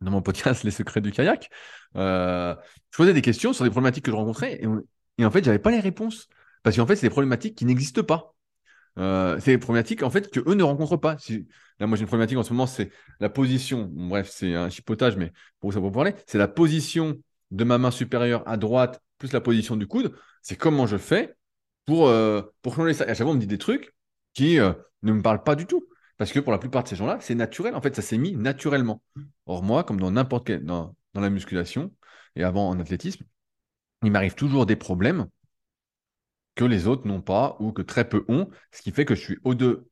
dans 0.00 0.10
mon 0.10 0.22
podcast 0.22 0.64
Les 0.64 0.70
secrets 0.70 1.02
du 1.02 1.12
kayak, 1.12 1.50
euh, 1.96 2.54
je 2.90 2.96
posais 2.96 3.12
des 3.12 3.20
questions 3.20 3.52
sur 3.52 3.64
des 3.64 3.70
problématiques 3.70 4.06
que 4.06 4.12
je 4.12 4.16
rencontrais 4.16 4.62
et, 5.18 5.24
en 5.26 5.30
fait, 5.30 5.44
j'avais 5.44 5.58
pas 5.58 5.70
les 5.70 5.80
réponses. 5.80 6.26
Parce 6.62 6.76
qu'en 6.76 6.86
fait, 6.86 6.96
c'est 6.96 7.06
des 7.06 7.10
problématiques 7.10 7.56
qui 7.56 7.66
n'existent 7.66 8.02
pas. 8.02 8.34
Euh, 8.98 9.38
c'est 9.40 9.50
des 9.50 9.58
problématiques 9.58 10.02
en 10.02 10.10
fait 10.10 10.30
que 10.30 10.40
eux 10.48 10.54
ne 10.54 10.62
rencontrent 10.62 10.96
pas. 10.96 11.16
Là, 11.80 11.86
moi 11.86 11.96
j'ai 11.96 12.02
une 12.02 12.08
problématique 12.08 12.38
en 12.38 12.44
ce 12.44 12.52
moment, 12.54 12.66
c'est 12.66 12.90
la 13.20 13.28
position. 13.28 13.90
bref, 13.92 14.30
c'est 14.32 14.54
un 14.54 14.70
chipotage, 14.70 15.16
mais 15.16 15.32
pour 15.60 15.74
ça 15.74 15.80
pour 15.80 15.92
parler, 15.92 16.14
c'est 16.26 16.38
la 16.38 16.48
position 16.48 17.18
de 17.54 17.64
ma 17.64 17.78
main 17.78 17.90
supérieure 17.90 18.42
à 18.46 18.56
droite 18.56 19.00
plus 19.18 19.32
la 19.32 19.40
position 19.40 19.76
du 19.76 19.86
coude. 19.86 20.14
C'est 20.42 20.56
comment 20.56 20.86
je 20.86 20.96
fais 20.96 21.34
pour 21.86 22.08
euh, 22.08 22.42
pour 22.62 22.74
changer 22.74 22.94
ça. 22.94 23.06
Et 23.06 23.10
à 23.10 23.14
chaque 23.14 23.24
fois, 23.24 23.32
on 23.32 23.36
me 23.36 23.40
dit 23.40 23.46
des 23.46 23.58
trucs 23.58 23.94
qui 24.34 24.56
ne 24.56 25.12
me 25.12 25.22
parlent 25.22 25.42
pas 25.42 25.54
du 25.54 25.66
tout. 25.66 25.86
Parce 26.16 26.32
que 26.32 26.40
pour 26.40 26.52
la 26.52 26.58
plupart 26.58 26.84
de 26.84 26.88
ces 26.88 26.96
gens-là, 26.96 27.18
c'est 27.20 27.34
naturel. 27.34 27.74
En 27.74 27.80
fait, 27.80 27.94
ça 27.96 28.02
s'est 28.02 28.18
mis 28.18 28.36
naturellement. 28.36 29.02
Or, 29.46 29.62
moi, 29.62 29.82
comme 29.82 29.98
dans 29.98 30.12
n'importe 30.12 30.46
quel, 30.46 30.64
dans, 30.64 30.94
dans 31.12 31.20
la 31.20 31.30
musculation 31.30 31.92
et 32.36 32.44
avant 32.44 32.68
en 32.68 32.78
athlétisme, 32.78 33.24
il 34.02 34.12
m'arrive 34.12 34.34
toujours 34.34 34.66
des 34.66 34.76
problèmes 34.76 35.26
que 36.54 36.64
les 36.64 36.86
autres 36.86 37.06
n'ont 37.06 37.20
pas 37.20 37.56
ou 37.58 37.72
que 37.72 37.82
très 37.82 38.08
peu 38.08 38.24
ont, 38.28 38.48
ce 38.70 38.82
qui 38.82 38.92
fait 38.92 39.04
que 39.04 39.14
je 39.14 39.20
suis 39.20 39.38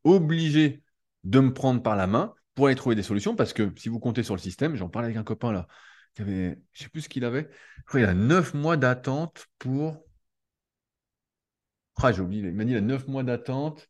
obligé 0.05 0.83
de 1.25 1.40
me 1.40 1.53
prendre 1.53 1.83
par 1.83 1.96
la 1.96 2.07
main 2.07 2.35
pour 2.55 2.66
aller 2.66 2.77
trouver 2.77 2.94
des 2.94 3.03
solutions 3.03 3.35
parce 3.35 3.53
que 3.53 3.72
si 3.77 3.88
vous 3.88 3.98
comptez 3.98 4.22
sur 4.22 4.35
le 4.35 4.40
système, 4.40 4.77
j'en 4.77 4.88
parlais 4.88 5.07
avec 5.07 5.16
un 5.16 5.25
copain 5.25 5.53
là, 5.53 5.66
qui 6.14 6.22
avait, 6.22 6.59
je 6.72 6.83
sais 6.83 6.88
plus 6.88 7.03
ce 7.03 7.09
qu'il 7.09 7.25
avait, 7.25 7.48
il 7.94 8.05
a 8.05 8.14
9 8.14 8.55
mois 8.55 8.77
d'attente 8.77 9.48
pour. 9.59 10.05
Ah, 12.03 12.12
j'ai 12.12 12.20
oublié, 12.20 12.42
il 12.42 12.55
m'a 12.55 12.64
dit 12.64 12.72
il 12.72 12.77
a 12.77 12.81
9 12.81 13.07
mois 13.09 13.22
d'attente 13.22 13.88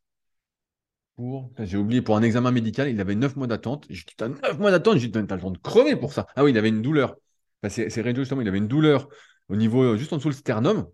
j'ai 1.58 1.76
oublié, 1.76 2.02
pour 2.02 2.16
un 2.16 2.22
examen 2.22 2.50
médical, 2.50 2.88
il 2.88 3.00
avait 3.00 3.14
9 3.14 3.37
mois 3.37 3.46
d'attente. 3.46 3.87
J'ai 3.90 4.04
dit, 4.04 4.14
t'as 4.16 4.28
9 4.28 4.58
mois 4.58 4.70
d'attente? 4.70 4.98
J'ai 4.98 5.08
dit, 5.08 5.12
t'as 5.12 5.37
le 5.37 5.40
temps 5.40 5.50
de 5.50 5.58
crever 5.58 5.96
pour 5.96 6.12
ça. 6.12 6.26
Ah 6.37 6.44
oui, 6.44 6.50
il 6.50 6.58
avait 6.58 6.68
une 6.68 6.82
douleur. 6.82 7.16
c'est 7.68 8.00
réduit 8.00 8.22
justement, 8.22 8.40
il 8.40 8.48
avait 8.48 8.58
une 8.58 8.68
douleur 8.68 9.08
au 9.48 9.56
niveau, 9.56 9.82
euh, 9.82 9.96
juste 9.96 10.12
en 10.12 10.16
dessous 10.16 10.28
le 10.28 10.35
sternum. 10.35 10.88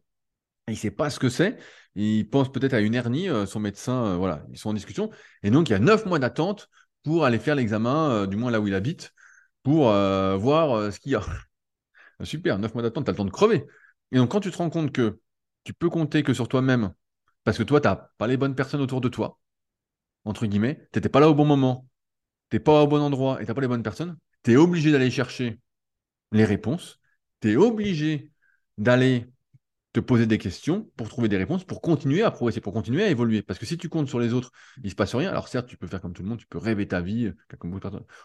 Il 0.67 0.73
ne 0.73 0.77
sait 0.77 0.91
pas 0.91 1.11
ce 1.11 1.19
que 1.19 1.29
c'est. 1.29 1.57
Il 1.95 2.29
pense 2.29 2.53
peut-être 2.53 2.75
à 2.75 2.81
une 2.81 2.95
hernie. 2.95 3.29
Euh, 3.29 3.47
son 3.47 3.61
médecin, 3.61 4.05
euh, 4.05 4.17
voilà, 4.17 4.45
ils 4.51 4.59
sont 4.59 4.71
en 4.71 4.75
discussion. 4.75 5.11
Et 5.43 5.51
donc, 5.51 5.69
il 5.71 5.73
y 5.73 5.77
a 5.77 5.79
9 5.79 6.07
mois 6.07 6.19
d'attente 6.19 6.69
pour 7.05 7.25
aller 7.25 7.39
faire 7.39 7.55
l'examen, 7.55 8.27
du 8.27 8.37
moins 8.37 8.51
là 8.51 8.61
où 8.61 8.67
il 8.67 8.75
habite, 8.75 9.15
pour 9.69 9.93
voir 10.39 10.91
ce 10.91 10.99
qu'il 10.99 11.13
y 11.13 11.15
a. 11.15 11.23
Super, 12.25 12.59
9 12.59 12.73
mois 12.73 12.83
d'attente, 12.83 13.05
tu 13.05 13.11
as 13.11 13.13
le 13.13 13.19
temps 13.19 13.25
de 13.27 13.31
crever. 13.31 13.67
Et 14.13 14.17
donc, 14.17 14.31
quand 14.31 14.41
tu 14.41 14.51
te 14.51 14.57
rends 14.57 14.71
compte 14.71 14.93
que 14.93 15.21
tu 15.63 15.75
peux 15.75 15.91
compter 15.91 16.23
que 16.23 16.33
sur 16.33 16.49
toi-même, 16.49 16.95
parce 17.45 17.59
que 17.59 17.63
toi, 17.63 17.79
tu 17.79 17.87
n'as 17.87 17.97
pas 18.17 18.27
les 18.27 18.39
bonnes 18.39 18.55
personnes 18.55 18.81
autour 18.81 19.03
de 19.03 19.11
toi, 19.11 19.39
entre 20.25 20.47
guillemets, 20.47 20.89
tu 20.91 20.99
n'étais 20.99 21.11
pas 21.11 21.21
là 21.21 21.29
au 21.29 21.35
bon 21.35 21.45
moment, 21.45 21.87
tu 22.49 22.57
n'es 22.57 22.61
pas 22.61 22.83
au 22.83 22.87
bon 22.87 23.03
endroit 23.03 23.43
et 23.43 23.45
tu 23.45 23.51
n'as 23.51 23.55
pas 23.55 23.61
les 23.61 23.69
bonnes 23.69 23.83
personnes, 23.83 24.17
tu 24.43 24.53
es 24.53 24.57
obligé 24.57 24.91
d'aller 24.91 25.11
chercher 25.11 25.61
les 26.33 26.47
réponses, 26.47 26.99
tu 27.43 27.53
es 27.53 27.57
obligé 27.57 28.33
d'aller 28.79 29.27
te 29.93 30.01
poser 30.01 30.27
des 30.27 30.39
questions 30.39 30.91
pour 30.97 31.11
trouver 31.11 31.29
des 31.29 31.37
réponses, 31.37 31.65
pour 31.65 31.83
continuer 31.83 32.23
à 32.23 32.31
progresser, 32.31 32.63
pour 32.63 32.73
continuer 32.73 33.05
à 33.05 33.11
évoluer. 33.11 33.43
Parce 33.43 33.59
que 33.59 33.67
si 33.67 33.77
tu 33.77 33.91
comptes 33.91 34.09
sur 34.09 34.19
les 34.19 34.33
autres, 34.33 34.51
il 34.79 34.85
ne 34.85 34.91
se 34.91 34.95
passe 34.95 35.15
rien. 35.15 35.29
Alors 35.29 35.49
certes, 35.49 35.67
tu 35.67 35.77
peux 35.77 35.87
faire 35.87 36.01
comme 36.01 36.15
tout 36.15 36.23
le 36.23 36.29
monde, 36.31 36.39
tu 36.39 36.47
peux 36.47 36.59
rêver 36.59 36.89
ta 36.89 37.03
vie, 37.03 37.33
comme 37.59 37.79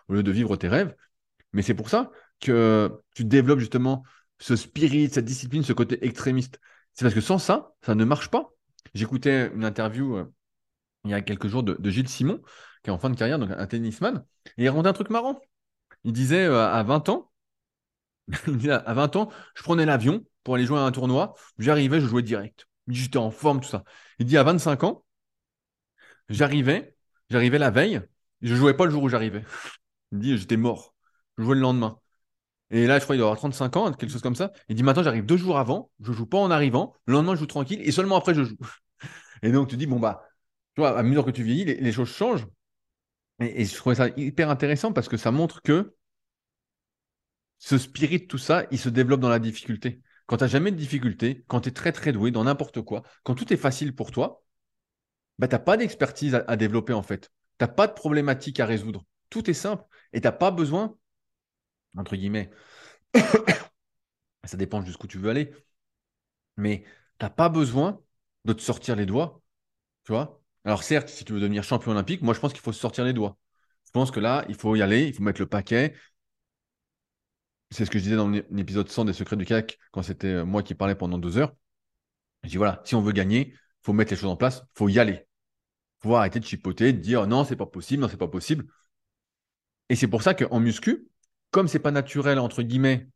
au 0.07 0.13
lieu 0.13 0.23
de 0.23 0.31
vivre 0.31 0.55
tes 0.55 0.69
rêves. 0.69 0.95
Mais 1.53 1.61
c'est 1.61 1.73
pour 1.73 1.89
ça 1.89 2.11
que 2.39 2.91
tu 3.15 3.25
développes 3.25 3.59
justement 3.59 4.03
ce 4.39 4.55
spirit, 4.55 5.09
cette 5.09 5.25
discipline, 5.25 5.63
ce 5.63 5.73
côté 5.73 6.05
extrémiste. 6.05 6.59
C'est 6.93 7.05
parce 7.05 7.15
que 7.15 7.21
sans 7.21 7.37
ça, 7.37 7.73
ça 7.81 7.95
ne 7.95 8.03
marche 8.03 8.29
pas. 8.29 8.49
J'écoutais 8.93 9.51
une 9.53 9.63
interview 9.63 10.17
euh, 10.17 10.25
il 11.05 11.11
y 11.11 11.13
a 11.13 11.21
quelques 11.21 11.47
jours 11.47 11.63
de, 11.63 11.77
Gilles 11.89 12.09
Simon, 12.09 12.41
qui 12.83 12.89
est 12.89 12.93
en 12.93 12.97
fin 12.97 13.09
de 13.09 13.15
carrière, 13.15 13.39
donc 13.39 13.51
un 13.51 13.67
tennisman, 13.67 14.25
et 14.57 14.63
il 14.63 14.69
racontait 14.69 14.89
un 14.89 14.93
truc 14.93 15.09
marrant. 15.09 15.39
Il 16.03 16.13
disait 16.13 16.45
euh, 16.45 16.67
à 16.67 16.83
20 16.83 17.09
ans, 17.09 17.31
à 18.69 18.93
20 18.93 19.15
ans, 19.15 19.29
je 19.55 19.63
prenais 19.63 19.85
l'avion 19.85 20.23
pour 20.43 20.55
aller 20.55 20.65
jouer 20.65 20.79
à 20.79 20.83
un 20.83 20.91
tournoi, 20.91 21.35
j'arrivais, 21.57 21.99
je 21.99 22.07
jouais 22.07 22.23
direct. 22.23 22.67
J'étais 22.87 23.17
en 23.17 23.31
forme, 23.31 23.61
tout 23.61 23.69
ça. 23.69 23.83
Il 24.19 24.25
dit 24.25 24.37
à 24.37 24.43
25 24.43 24.83
ans, 24.83 25.05
j'arrivais, 26.29 26.95
j'arrivais 27.29 27.59
la 27.59 27.71
veille, 27.71 28.01
je 28.41 28.55
jouais 28.55 28.73
pas 28.75 28.85
le 28.85 28.91
jour 28.91 29.03
où 29.03 29.09
j'arrivais. 29.09 29.43
Il 30.11 30.19
dit, 30.19 30.37
j'étais 30.37 30.57
mort. 30.57 30.92
Je 31.37 31.43
le 31.43 31.59
lendemain. 31.59 31.99
Et 32.69 32.87
là, 32.87 32.97
je 32.99 33.03
crois 33.03 33.15
qu'il 33.15 33.19
doit 33.19 33.27
avoir 33.27 33.37
35 33.37 33.77
ans, 33.77 33.93
quelque 33.93 34.11
chose 34.11 34.21
comme 34.21 34.35
ça. 34.35 34.51
Il 34.69 34.75
dit, 34.75 34.83
maintenant, 34.83 35.03
j'arrive 35.03 35.25
deux 35.25 35.37
jours 35.37 35.59
avant, 35.59 35.91
je 35.99 36.11
joue 36.11 36.25
pas 36.25 36.39
en 36.39 36.49
arrivant, 36.49 36.95
le 37.05 37.13
lendemain, 37.13 37.35
je 37.35 37.41
joue 37.41 37.45
tranquille, 37.45 37.81
et 37.83 37.91
seulement 37.91 38.17
après, 38.17 38.33
je 38.33 38.43
joue. 38.43 38.57
Et 39.43 39.51
donc, 39.51 39.69
tu 39.69 39.77
dis, 39.77 39.85
bon, 39.85 39.99
bah, 39.99 40.23
tu 40.75 40.81
vois, 40.81 40.97
à 40.97 41.03
mesure 41.03 41.25
que 41.25 41.31
tu 41.31 41.43
vieillis, 41.43 41.65
les, 41.65 41.91
choses 41.91 42.09
changent. 42.09 42.47
Et, 43.39 43.65
je 43.65 43.75
trouvais 43.75 43.95
ça 43.95 44.07
hyper 44.17 44.49
intéressant 44.49 44.93
parce 44.93 45.07
que 45.07 45.17
ça 45.17 45.31
montre 45.31 45.61
que 45.61 45.95
ce 47.59 47.77
spirit, 47.77 48.27
tout 48.27 48.37
ça, 48.37 48.65
il 48.71 48.79
se 48.79 48.89
développe 48.89 49.21
dans 49.21 49.29
la 49.29 49.39
difficulté. 49.39 50.01
Quand 50.25 50.37
tu 50.37 50.43
n'as 50.43 50.49
jamais 50.49 50.71
de 50.71 50.77
difficulté, 50.77 51.43
quand 51.47 51.61
tu 51.61 51.69
es 51.69 51.71
très 51.71 51.91
très 51.91 52.11
doué 52.11 52.31
dans 52.31 52.43
n'importe 52.43 52.81
quoi, 52.81 53.03
quand 53.23 53.35
tout 53.35 53.51
est 53.53 53.57
facile 53.57 53.95
pour 53.95 54.11
toi, 54.11 54.43
bah, 55.39 55.47
tu 55.47 55.55
n'as 55.55 55.59
pas 55.59 55.77
d'expertise 55.77 56.35
à, 56.47 56.55
développer 56.55 56.93
en 56.93 57.03
fait. 57.03 57.31
Tu 57.59 57.65
n'as 57.65 57.67
pas 57.67 57.87
de 57.87 57.93
problématique 57.93 58.59
à 58.59 58.65
résoudre. 58.65 59.05
Tout 59.29 59.49
est 59.49 59.53
simple. 59.53 59.83
Et 60.13 60.21
tu 60.21 60.27
n'as 60.27 60.31
pas 60.31 60.51
besoin, 60.51 60.95
entre 61.97 62.15
guillemets, 62.15 62.49
ça 64.43 64.57
dépend 64.57 64.83
jusqu'où 64.83 65.07
tu 65.07 65.17
veux 65.19 65.29
aller, 65.29 65.53
mais 66.57 66.83
tu 67.19 67.25
n'as 67.25 67.29
pas 67.29 67.49
besoin 67.49 68.01
de 68.45 68.53
te 68.53 68.61
sortir 68.61 68.95
les 68.95 69.05
doigts. 69.05 69.41
Tu 70.05 70.11
vois 70.11 70.43
alors 70.65 70.83
certes, 70.83 71.09
si 71.09 71.25
tu 71.25 71.33
veux 71.33 71.39
devenir 71.39 71.63
champion 71.63 71.91
olympique, 71.91 72.21
moi 72.21 72.33
je 72.33 72.39
pense 72.39 72.53
qu'il 72.53 72.61
faut 72.61 72.71
se 72.71 72.79
sortir 72.79 73.03
les 73.03 73.13
doigts. 73.13 73.37
Je 73.85 73.91
pense 73.91 74.11
que 74.11 74.19
là, 74.19 74.45
il 74.49 74.55
faut 74.55 74.75
y 74.75 74.81
aller, 74.81 75.07
il 75.07 75.13
faut 75.13 75.23
mettre 75.23 75.41
le 75.41 75.47
paquet. 75.47 75.93
C'est 77.71 77.85
ce 77.85 77.91
que 77.91 77.97
je 77.97 78.03
disais 78.03 78.15
dans 78.15 78.29
l'épisode 78.29 78.87
100 78.89 79.05
des 79.05 79.13
secrets 79.13 79.35
du 79.35 79.45
CAC, 79.45 79.79
quand 79.91 80.03
c'était 80.03 80.27
euh, 80.27 80.45
moi 80.45 80.61
qui 80.63 80.75
parlais 80.75 80.95
pendant 80.95 81.17
deux 81.17 81.37
heures. 81.37 81.53
Je 82.43 82.49
dis 82.49 82.57
voilà, 82.57 82.81
si 82.85 82.95
on 82.95 83.01
veut 83.01 83.13
gagner, 83.13 83.49
il 83.53 83.59
faut 83.83 83.93
mettre 83.93 84.11
les 84.11 84.17
choses 84.17 84.29
en 84.29 84.37
place, 84.37 84.63
il 84.63 84.77
faut 84.77 84.89
y 84.89 84.99
aller. 84.99 85.27
Il 86.03 86.09
faut 86.09 86.15
arrêter 86.15 86.39
de 86.39 86.45
chipoter, 86.45 86.93
de 86.93 86.99
dire 86.99 87.27
non, 87.27 87.45
c'est 87.45 87.55
pas 87.55 87.65
possible, 87.65 88.01
non, 88.03 88.09
c'est 88.09 88.17
pas 88.17 88.27
possible. 88.27 88.67
Et 89.89 89.95
c'est 89.95 90.07
pour 90.07 90.23
ça 90.23 90.33
qu'en 90.33 90.59
muscu, 90.59 91.07
comme 91.53 91.69
c'est 91.69 91.79
pas 91.79 91.91
naturel, 91.91 92.39
entre 92.39 92.63
guillemets, 92.63 93.07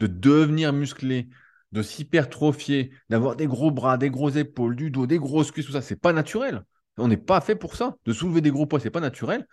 de 0.00 0.08
devenir 0.08 0.72
musclé, 0.72 1.28
de 1.72 1.82
s'hypertrophier, 1.82 2.92
d'avoir 3.10 3.36
des 3.36 3.46
gros 3.46 3.70
bras, 3.70 3.96
des 3.96 4.10
gros 4.10 4.30
épaules, 4.30 4.76
du 4.76 4.90
dos, 4.90 5.06
des 5.06 5.18
grosses 5.18 5.52
cuisses, 5.52 5.66
tout 5.66 5.72
ça, 5.72 5.82
c'est 5.82 5.96
pas 5.96 6.12
naturel. 6.12 6.64
On 6.98 7.08
n'est 7.08 7.16
pas 7.16 7.40
fait 7.40 7.56
pour 7.56 7.76
ça. 7.76 7.96
De 8.04 8.12
soulever 8.12 8.40
des 8.40 8.50
gros 8.50 8.66
poids, 8.66 8.80
c'est 8.80 8.90
pas 8.90 9.00
naturel. 9.00 9.46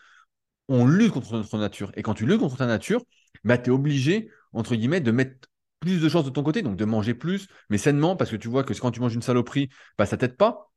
On 0.69 0.87
lutte 0.87 1.11
contre 1.13 1.33
notre 1.33 1.57
nature. 1.59 1.91
Et 1.95 2.01
quand 2.03 2.15
tu 2.15 2.25
luttes 2.25 2.39
contre 2.39 2.57
ta 2.57 2.65
nature, 2.65 3.03
bah, 3.43 3.57
tu 3.59 3.69
es 3.69 3.73
obligé, 3.73 4.31
entre 4.53 4.75
guillemets, 4.75 5.01
de 5.01 5.11
mettre 5.11 5.47
plus 5.79 6.01
de 6.01 6.09
chances 6.09 6.25
de 6.25 6.31
ton 6.31 6.43
côté, 6.43 6.63
donc 6.63 6.77
de 6.77 6.85
manger 6.85 7.13
plus, 7.13 7.47
mais 7.69 7.77
sainement, 7.77 8.15
parce 8.15 8.31
que 8.31 8.37
tu 8.37 8.47
vois 8.47 8.63
que 8.63 8.73
quand 8.73 8.91
tu 8.91 9.01
manges 9.01 9.15
une 9.15 9.21
saloperie, 9.21 9.69
bah, 9.97 10.05
ça 10.05 10.17
t'aide 10.17 10.37
pas. 10.37 10.71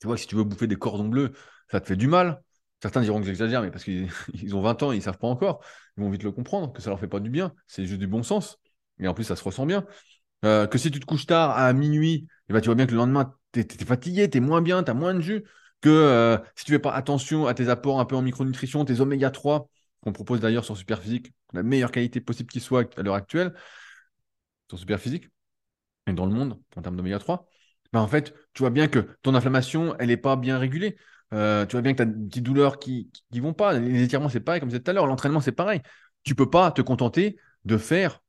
Tu 0.00 0.06
vois, 0.06 0.16
si 0.18 0.26
tu 0.26 0.36
veux 0.36 0.44
bouffer 0.44 0.66
des 0.66 0.76
cordons 0.76 1.08
bleus, 1.08 1.32
ça 1.70 1.80
te 1.80 1.86
fait 1.88 1.96
du 1.96 2.08
mal. 2.08 2.42
Certains 2.82 3.00
diront 3.00 3.20
que 3.20 3.26
j'exagère, 3.26 3.62
mais 3.62 3.70
parce 3.70 3.84
qu'ils 3.84 4.10
ont 4.54 4.60
20 4.60 4.82
ans, 4.82 4.92
ils 4.92 4.98
ne 4.98 5.02
savent 5.02 5.18
pas 5.18 5.28
encore. 5.28 5.64
Ils 5.96 6.02
vont 6.02 6.10
vite 6.10 6.22
le 6.22 6.32
comprendre, 6.32 6.72
que 6.72 6.82
ça 6.82 6.90
leur 6.90 7.00
fait 7.00 7.08
pas 7.08 7.20
du 7.20 7.30
bien. 7.30 7.54
C'est 7.66 7.86
juste 7.86 8.00
du 8.00 8.06
bon 8.06 8.22
sens. 8.22 8.58
Et 8.98 9.08
en 9.08 9.14
plus, 9.14 9.24
ça 9.24 9.36
se 9.36 9.44
ressent 9.44 9.66
bien. 9.66 9.84
Euh, 10.44 10.66
que 10.66 10.78
si 10.78 10.90
tu 10.90 11.00
te 11.00 11.06
couches 11.06 11.26
tard 11.26 11.56
à 11.56 11.72
minuit, 11.72 12.28
eh 12.48 12.52
ben, 12.52 12.60
tu 12.60 12.66
vois 12.66 12.74
bien 12.74 12.86
que 12.86 12.92
le 12.92 12.98
lendemain, 12.98 13.34
tu 13.52 13.60
es, 13.60 13.84
fatigué, 13.84 14.28
tu 14.28 14.38
es 14.38 14.40
moins 14.40 14.60
bien, 14.62 14.82
tu 14.82 14.90
as 14.90 14.94
moins 14.94 15.14
de 15.14 15.20
jus 15.20 15.44
que 15.80 15.88
euh, 15.90 16.38
si 16.54 16.64
tu 16.64 16.72
fais 16.72 16.78
pas 16.78 16.92
attention 16.92 17.46
à 17.46 17.54
tes 17.54 17.68
apports 17.68 18.00
un 18.00 18.04
peu 18.04 18.16
en 18.16 18.22
micronutrition, 18.22 18.84
tes 18.84 19.00
oméga 19.00 19.30
3, 19.30 19.68
qu'on 20.00 20.12
propose 20.12 20.40
d'ailleurs 20.40 20.64
sur 20.64 20.76
Superphysique, 20.76 21.32
la 21.52 21.62
meilleure 21.62 21.90
qualité 21.90 22.20
possible 22.20 22.50
qui 22.50 22.60
soit 22.60 22.98
à 22.98 23.02
l'heure 23.02 23.14
actuelle, 23.14 23.54
sur 24.68 24.78
Superphysique, 24.78 25.28
et 26.06 26.12
dans 26.12 26.26
le 26.26 26.32
monde, 26.32 26.58
en 26.76 26.82
termes 26.82 26.96
d'oméga 26.96 27.18
3, 27.18 27.46
ben 27.92 28.00
en 28.00 28.08
fait, 28.08 28.34
tu 28.52 28.62
vois 28.62 28.70
bien 28.70 28.88
que 28.88 29.16
ton 29.22 29.34
inflammation, 29.34 29.96
elle 29.98 30.08
n'est 30.08 30.16
pas 30.16 30.36
bien 30.36 30.58
régulée. 30.58 30.96
Euh, 31.34 31.66
tu 31.66 31.72
vois 31.72 31.82
bien 31.82 31.92
que 31.92 31.98
tu 31.98 32.02
as 32.02 32.06
des 32.06 32.26
petites 32.28 32.44
douleurs 32.44 32.78
qui 32.78 33.10
ne 33.32 33.40
vont 33.40 33.52
pas. 33.52 33.74
Les 33.78 34.02
étirements, 34.02 34.28
c'est 34.28 34.40
pareil, 34.40 34.60
comme 34.60 34.70
je 34.70 34.74
disais 34.76 34.82
tout 34.82 34.90
à 34.90 34.94
l'heure. 34.94 35.06
L'entraînement, 35.06 35.40
c'est 35.40 35.52
pareil. 35.52 35.80
Tu 36.24 36.34
peux 36.34 36.50
pas 36.50 36.70
te 36.70 36.82
contenter 36.82 37.36
de 37.64 37.76
faire, 37.78 38.22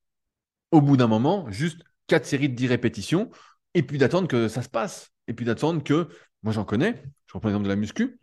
au 0.71 0.81
bout 0.81 0.97
d'un 0.97 1.07
moment, 1.07 1.49
juste 1.51 1.81
quatre 2.07 2.25
séries 2.25 2.49
de 2.49 2.55
10 2.55 2.67
répétitions, 2.67 3.29
et 3.73 3.83
puis 3.83 3.97
d'attendre 3.97 4.27
que 4.27 4.47
ça 4.47 4.61
se 4.61 4.69
passe. 4.69 5.11
Et 5.27 5.33
puis 5.33 5.45
d'attendre 5.45 5.83
que, 5.83 6.09
moi 6.43 6.53
j'en 6.53 6.65
connais, 6.65 7.03
je 7.27 7.33
reprends 7.33 7.49
l'exemple 7.49 7.65
de 7.65 7.69
la 7.69 7.75
muscu. 7.75 8.19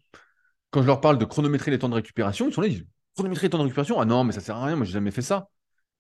quand 0.70 0.82
je 0.82 0.86
leur 0.86 1.00
parle 1.00 1.18
de 1.18 1.24
chronométrer 1.24 1.70
les 1.70 1.78
temps 1.78 1.88
de 1.88 1.94
récupération, 1.94 2.48
ils 2.48 2.52
sont 2.52 2.60
là, 2.60 2.68
ils 2.68 2.74
disent 2.78 2.86
chronométrer 3.14 3.46
les 3.46 3.50
temps 3.50 3.58
de 3.58 3.62
récupération? 3.64 4.00
Ah 4.00 4.04
non, 4.04 4.24
mais 4.24 4.32
ça 4.32 4.40
sert 4.40 4.56
à 4.56 4.66
rien, 4.66 4.76
moi 4.76 4.84
j'ai 4.84 4.92
jamais 4.92 5.10
fait 5.10 5.22
ça. 5.22 5.48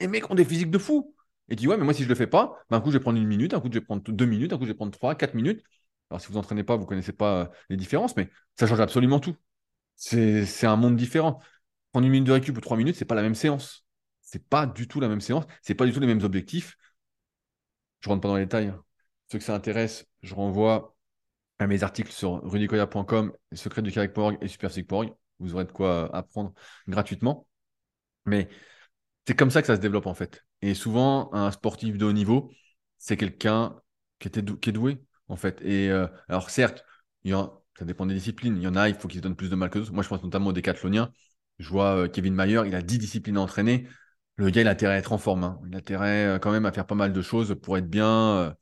Et 0.00 0.08
mecs 0.08 0.30
ont 0.30 0.34
des 0.34 0.44
physiques 0.44 0.70
de 0.70 0.78
fou. 0.78 1.14
Et 1.48 1.56
tu 1.56 1.68
Ouais, 1.68 1.76
mais 1.76 1.84
moi 1.84 1.94
si 1.94 2.04
je 2.04 2.08
le 2.08 2.14
fais 2.14 2.26
pas, 2.26 2.56
ben, 2.70 2.78
un 2.78 2.80
coup 2.80 2.90
je 2.90 2.98
vais 2.98 3.02
prendre 3.02 3.18
une 3.18 3.26
minute, 3.26 3.54
un 3.54 3.60
coup 3.60 3.68
je 3.68 3.78
vais 3.78 3.84
prendre 3.84 4.02
deux 4.02 4.26
minutes, 4.26 4.52
un 4.52 4.58
coup 4.58 4.64
je 4.64 4.70
vais 4.70 4.74
prendre 4.76 4.92
trois, 4.92 5.14
quatre 5.14 5.34
minutes. 5.34 5.62
Alors 6.10 6.20
si 6.20 6.28
vous 6.28 6.38
entraînez 6.38 6.64
pas, 6.64 6.76
vous 6.76 6.86
connaissez 6.86 7.12
pas 7.12 7.42
euh, 7.42 7.46
les 7.70 7.76
différences, 7.76 8.16
mais 8.16 8.30
ça 8.58 8.66
change 8.66 8.80
absolument 8.80 9.20
tout. 9.20 9.36
C'est 9.96 10.66
un 10.66 10.76
monde 10.76 10.96
différent. 10.96 11.40
Prendre 11.92 12.06
une 12.06 12.12
minute 12.12 12.26
de 12.26 12.32
récup 12.32 12.56
ou 12.56 12.60
trois 12.60 12.76
minutes, 12.76 12.96
c'est 12.96 13.04
pas 13.04 13.14
la 13.14 13.22
même 13.22 13.34
séance. 13.34 13.84
C'est 14.20 14.44
pas 14.48 14.66
du 14.66 14.88
tout 14.88 15.00
la 15.00 15.08
même 15.08 15.20
séance, 15.20 15.44
c'est 15.62 15.74
pas 15.74 15.86
du 15.86 15.92
tout 15.92 16.00
les 16.00 16.06
mêmes 16.06 16.22
objectifs. 16.24 16.76
Je 18.00 18.08
rentre 18.08 18.20
pas 18.20 18.28
dans 18.28 18.36
les 18.36 18.44
détails. 18.44 18.68
Hein. 18.68 18.84
Ceux 19.30 19.38
que 19.38 19.44
ça 19.44 19.54
intéresse, 19.54 20.06
je 20.22 20.34
renvoie 20.34 20.96
à 21.58 21.66
mes 21.66 21.82
articles 21.82 22.12
sur 22.12 22.42
rudicoya.com, 22.42 23.32
secret 23.52 23.82
du 23.82 23.92
carré.org 23.92 24.38
et 24.40 24.48
superphysique.org. 24.48 25.12
Vous 25.38 25.54
aurez 25.54 25.64
de 25.64 25.72
quoi 25.72 26.14
apprendre 26.14 26.52
gratuitement. 26.88 27.46
Mais 28.26 28.48
c'est 29.26 29.36
comme 29.36 29.50
ça 29.50 29.60
que 29.62 29.66
ça 29.66 29.76
se 29.76 29.80
développe 29.80 30.06
en 30.06 30.14
fait. 30.14 30.44
Et 30.62 30.74
souvent, 30.74 31.32
un 31.34 31.50
sportif 31.50 31.98
de 31.98 32.04
haut 32.04 32.12
niveau, 32.12 32.50
c'est 32.98 33.16
quelqu'un 33.16 33.76
qui, 34.18 34.30
qui 34.30 34.70
est 34.70 34.72
doué 34.72 35.00
en 35.28 35.36
fait. 35.36 35.60
Et 35.62 35.90
euh, 35.90 36.06
alors 36.28 36.50
certes, 36.50 36.84
il 37.24 37.32
y 37.32 37.34
ça 37.78 37.84
dépend 37.84 38.06
des 38.06 38.14
disciplines. 38.14 38.56
Il 38.56 38.62
y 38.62 38.68
en 38.68 38.76
a, 38.76 38.88
il 38.88 38.94
faut 38.94 39.08
qu'ils 39.08 39.18
se 39.18 39.22
donnent 39.22 39.36
plus 39.36 39.50
de 39.50 39.56
mal 39.56 39.70
que 39.70 39.78
d'autres. 39.78 39.92
Moi, 39.92 40.02
je 40.02 40.08
pense 40.08 40.22
notamment 40.22 40.50
au 40.50 40.52
décathlonien. 40.52 41.12
Je 41.58 41.68
vois 41.68 41.96
euh, 41.96 42.08
Kevin 42.08 42.34
Mayer, 42.34 42.62
il 42.66 42.74
a 42.74 42.82
10 42.82 42.98
disciplines 42.98 43.36
à 43.36 43.40
entraîner. 43.40 43.88
Le 44.36 44.50
gars, 44.50 44.62
il 44.62 44.68
a 44.68 44.72
intérêt 44.72 44.94
à 44.94 44.98
être 44.98 45.12
en 45.12 45.18
forme. 45.18 45.44
Hein. 45.44 45.60
Il 45.66 45.74
a 45.74 45.78
intérêt 45.78 46.26
euh, 46.26 46.38
quand 46.38 46.52
même 46.52 46.66
à 46.66 46.72
faire 46.72 46.86
pas 46.86 46.94
mal 46.94 47.12
de 47.12 47.22
choses 47.22 47.56
pour 47.62 47.78
être 47.78 47.88
bien. 47.88 48.54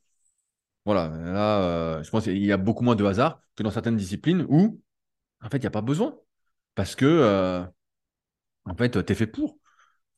Voilà, 0.85 1.07
là, 1.09 2.03
je 2.03 2.09
pense 2.09 2.25
qu'il 2.25 2.43
y 2.43 2.51
a 2.51 2.57
beaucoup 2.57 2.83
moins 2.83 2.95
de 2.95 3.05
hasard 3.05 3.41
que 3.55 3.63
dans 3.63 3.71
certaines 3.71 3.95
disciplines 3.95 4.45
où, 4.49 4.81
en 5.41 5.49
fait, 5.49 5.57
il 5.57 5.61
n'y 5.61 5.67
a 5.67 5.71
pas 5.71 5.81
besoin. 5.81 6.17
Parce 6.75 6.95
que, 6.95 7.65
en 8.65 8.75
fait, 8.75 9.05
tu 9.05 9.11
es 9.11 9.15
fait 9.15 9.27
pour. 9.27 9.57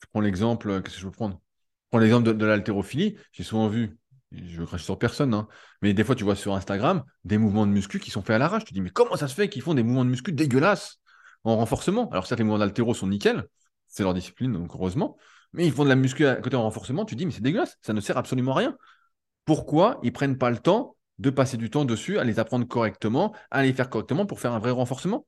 Je 0.02 0.08
prends 0.12 0.22
l'exemple, 0.22 0.82
qu'est-ce 0.82 0.96
que 0.96 1.02
je 1.02 1.06
veux 1.06 1.12
prendre? 1.12 1.42
Prends 1.90 2.00
l'exemple 2.00 2.36
de, 2.36 2.46
l'haltérophilie. 2.46 3.18
J'ai 3.32 3.44
souvent 3.44 3.68
vu, 3.68 3.98
je 4.32 4.60
veux 4.60 4.66
cracher 4.66 4.84
sur 4.84 4.98
personne, 4.98 5.34
hein, 5.34 5.48
mais 5.82 5.94
des 5.94 6.04
fois, 6.04 6.16
tu 6.16 6.24
vois 6.24 6.36
sur 6.36 6.56
Instagram 6.56 7.04
des 7.24 7.38
mouvements 7.38 7.66
de 7.66 7.72
muscu 7.72 8.00
qui 8.00 8.12
sont 8.12 8.22
faits 8.22 8.36
à 8.36 8.38
l'arrache. 8.38 8.64
Tu 8.64 8.70
te 8.70 8.74
dis, 8.74 8.82
mais 8.82 8.90
comment 8.90 9.16
ça 9.16 9.28
se 9.28 9.36
fait 9.36 9.50
qu'ils 9.50 9.62
font 9.62 9.74
des 9.74 9.84
mouvements 9.84 10.06
de 10.06 10.10
muscu 10.10 10.32
dégueulasses 10.32 11.00
en 11.44 11.56
renforcement? 11.58 12.10
Alors, 12.10 12.28
certes, 12.28 12.40
les 12.40 12.44
mouvements 12.44 12.60
d'haltéro 12.60 12.94
sont 12.94 13.08
nickel, 13.08 13.48
c'est 13.88 14.04
leur 14.04 14.14
discipline, 14.14 14.54
donc 14.54 14.72
heureusement, 14.74 15.18
mais 15.54 15.66
ils 15.66 15.72
font 15.72 15.84
de 15.84 15.90
la 15.90 15.96
muscu 15.96 16.26
à 16.26 16.36
côté 16.36 16.56
en 16.56 16.64
renforcement. 16.64 17.06
Tu 17.06 17.16
te 17.16 17.20
dis, 17.20 17.26
mais 17.26 17.32
c'est 17.32 17.42
dégueulasse, 17.42 17.78
ça 17.82 17.94
ne 17.94 18.02
sert 18.02 18.18
absolument 18.18 18.54
à 18.54 18.60
rien. 18.60 18.78
Pourquoi 19.46 20.00
ils 20.04 20.12
prennent 20.12 20.38
pas 20.38 20.50
le 20.50 20.58
temps 20.58 20.98
de 21.20 21.30
passer 21.30 21.56
du 21.56 21.70
temps 21.70 21.86
dessus, 21.86 22.20
à 22.20 22.24
les 22.24 22.40
apprendre 22.40 22.68
correctement, 22.68 23.34
à 23.52 23.64
les 23.64 23.72
faire 23.74 23.90
correctement 23.90 24.26
pour 24.26 24.40
faire 24.40 24.54
un 24.54 24.60
vrai 24.60 24.72
renforcement? 24.72 25.26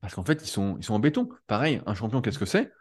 Parce 0.00 0.14
qu'en 0.14 0.24
fait, 0.24 0.40
ils 0.44 0.48
sont, 0.48 0.76
ils 0.78 0.84
sont 0.84 0.94
en 0.94 1.00
béton. 1.00 1.28
Pareil, 1.46 1.82
un 1.84 1.94
champion, 1.94 2.22
qu'est-ce 2.22 2.38
que 2.38 2.46
c'est? 2.46 2.72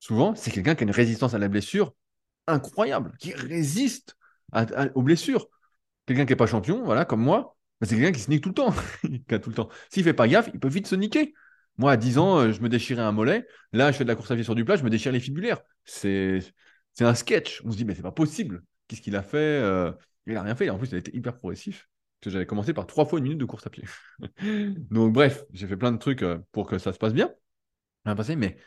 Souvent, 0.00 0.34
c'est 0.34 0.50
quelqu'un 0.50 0.74
qui 0.74 0.82
a 0.82 0.86
une 0.86 0.90
résistance 0.90 1.34
à 1.34 1.38
la 1.38 1.48
blessure 1.48 1.94
incroyable, 2.46 3.12
qui 3.20 3.32
résiste 3.32 4.16
aux 4.94 5.02
blessures. 5.02 5.48
Quelqu'un 6.06 6.24
qui 6.24 6.32
n'est 6.32 6.36
pas 6.36 6.46
champion, 6.46 6.82
voilà, 6.84 7.04
comme 7.04 7.22
moi, 7.22 7.56
bah, 7.80 7.86
c'est 7.86 7.96
quelqu'un 7.96 8.12
qui 8.12 8.20
se 8.20 8.30
nique 8.30 8.42
tout 8.42 8.50
le 8.50 8.54
temps. 8.54 8.72
tout 9.02 9.50
le 9.50 9.54
temps. 9.54 9.68
S'il 9.90 10.04
fait 10.04 10.14
pas 10.14 10.28
gaffe, 10.28 10.50
il 10.52 10.60
peut 10.60 10.68
vite 10.68 10.86
se 10.86 10.94
niquer. 10.94 11.34
Moi, 11.78 11.92
à 11.92 11.96
10 11.96 12.18
ans, 12.18 12.38
euh, 12.38 12.52
je 12.52 12.60
me 12.60 12.68
déchirais 12.68 13.02
un 13.02 13.12
mollet. 13.12 13.46
Là, 13.72 13.90
je 13.90 13.96
fais 13.96 14.04
de 14.04 14.08
la 14.08 14.14
course 14.14 14.30
à 14.30 14.34
pied 14.34 14.44
sur 14.44 14.54
du 14.54 14.64
plat, 14.64 14.76
je 14.76 14.84
me 14.84 14.90
déchire 14.90 15.12
les 15.12 15.20
fibulaires. 15.20 15.60
C'est 15.84 16.42
un 17.00 17.14
sketch. 17.14 17.62
On 17.64 17.70
se 17.70 17.76
dit, 17.76 17.84
mais 17.84 17.94
c'est 17.94 18.02
pas 18.02 18.12
possible. 18.12 18.62
Qu'est-ce 18.86 19.00
qu'il 19.00 19.16
a 19.16 19.22
fait 19.22 19.38
euh, 19.38 19.92
Il 20.26 20.34
n'a 20.34 20.42
rien 20.42 20.54
fait. 20.54 20.68
En 20.68 20.78
plus, 20.78 20.88
il 20.88 20.96
a 20.96 20.98
été 20.98 21.16
hyper 21.16 21.34
progressif. 21.34 21.88
j'avais 22.26 22.44
commencé 22.44 22.74
par 22.74 22.86
trois 22.86 23.06
fois 23.06 23.18
une 23.18 23.24
minute 23.24 23.38
de 23.38 23.46
course 23.46 23.66
à 23.66 23.70
pied. 23.70 23.84
Donc, 24.90 25.14
bref, 25.14 25.44
j'ai 25.52 25.66
fait 25.66 25.76
plein 25.76 25.92
de 25.92 25.98
trucs 25.98 26.22
euh, 26.22 26.38
pour 26.52 26.66
que 26.66 26.76
ça 26.78 26.92
se 26.92 26.98
passe 26.98 27.14
bien. 27.14 27.32
mais 28.04 28.58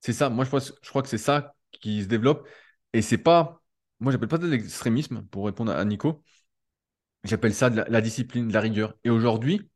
c'est 0.00 0.12
ça. 0.12 0.28
Moi, 0.28 0.44
je, 0.44 0.58
je 0.82 0.88
crois 0.90 1.02
que 1.02 1.08
c'est 1.08 1.16
ça 1.16 1.54
qui 1.70 2.02
se 2.02 2.08
développe. 2.08 2.46
Et 2.92 3.00
c'est 3.00 3.18
pas. 3.18 3.61
Moi, 4.02 4.12
j'appelle 4.12 4.28
pas 4.28 4.36
ça 4.36 4.42
de 4.42 4.48
l'extrémisme, 4.48 5.22
pour 5.30 5.46
répondre 5.46 5.72
à 5.72 5.84
Nico. 5.84 6.22
J'appelle 7.24 7.54
ça 7.54 7.70
de 7.70 7.82
la, 7.88 8.00
discipline, 8.00 8.48
de 8.48 8.52
la 8.52 8.60
rigueur. 8.60 8.94
Et 9.04 9.10
aujourd'hui, 9.10 9.70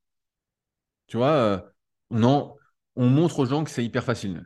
tu 1.07 1.17
vois, 1.17 1.31
euh, 1.31 1.61
on, 2.11 2.55
on 2.97 3.09
montre 3.09 3.39
aux 3.41 3.47
gens 3.47 3.65
que 3.65 3.71
c'est 3.71 3.85
hyper 3.85 4.05
facile. 4.05 4.45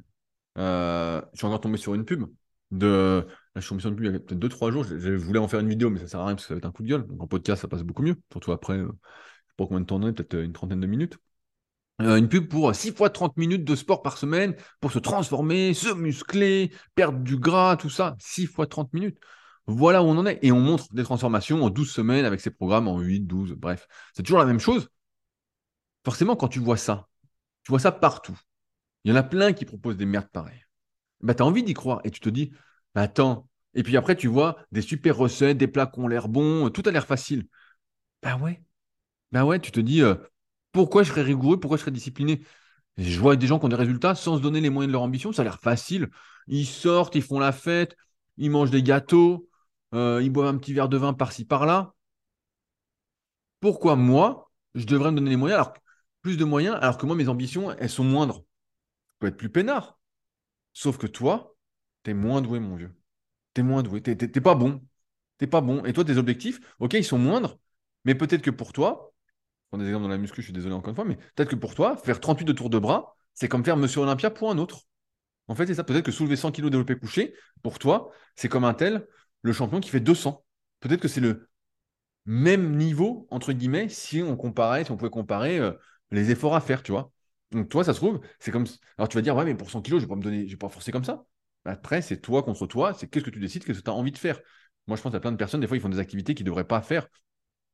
je 0.57 1.23
suis 1.35 1.47
encore 1.47 1.61
tombé 1.61 1.79
sur 1.79 1.95
une 1.95 2.05
pub 2.05 2.27
je 3.57 3.61
suis 3.61 3.69
tombé 3.69 3.81
sur 3.81 3.91
une 3.91 3.97
pub 3.97 4.05
il 4.05 4.13
y 4.13 4.17
a 4.17 4.19
peut-être 4.21 4.39
2-3 4.39 4.71
jours. 4.71 4.85
Je, 4.85 5.11
voulais 5.15 5.39
en 5.39 5.49
faire 5.49 5.61
une 5.61 5.69
vidéo, 5.69 5.91
mais 5.91 5.99
ça 6.01 6.07
sert 6.07 6.21
à 6.21 6.27
rien 6.27 6.35
parce 6.35 6.45
que 6.45 6.49
ça 6.49 6.55
va 6.55 6.59
être 6.59 6.67
un 6.67 6.73
coup 6.73 6.83
de 6.83 6.89
gueule. 6.89 7.07
Donc 7.07 7.23
en 7.23 7.27
podcast, 7.27 7.63
ça 7.63 7.69
passe 7.69 7.83
beaucoup 7.83 8.03
mieux. 8.03 8.17
Surtout 8.33 8.53
après, 8.53 8.75
euh, 8.75 8.87
je 8.87 8.91
sais 8.91 9.55
pas 9.57 9.67
combien 9.67 9.81
de 9.81 9.87
temps 9.87 9.97
on 9.97 10.07
est, 10.07 10.13
peut-être 10.13 10.35
euh, 10.35 10.45
une 10.45 10.53
trentaine 10.53 10.81
de 10.81 10.87
minutes. 10.87 11.19
Euh, 12.01 12.17
une 12.17 12.29
pub 12.29 12.49
pour 12.49 12.75
6 12.75 12.93
fois 12.93 13.11
30 13.11 13.37
minutes 13.37 13.65
de 13.65 13.75
sport 13.75 14.03
par 14.03 14.17
semaine 14.17 14.55
pour 14.81 14.91
se 14.91 14.99
transformer, 14.99 15.75
se 15.75 15.93
muscler, 15.93 16.73
perdre 16.95 17.19
du 17.19 17.37
gras, 17.37 17.77
tout 17.77 17.91
ça. 17.91 18.17
6 18.19 18.47
fois 18.47 18.67
30 18.67 18.93
minutes. 18.95 19.19
Voilà 19.71 20.03
où 20.03 20.07
on 20.07 20.19
en 20.19 20.27
est. 20.27 20.39
Et 20.43 20.53
on 20.53 20.61
montre 20.61 20.93
des 20.93 21.05
transformations 21.05 21.63
en 21.63 21.71
12 21.71 21.91
semaines 21.91 22.25
avec 22.25 22.41
ces 22.41 22.51
programmes 22.51 22.89
en 22.89 22.99
8, 22.99 23.21
12, 23.21 23.53
bref. 23.53 23.87
C'est 24.15 24.23
toujours 24.23 24.41
la 24.41 24.47
même 24.47 24.61
chose. 24.61 24.89
Forcément, 26.05 26.37
quand 26.37 26.49
tu 26.49 26.59
vois 26.61 26.77
ça, 26.77 27.09
tu 27.65 27.73
vois 27.73 27.79
ça 27.81 27.93
partout. 27.93 28.39
Il 29.05 29.11
y 29.11 29.15
en 29.15 29.17
a 29.17 29.23
plein 29.23 29.53
qui 29.53 29.65
proposent 29.65 29.97
des 29.97 30.07
merdes 30.07 30.29
pareilles. 30.31 30.65
Bah, 31.21 31.35
tu 31.35 31.43
as 31.43 31.47
envie 31.47 31.65
d'y 31.65 31.75
croire 31.75 32.01
et 32.05 32.11
tu 32.11 32.21
te 32.21 32.31
dis, 32.31 32.53
bah, 32.95 33.03
attends. 33.03 33.49
Et 33.75 33.83
puis 33.83 33.97
après, 33.97 34.17
tu 34.17 34.29
vois 34.29 34.59
des 34.73 34.83
super 34.83 35.17
recettes, 35.17 35.59
des 35.59 35.69
plats 35.69 35.87
qui 35.87 36.01
ont 36.01 36.09
l'air 36.09 36.29
bons, 36.29 36.71
tout 36.71 36.83
a 36.87 36.93
l'air 36.93 37.07
facile. 37.07 37.47
Bah 38.23 38.37
ouais. 38.39 38.63
Bah 39.33 39.45
ouais, 39.45 39.61
tu 39.61 39.73
te 39.73 39.81
dis, 39.81 40.03
euh, 40.03 40.17
pourquoi 40.73 41.03
je 41.05 41.11
serais 41.11 41.23
rigoureux, 41.23 41.61
pourquoi 41.61 41.79
je 41.79 41.83
serais 41.83 41.93
discipliné? 41.93 42.43
Je 42.99 43.21
vois 43.21 43.37
des 43.37 43.49
gens 43.49 43.59
qui 43.61 43.67
ont 43.67 43.71
des 43.71 43.77
résultats 43.77 44.15
sans 44.17 44.39
se 44.39 44.43
donner 44.43 44.61
les 44.63 44.71
moyens 44.71 44.91
de 44.91 44.95
leur 44.95 45.03
ambition, 45.03 45.33
ça 45.33 45.43
a 45.43 45.47
l'air 45.47 45.61
facile. 45.61 46.11
Ils 46.49 46.67
sortent, 46.67 47.17
ils 47.17 47.23
font 47.23 47.41
la 47.41 47.53
fête, 47.53 47.97
ils 48.39 48.51
mangent 48.51 48.73
des 48.73 48.83
gâteaux, 48.85 49.50
euh, 49.95 50.21
ils 50.23 50.31
boivent 50.31 50.49
un 50.49 50.59
petit 50.59 50.73
verre 50.73 50.89
de 50.89 50.97
vin 50.97 51.13
par-ci, 51.13 51.45
par-là. 51.45 51.95
Pourquoi 53.61 53.97
moi, 53.97 54.51
je 54.75 54.87
devrais 54.87 55.11
me 55.11 55.17
donner 55.17 55.31
les 55.31 55.37
moyens, 55.37 55.67
plus 56.23 56.37
de 56.37 56.45
moyens, 56.45 56.77
alors 56.81 56.99
que 56.99 57.07
moi, 57.07 57.17
mes 57.17 57.29
ambitions, 57.29 57.73
elles 57.73 57.91
sont 57.91 58.05
moindres 58.05 58.45
Je 59.15 59.19
peux 59.21 59.27
être 59.29 59.37
plus 59.37 59.51
peinard. 59.51 59.99
Sauf 60.73 60.99
que 60.99 61.07
toi, 61.07 61.51
T'es 62.03 62.15
moins 62.15 62.41
doué, 62.43 62.61
mon 62.61 62.77
vieux. 62.77 62.95
T'es 63.55 63.63
moins 63.63 63.83
doué. 63.83 64.01
T'es 64.03 64.15
pas 64.41 64.55
bon. 64.55 64.83
T'es 65.39 65.47
pas 65.47 65.61
bon. 65.61 65.85
Et 65.85 65.93
toi, 65.93 66.05
tes 66.05 66.17
objectifs, 66.17 66.61
ok, 66.79 66.95
ils 66.95 67.05
sont 67.05 67.19
moindres, 67.19 67.59
mais 68.05 68.15
peut-être 68.15 68.43
que 68.43 68.51
pour 68.51 68.73
toi, 68.73 69.13
prends 69.69 69.79
des 69.79 69.87
exemples 69.87 70.05
dans 70.05 70.11
la 70.11 70.19
muscu, 70.19 70.41
je 70.41 70.47
suis 70.47 70.53
désolé 70.53 70.75
encore 70.75 70.91
une 70.91 70.97
fois, 70.97 71.05
mais 71.05 71.17
peut-être 71.35 71.51
que 71.51 71.57
pour 71.57 71.75
toi, 71.75 71.97
faire 71.97 72.21
38 72.21 72.45
de 72.45 72.53
tours 72.53 72.71
de 72.71 72.79
bras, 72.79 73.17
c'est 73.35 73.49
comme 73.49 73.65
faire 73.65 73.77
Monsieur 73.77 74.01
Olympia 74.01 74.31
pour 74.31 74.51
un 74.51 74.59
autre. 74.59 74.83
En 75.49 75.55
fait, 75.55 75.67
c'est 75.67 75.75
ça. 75.75 75.85
Peut-être 75.85 76.05
que 76.05 76.13
soulever 76.13 76.37
100 76.37 76.53
kg 76.53 76.69
développé 76.71 76.97
couché, 76.97 77.35
pour 77.63 77.79
toi, 77.79 78.11
c'est 78.37 78.49
comme 78.49 78.65
un 78.65 78.75
tel, 78.75 79.07
le 79.43 79.53
champion 79.53 79.81
qui 79.81 79.91
fait 79.91 80.01
200. 80.01 80.45
Peut-être 80.81 81.01
que 81.01 81.09
c'est 81.09 81.21
le 81.21 81.49
même 82.27 82.77
niveau, 82.77 83.27
entre 83.31 83.53
guillemets, 83.53 83.89
si 83.89 84.23
on 84.23 84.37
comparait, 84.37 84.85
si 84.85 84.91
on 84.91 84.97
pouvait 84.97 85.11
comparer 85.11 85.59
euh, 85.59 85.73
les 86.11 86.31
efforts 86.31 86.55
à 86.55 86.61
faire, 86.61 86.83
tu 86.83 86.93
vois. 86.93 87.13
Donc, 87.51 87.69
toi, 87.69 87.83
ça 87.85 87.93
se 87.93 87.99
trouve, 87.99 88.21
c'est 88.39 88.51
comme. 88.51 88.67
Alors, 88.99 89.09
tu 89.09 89.17
vas 89.17 89.23
dire, 89.23 89.35
ouais, 89.37 89.45
mais 89.45 89.55
pour 89.55 89.71
100 89.71 89.83
kg, 89.83 89.97
je 89.97 90.03
vais 90.03 90.07
pas 90.07 90.17
me 90.17 90.23
donner, 90.23 90.47
je 90.47 90.53
vais 90.53 90.59
pas 90.59 90.69
forcer 90.69 90.93
comme 90.93 91.05
ça. 91.05 91.25
Après, 91.65 92.03
c'est 92.03 92.21
toi 92.21 92.43
contre 92.43 92.67
toi, 92.67 92.95
c'est 92.95 93.09
qu'est-ce 93.09 93.25
que 93.25 93.31
tu 93.31 93.41
décides, 93.41 93.65
qu'est-ce 93.65 93.81
que 93.81 93.85
tu 93.85 93.91
as 93.91 93.95
envie 93.95 94.13
de 94.13 94.19
faire. 94.19 94.41
Moi, 94.87 94.97
je 94.97 95.03
pense 95.03 95.15
à 95.15 95.21
plein 95.21 95.33
de 95.33 95.37
personnes, 95.37 95.61
des 95.61 95.67
fois, 95.67 95.77
ils 95.77 95.81
font 95.81 95.89
des 95.89 95.99
activités 95.99 96.35
qu'ils 96.35 96.45
ne 96.45 96.51
devraient 96.51 96.67
pas 96.67 96.81
faire, 96.83 97.07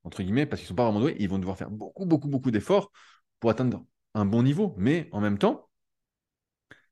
entre 0.05 0.23
guillemets, 0.23 0.47
parce 0.47 0.61
qu'ils 0.61 0.67
ne 0.67 0.69
sont 0.71 0.75
pas 0.75 0.85
vraiment 0.85 1.01
doués, 1.01 1.17
ils 1.19 1.29
vont 1.29 1.39
devoir 1.39 1.57
faire 1.57 1.71
beaucoup, 1.71 2.07
beaucoup, 2.07 2.29
beaucoup 2.29 2.51
d'efforts 2.51 2.91
pour 3.41 3.51
atteindre 3.51 3.85
un 4.15 4.25
bon 4.25 4.43
niveau. 4.43 4.75
Mais 4.79 5.09
en 5.13 5.21
même 5.21 5.39
temps, 5.39 5.69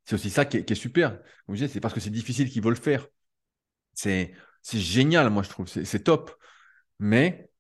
c'est 0.05 0.15
aussi 0.15 0.31
ça 0.31 0.45
qui 0.45 0.59
est, 0.59 0.75
super. 0.75 1.19
Comme 1.47 1.57
je 1.57 1.67
c'est 1.67 1.81
parce 1.81 1.95
que 1.95 2.01
c'est 2.01 2.11
difficile 2.11 2.51
qu'ils 2.51 2.63
veulent 2.63 2.75
le 2.75 2.81
faire. 2.81 3.07
C'est 3.95 4.35
génial, 4.72 5.31
moi, 5.31 5.42
je 5.42 5.48
trouve. 5.50 5.66
C'est 5.68 6.05
top. 6.05 6.35
Mais, 6.98 7.50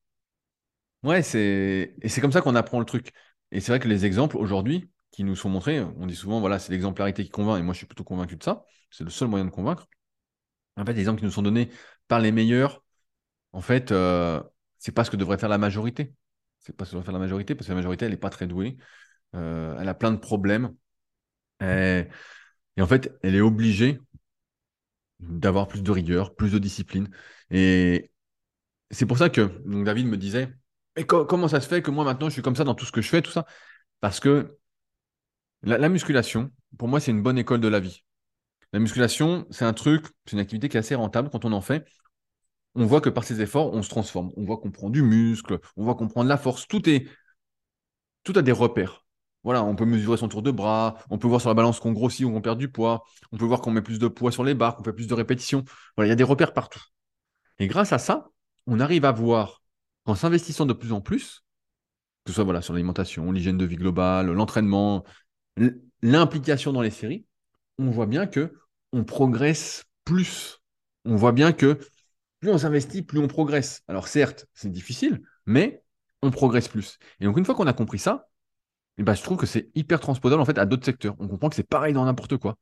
ouais, 1.02 1.22
c'est. 1.22 1.94
Et 2.02 2.08
c'est 2.08 2.20
comme 2.20 2.32
ça 2.32 2.40
qu'on 2.40 2.54
apprend 2.54 2.78
le 2.78 2.84
truc. 2.84 3.12
Et 3.50 3.60
c'est 3.60 3.72
vrai 3.72 3.78
que 3.80 3.88
les 3.88 4.04
exemples 4.04 4.36
aujourd'hui, 4.36 4.90
qui 5.14 5.24
nous 5.24 5.36
sont 5.36 5.48
montrés. 5.48 5.80
On 5.80 6.06
dit 6.06 6.16
souvent, 6.16 6.40
voilà, 6.40 6.58
c'est 6.58 6.72
l'exemplarité 6.72 7.22
qui 7.24 7.30
convainc, 7.30 7.60
et 7.60 7.62
moi 7.62 7.72
je 7.72 7.78
suis 7.78 7.86
plutôt 7.86 8.04
convaincu 8.04 8.36
de 8.36 8.42
ça. 8.42 8.64
C'est 8.90 9.04
le 9.04 9.10
seul 9.10 9.28
moyen 9.28 9.44
de 9.44 9.50
convaincre. 9.50 9.86
En 10.76 10.84
fait, 10.84 10.92
les 10.92 11.00
exemples 11.00 11.20
qui 11.20 11.24
nous 11.24 11.30
sont 11.30 11.42
donnés 11.42 11.70
par 12.08 12.20
les 12.20 12.32
meilleurs, 12.32 12.82
en 13.52 13.60
fait, 13.60 13.92
euh, 13.92 14.42
c'est 14.78 14.92
pas 14.92 15.04
ce 15.04 15.10
que 15.10 15.16
devrait 15.16 15.38
faire 15.38 15.48
la 15.48 15.58
majorité. 15.58 16.14
C'est 16.58 16.76
pas 16.76 16.84
ce 16.84 16.90
que 16.90 16.96
devrait 16.96 17.04
faire 17.04 17.14
la 17.14 17.20
majorité, 17.20 17.54
parce 17.54 17.66
que 17.68 17.72
la 17.72 17.76
majorité, 17.76 18.06
elle 18.06 18.10
n'est 18.10 18.16
pas 18.16 18.30
très 18.30 18.48
douée. 18.48 18.76
Euh, 19.36 19.76
elle 19.78 19.88
a 19.88 19.94
plein 19.94 20.10
de 20.10 20.16
problèmes. 20.16 20.74
Et, 21.60 22.06
en 22.80 22.86
fait, 22.86 23.16
elle 23.22 23.36
est 23.36 23.40
obligée 23.40 24.00
d'avoir 25.20 25.68
plus 25.68 25.82
de 25.82 25.90
rigueur, 25.90 26.34
plus 26.34 26.52
de 26.52 26.58
discipline. 26.58 27.08
Et 27.50 28.10
c'est 28.90 29.06
pour 29.06 29.18
ça 29.18 29.30
que 29.30 29.42
donc 29.66 29.84
David 29.84 30.06
me 30.06 30.16
disait, 30.16 30.52
mais 30.96 31.04
comment 31.04 31.48
ça 31.48 31.60
se 31.60 31.68
fait 31.68 31.82
que 31.82 31.90
moi 31.90 32.04
maintenant 32.04 32.28
je 32.28 32.34
suis 32.34 32.42
comme 32.42 32.56
ça 32.56 32.64
dans 32.64 32.74
tout 32.74 32.84
ce 32.86 32.92
que 32.92 33.02
je 33.02 33.08
fais, 33.08 33.22
tout 33.22 33.30
ça? 33.30 33.46
Parce 34.00 34.20
que 34.20 34.58
la, 35.64 35.88
musculation, 35.88 36.50
pour 36.78 36.88
moi, 36.88 37.00
c'est 37.00 37.10
une 37.10 37.22
bonne 37.22 37.38
école 37.38 37.60
de 37.60 37.68
la 37.68 37.80
vie. 37.80 38.04
La 38.72 38.80
musculation, 38.80 39.46
c'est 39.50 39.64
un 39.64 39.72
truc, 39.72 40.06
c'est 40.26 40.32
une 40.32 40.40
activité 40.40 40.68
qui 40.68 40.76
est 40.76 40.80
assez 40.80 40.94
rentable 40.94 41.30
quand 41.30 41.44
on 41.44 41.52
en 41.52 41.60
fait. 41.62 41.86
On 42.74 42.86
voit 42.86 43.00
que 43.00 43.08
par 43.08 43.24
ses 43.24 43.40
efforts, 43.40 43.72
on 43.72 43.82
se 43.82 43.88
transforme. 43.88 44.30
On 44.36 44.44
voit 44.44 44.58
qu'on 44.58 44.70
prend 44.70 44.90
du 44.90 45.02
muscle, 45.02 45.58
on 45.76 45.84
voit 45.84 45.94
qu'on 45.94 46.08
prend 46.08 46.24
de 46.24 46.28
la 46.28 46.36
force. 46.36 46.66
Tout 46.68 46.88
est, 46.88 47.08
tout 48.24 48.34
a 48.36 48.42
des 48.42 48.52
repères. 48.52 49.03
On 49.44 49.76
peut 49.76 49.84
mesurer 49.84 50.16
son 50.16 50.28
tour 50.28 50.42
de 50.42 50.50
bras, 50.50 50.96
on 51.10 51.18
peut 51.18 51.28
voir 51.28 51.40
sur 51.40 51.50
la 51.50 51.54
balance 51.54 51.78
qu'on 51.78 51.92
grossit 51.92 52.24
ou 52.24 52.30
qu'on 52.32 52.40
perd 52.40 52.58
du 52.58 52.68
poids, 52.68 53.04
on 53.30 53.36
peut 53.36 53.44
voir 53.44 53.60
qu'on 53.60 53.70
met 53.70 53.82
plus 53.82 53.98
de 53.98 54.08
poids 54.08 54.32
sur 54.32 54.42
les 54.42 54.54
barres, 54.54 54.76
qu'on 54.76 54.84
fait 54.84 54.92
plus 54.92 55.06
de 55.06 55.14
répétitions. 55.14 55.64
Voilà, 55.96 56.08
il 56.08 56.10
y 56.10 56.12
a 56.12 56.16
des 56.16 56.24
repères 56.24 56.54
partout. 56.54 56.82
Et 57.58 57.66
grâce 57.66 57.92
à 57.92 57.98
ça, 57.98 58.30
on 58.66 58.80
arrive 58.80 59.04
à 59.04 59.12
voir 59.12 59.62
qu'en 60.04 60.14
s'investissant 60.14 60.66
de 60.66 60.72
plus 60.72 60.92
en 60.92 61.00
plus, 61.00 61.44
que 62.24 62.30
ce 62.30 62.36
soit 62.36 62.44
voilà, 62.44 62.62
sur 62.62 62.72
l'alimentation, 62.72 63.30
l'hygiène 63.32 63.58
de 63.58 63.66
vie 63.66 63.76
globale, 63.76 64.30
l'entraînement, 64.30 65.04
l'implication 66.02 66.72
dans 66.72 66.82
les 66.82 66.90
séries, 66.90 67.26
on 67.78 67.90
voit 67.90 68.06
bien 68.06 68.26
que 68.26 68.54
on 68.92 69.04
progresse 69.04 69.84
plus. 70.04 70.60
On 71.04 71.16
voit 71.16 71.32
bien 71.32 71.52
que 71.52 71.78
plus 72.40 72.50
on 72.50 72.58
s'investit, 72.58 73.02
plus 73.02 73.18
on 73.18 73.28
progresse. 73.28 73.82
Alors 73.88 74.08
certes, 74.08 74.46
c'est 74.54 74.70
difficile, 74.70 75.22
mais 75.44 75.82
on 76.22 76.30
progresse 76.30 76.68
plus. 76.68 76.98
Et 77.20 77.24
donc 77.24 77.36
une 77.36 77.44
fois 77.44 77.54
qu'on 77.54 77.66
a 77.66 77.72
compris 77.72 77.98
ça, 77.98 78.28
eh 78.98 79.02
ben, 79.02 79.14
je 79.14 79.22
trouve 79.22 79.38
que 79.38 79.46
c'est 79.46 79.70
hyper 79.74 80.00
transposable 80.00 80.40
en 80.40 80.44
fait 80.44 80.58
à 80.58 80.66
d'autres 80.66 80.84
secteurs. 80.84 81.16
On 81.18 81.28
comprend 81.28 81.48
que 81.48 81.56
c'est 81.56 81.68
pareil 81.68 81.92
dans 81.94 82.04
n'importe 82.04 82.36
quoi. 82.36 82.56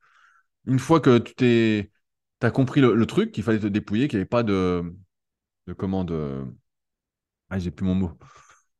Une 0.66 0.78
fois 0.78 1.00
que 1.00 1.18
tu 1.18 1.34
t'es, 1.34 1.90
as 2.42 2.50
compris 2.50 2.80
le, 2.80 3.06
truc, 3.06 3.32
qu'il 3.32 3.44
fallait 3.44 3.60
te 3.60 3.66
dépouiller, 3.66 4.08
qu'il 4.08 4.18
n'y 4.18 4.22
avait 4.22 4.28
pas 4.28 4.42
de, 4.42 4.82
de 5.66 5.72
comment 5.74 6.04
de, 6.04 6.44
ah, 7.52 7.58
j'ai 7.58 7.70
plus 7.70 7.84
mon 7.84 7.94
mot. 7.94 8.18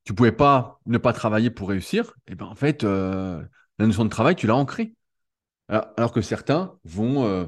Tu 0.05 0.15
pouvais 0.15 0.33
pas 0.33 0.81
ne 0.87 0.99
pas 0.99 1.13
travailler 1.13 1.51
pour 1.51 1.69
réussir. 1.69 2.15
Et 2.27 2.35
ben 2.35 2.47
en 2.47 2.55
fait, 2.55 2.85
euh, 2.85 3.43
la 3.79 3.87
notion 3.87 4.05
de 4.05 4.11
travail, 4.11 4.35
tu 4.37 4.47
l'as 4.47 4.57
ancrée. 4.57 4.95
Alors, 5.69 6.13
que 6.13 6.23
certains 6.23 6.75
vont 6.85 7.25
euh, 7.27 7.47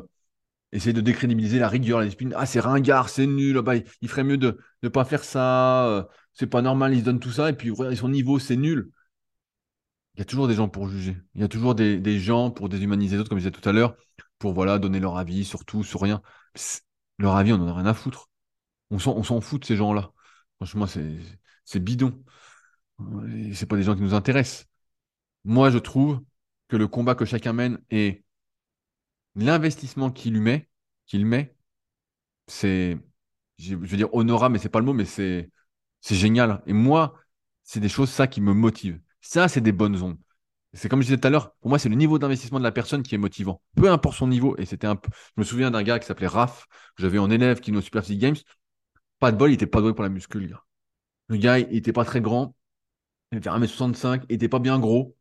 essayer 0.73 0.93
de 0.93 1.01
décrédibiliser 1.01 1.59
la 1.59 1.69
rigueur, 1.69 1.99
la 1.99 2.07
discipline. 2.07 2.35
Ah, 2.37 2.47
c'est 2.47 2.61
ringard, 2.61 3.09
c'est 3.09 3.27
nul, 3.27 3.61
bah, 3.63 3.77
il, 3.77 4.09
ferait 4.09 4.25
mieux 4.25 4.39
de 4.39 4.59
ne 4.83 4.89
pas 4.89 5.05
faire 5.05 5.25
ça, 5.25 5.87
euh, 5.89 6.05
c'est 6.33 6.47
pas 6.47 6.63
normal, 6.63 6.95
ils 6.95 7.01
se 7.01 7.05
donnent 7.05 7.21
tout 7.21 7.33
ça, 7.33 7.51
et 7.51 7.55
puis 7.55 7.73
son 7.97 8.09
niveau, 8.09 8.39
c'est 8.39 8.57
nul. 8.57 8.91
Il 10.15 10.21
y 10.21 10.23
a 10.23 10.25
toujours 10.25 10.49
des 10.49 10.55
gens 10.55 10.69
pour 10.69 10.89
juger. 10.89 11.17
Il 11.35 11.41
y 11.41 11.45
a 11.45 11.49
toujours 11.49 11.75
des, 11.75 12.21
gens 12.21 12.51
pour 12.51 12.69
déshumaniser 12.69 13.17
les 13.17 13.21
autres, 13.21 13.29
comme 13.29 13.39
je 13.39 13.49
disais 13.49 13.61
tout 13.61 13.69
à 13.69 13.73
l'heure, 13.73 13.97
pour 14.39 14.53
voilà, 14.53 14.79
donner 14.79 15.01
leur 15.01 15.17
avis 15.19 15.45
sur 15.45 15.65
tout, 15.65 15.85
sur 15.85 16.01
rien. 16.01 16.23
Leur 17.19 17.37
avis, 17.37 17.53
on 17.53 17.59
n'en 17.59 17.69
a 17.69 17.75
rien 17.75 17.87
à 17.87 17.95
foutre. 17.95 18.31
On 18.91 18.99
s'en 18.99 19.41
fout 19.41 19.63
de 19.63 19.67
ces 19.67 19.77
gens-là. 19.77 20.13
Franchement, 20.57 20.87
c'est 20.87 21.81
bidon. 21.81 22.23
C'est 23.53 23.67
pas 23.67 23.77
des 23.77 23.83
gens 23.83 23.95
qui 23.95 24.03
nous 24.03 24.15
intéressent. 24.15 24.67
Moi, 25.45 25.71
je 25.71 25.79
trouve 25.79 26.23
que 26.69 26.77
le 26.77 26.89
combat 26.89 27.15
que 27.15 27.25
chacun 27.25 27.53
mène 27.53 27.81
et 27.91 28.25
l'investissement 29.37 30.11
qu'il 30.11 30.41
met, 30.41 30.69
qu'il 31.07 31.27
met, 31.27 31.57
c'est, 32.47 32.99
je 33.59 33.77
veux 33.77 33.97
dire 33.97 34.13
honorable, 34.15 34.55
mais 34.55 34.59
c'est 34.59 34.69
pas 34.69 34.81
le 34.81 34.87
mot, 34.87 34.93
mais 34.95 35.05
c'est, 35.05 35.51
génial. 36.03 36.63
Et 36.67 36.73
moi, 36.73 37.15
c'est 37.63 37.81
des 37.81 37.89
choses 37.89 38.11
ça 38.11 38.27
qui 38.27 38.41
me 38.41 38.53
motive. 38.55 39.01
Ça, 39.25 39.49
c'est 39.49 39.63
des 39.63 39.73
bonnes 39.73 40.01
ondes. 40.03 40.19
C'est 40.75 40.89
comme 40.89 41.01
je 41.01 41.07
disais 41.07 41.19
tout 41.19 41.27
à 41.27 41.31
l'heure, 41.31 41.55
pour 41.61 41.71
moi, 41.71 41.79
c'est 41.79 41.89
le 41.89 41.95
niveau 41.95 42.19
d'investissement 42.19 42.59
de 42.59 42.65
la 42.65 42.73
personne 42.73 43.03
qui 43.03 43.15
est 43.15 43.19
motivant. 43.19 43.63
Peu 43.75 43.91
importe 43.91 44.19
son 44.19 44.29
niveau. 44.29 44.55
Et 44.59 44.67
c'était 44.67 44.87
un 44.87 44.97
peu. 44.97 45.09
Je 45.37 45.41
me 45.41 45.45
souviens 45.45 45.71
d'un 45.71 45.83
gars 45.83 45.99
qui 45.99 46.07
s'appelait 46.07 46.27
Raph, 46.27 46.67
j'avais 46.99 47.19
en 47.19 47.31
élève 47.31 47.61
qui 47.61 47.73
nous 47.73 47.81
Super 47.81 48.03
Physique 48.03 48.21
Games. 48.21 48.37
Pas 49.21 49.33
de 49.33 49.37
bol, 49.39 49.51
il 49.51 49.55
était 49.55 49.67
pas 49.67 49.81
doué 49.81 49.95
pour 49.95 50.03
la 50.03 50.11
muscu, 50.11 50.41
le 50.41 50.49
gars. 50.49 50.63
Le 51.29 51.37
gars, 51.39 51.59
il 51.59 51.75
était 51.75 51.93
pas 51.93 52.05
très 52.05 52.21
grand. 52.21 52.55
Il 53.33 53.39
avait 53.39 53.51
1m65, 53.51 54.25
il 54.29 54.35
était 54.35 54.49
pas 54.49 54.59
bien 54.59 54.79
gros. 54.79 55.17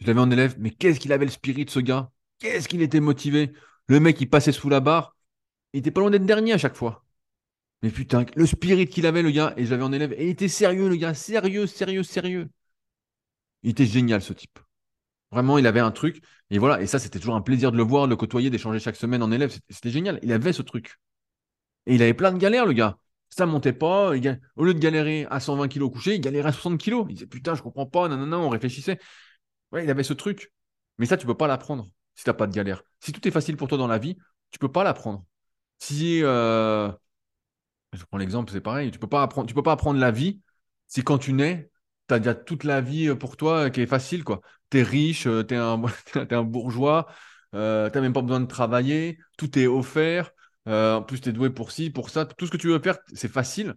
Je 0.00 0.06
l'avais 0.08 0.20
en 0.20 0.30
élève, 0.30 0.56
mais 0.58 0.70
qu'est-ce 0.70 0.98
qu'il 0.98 1.12
avait 1.12 1.26
le 1.26 1.30
spirit, 1.30 1.66
ce 1.68 1.78
gars? 1.78 2.10
Qu'est-ce 2.40 2.66
qu'il 2.68 2.82
était 2.82 3.00
motivé? 3.00 3.52
Le 3.86 4.00
mec, 4.00 4.20
il 4.20 4.28
passait 4.28 4.52
sous 4.52 4.68
la 4.68 4.80
barre. 4.80 5.16
Il 5.72 5.80
était 5.80 5.92
pas 5.92 6.00
loin 6.00 6.10
d'être 6.10 6.26
dernier 6.26 6.52
à 6.52 6.58
chaque 6.58 6.74
fois. 6.74 7.04
Mais 7.82 7.90
putain, 7.90 8.26
le 8.34 8.46
spirit 8.46 8.86
qu'il 8.88 9.06
avait, 9.06 9.22
le 9.22 9.30
gars, 9.30 9.54
et 9.56 9.66
je 9.66 9.70
l'avais 9.70 9.84
en 9.84 9.92
élève, 9.92 10.12
et 10.14 10.24
il 10.24 10.30
était 10.30 10.48
sérieux, 10.48 10.88
le 10.88 10.96
gars, 10.96 11.14
sérieux, 11.14 11.66
sérieux, 11.66 12.02
sérieux. 12.02 12.48
Il 13.64 13.70
était 13.70 13.86
génial, 13.86 14.22
ce 14.22 14.32
type. 14.32 14.60
Vraiment, 15.32 15.58
il 15.58 15.66
avait 15.66 15.80
un 15.80 15.90
truc. 15.90 16.22
Et 16.50 16.58
voilà, 16.58 16.80
et 16.80 16.86
ça, 16.86 17.00
c'était 17.00 17.18
toujours 17.18 17.34
un 17.34 17.40
plaisir 17.40 17.72
de 17.72 17.76
le 17.76 17.82
voir, 17.82 18.04
de 18.04 18.10
le 18.10 18.16
côtoyer, 18.16 18.50
d'échanger 18.50 18.78
chaque 18.78 18.96
semaine 18.96 19.22
en 19.22 19.32
élève. 19.32 19.52
C'était 19.68 19.90
génial. 19.90 20.20
Il 20.22 20.32
avait 20.32 20.52
ce 20.52 20.62
truc. 20.62 21.00
Et 21.86 21.96
il 21.96 22.02
avait 22.02 22.14
plein 22.14 22.30
de 22.32 22.38
galères, 22.38 22.66
le 22.66 22.72
gars. 22.72 22.96
Ça 23.30 23.46
montait 23.46 23.72
pas. 23.72 24.10
Au 24.56 24.64
lieu 24.64 24.74
de 24.74 24.78
galérer 24.78 25.26
à 25.30 25.40
120 25.40 25.68
kg 25.68 25.90
couché, 25.90 26.14
il 26.14 26.20
galérait 26.20 26.50
à 26.50 26.52
60 26.52 26.80
kg. 26.80 27.06
Il 27.08 27.14
disait 27.14 27.26
Putain, 27.26 27.54
je 27.56 27.62
comprends 27.62 27.86
pas. 27.86 28.08
Non, 28.08 28.36
on 28.38 28.48
réfléchissait. 28.48 28.98
Ouais, 29.72 29.84
il 29.84 29.90
avait 29.90 30.04
ce 30.04 30.12
truc. 30.12 30.52
Mais 30.98 31.06
ça, 31.06 31.16
tu 31.16 31.26
peux 31.26 31.36
pas 31.36 31.48
l'apprendre 31.48 31.88
si 32.14 32.24
tu 32.24 32.30
n'as 32.30 32.34
pas 32.34 32.46
de 32.46 32.54
galère. 32.54 32.84
Si 33.00 33.12
tout 33.12 33.26
est 33.26 33.32
facile 33.32 33.56
pour 33.56 33.66
toi 33.68 33.78
dans 33.78 33.88
la 33.88 33.98
vie, 33.98 34.16
tu 34.50 34.58
peux 34.58 34.70
pas 34.70 34.84
l'apprendre. 34.84 35.24
Si, 35.78 36.22
euh, 36.22 36.90
je 37.92 38.04
prends 38.04 38.18
l'exemple, 38.18 38.52
c'est 38.52 38.60
pareil, 38.60 38.90
tu 38.90 38.98
peux 38.98 39.08
pas 39.08 39.22
apprendre, 39.22 39.52
peux 39.52 39.62
pas 39.62 39.72
apprendre 39.72 39.98
la 40.00 40.10
vie 40.10 40.40
si 40.88 41.02
quand 41.02 41.18
tu 41.18 41.32
nais, 41.32 41.70
tu 42.08 42.14
as 42.14 42.18
déjà 42.18 42.34
toute 42.34 42.64
la 42.64 42.80
vie 42.80 43.08
euh, 43.08 43.16
pour 43.16 43.36
toi 43.36 43.70
qui 43.70 43.80
est 43.80 43.86
facile. 43.86 44.24
Tu 44.70 44.78
es 44.78 44.82
riche, 44.82 45.22
tu 45.24 45.54
es, 45.54 45.56
un 46.34 46.42
bourgeois, 46.42 47.06
euh, 47.54 47.90
tu 47.90 47.96
n'as 47.96 48.02
même 48.02 48.12
pas 48.12 48.22
besoin 48.22 48.40
de 48.40 48.46
travailler, 48.46 49.18
tout 49.38 49.58
est 49.58 49.66
offert. 49.66 50.32
en 50.66 51.02
plus, 51.02 51.20
tu 51.20 51.28
es 51.30 51.32
doué 51.32 51.50
pour 51.50 51.70
ci, 51.72 51.90
pour 51.90 52.10
ça. 52.10 52.26
Tout 52.26 52.46
ce 52.46 52.50
que 52.50 52.56
tu 52.56 52.68
veux 52.68 52.78
faire, 52.80 52.98
c'est 53.14 53.28
facile. 53.28 53.74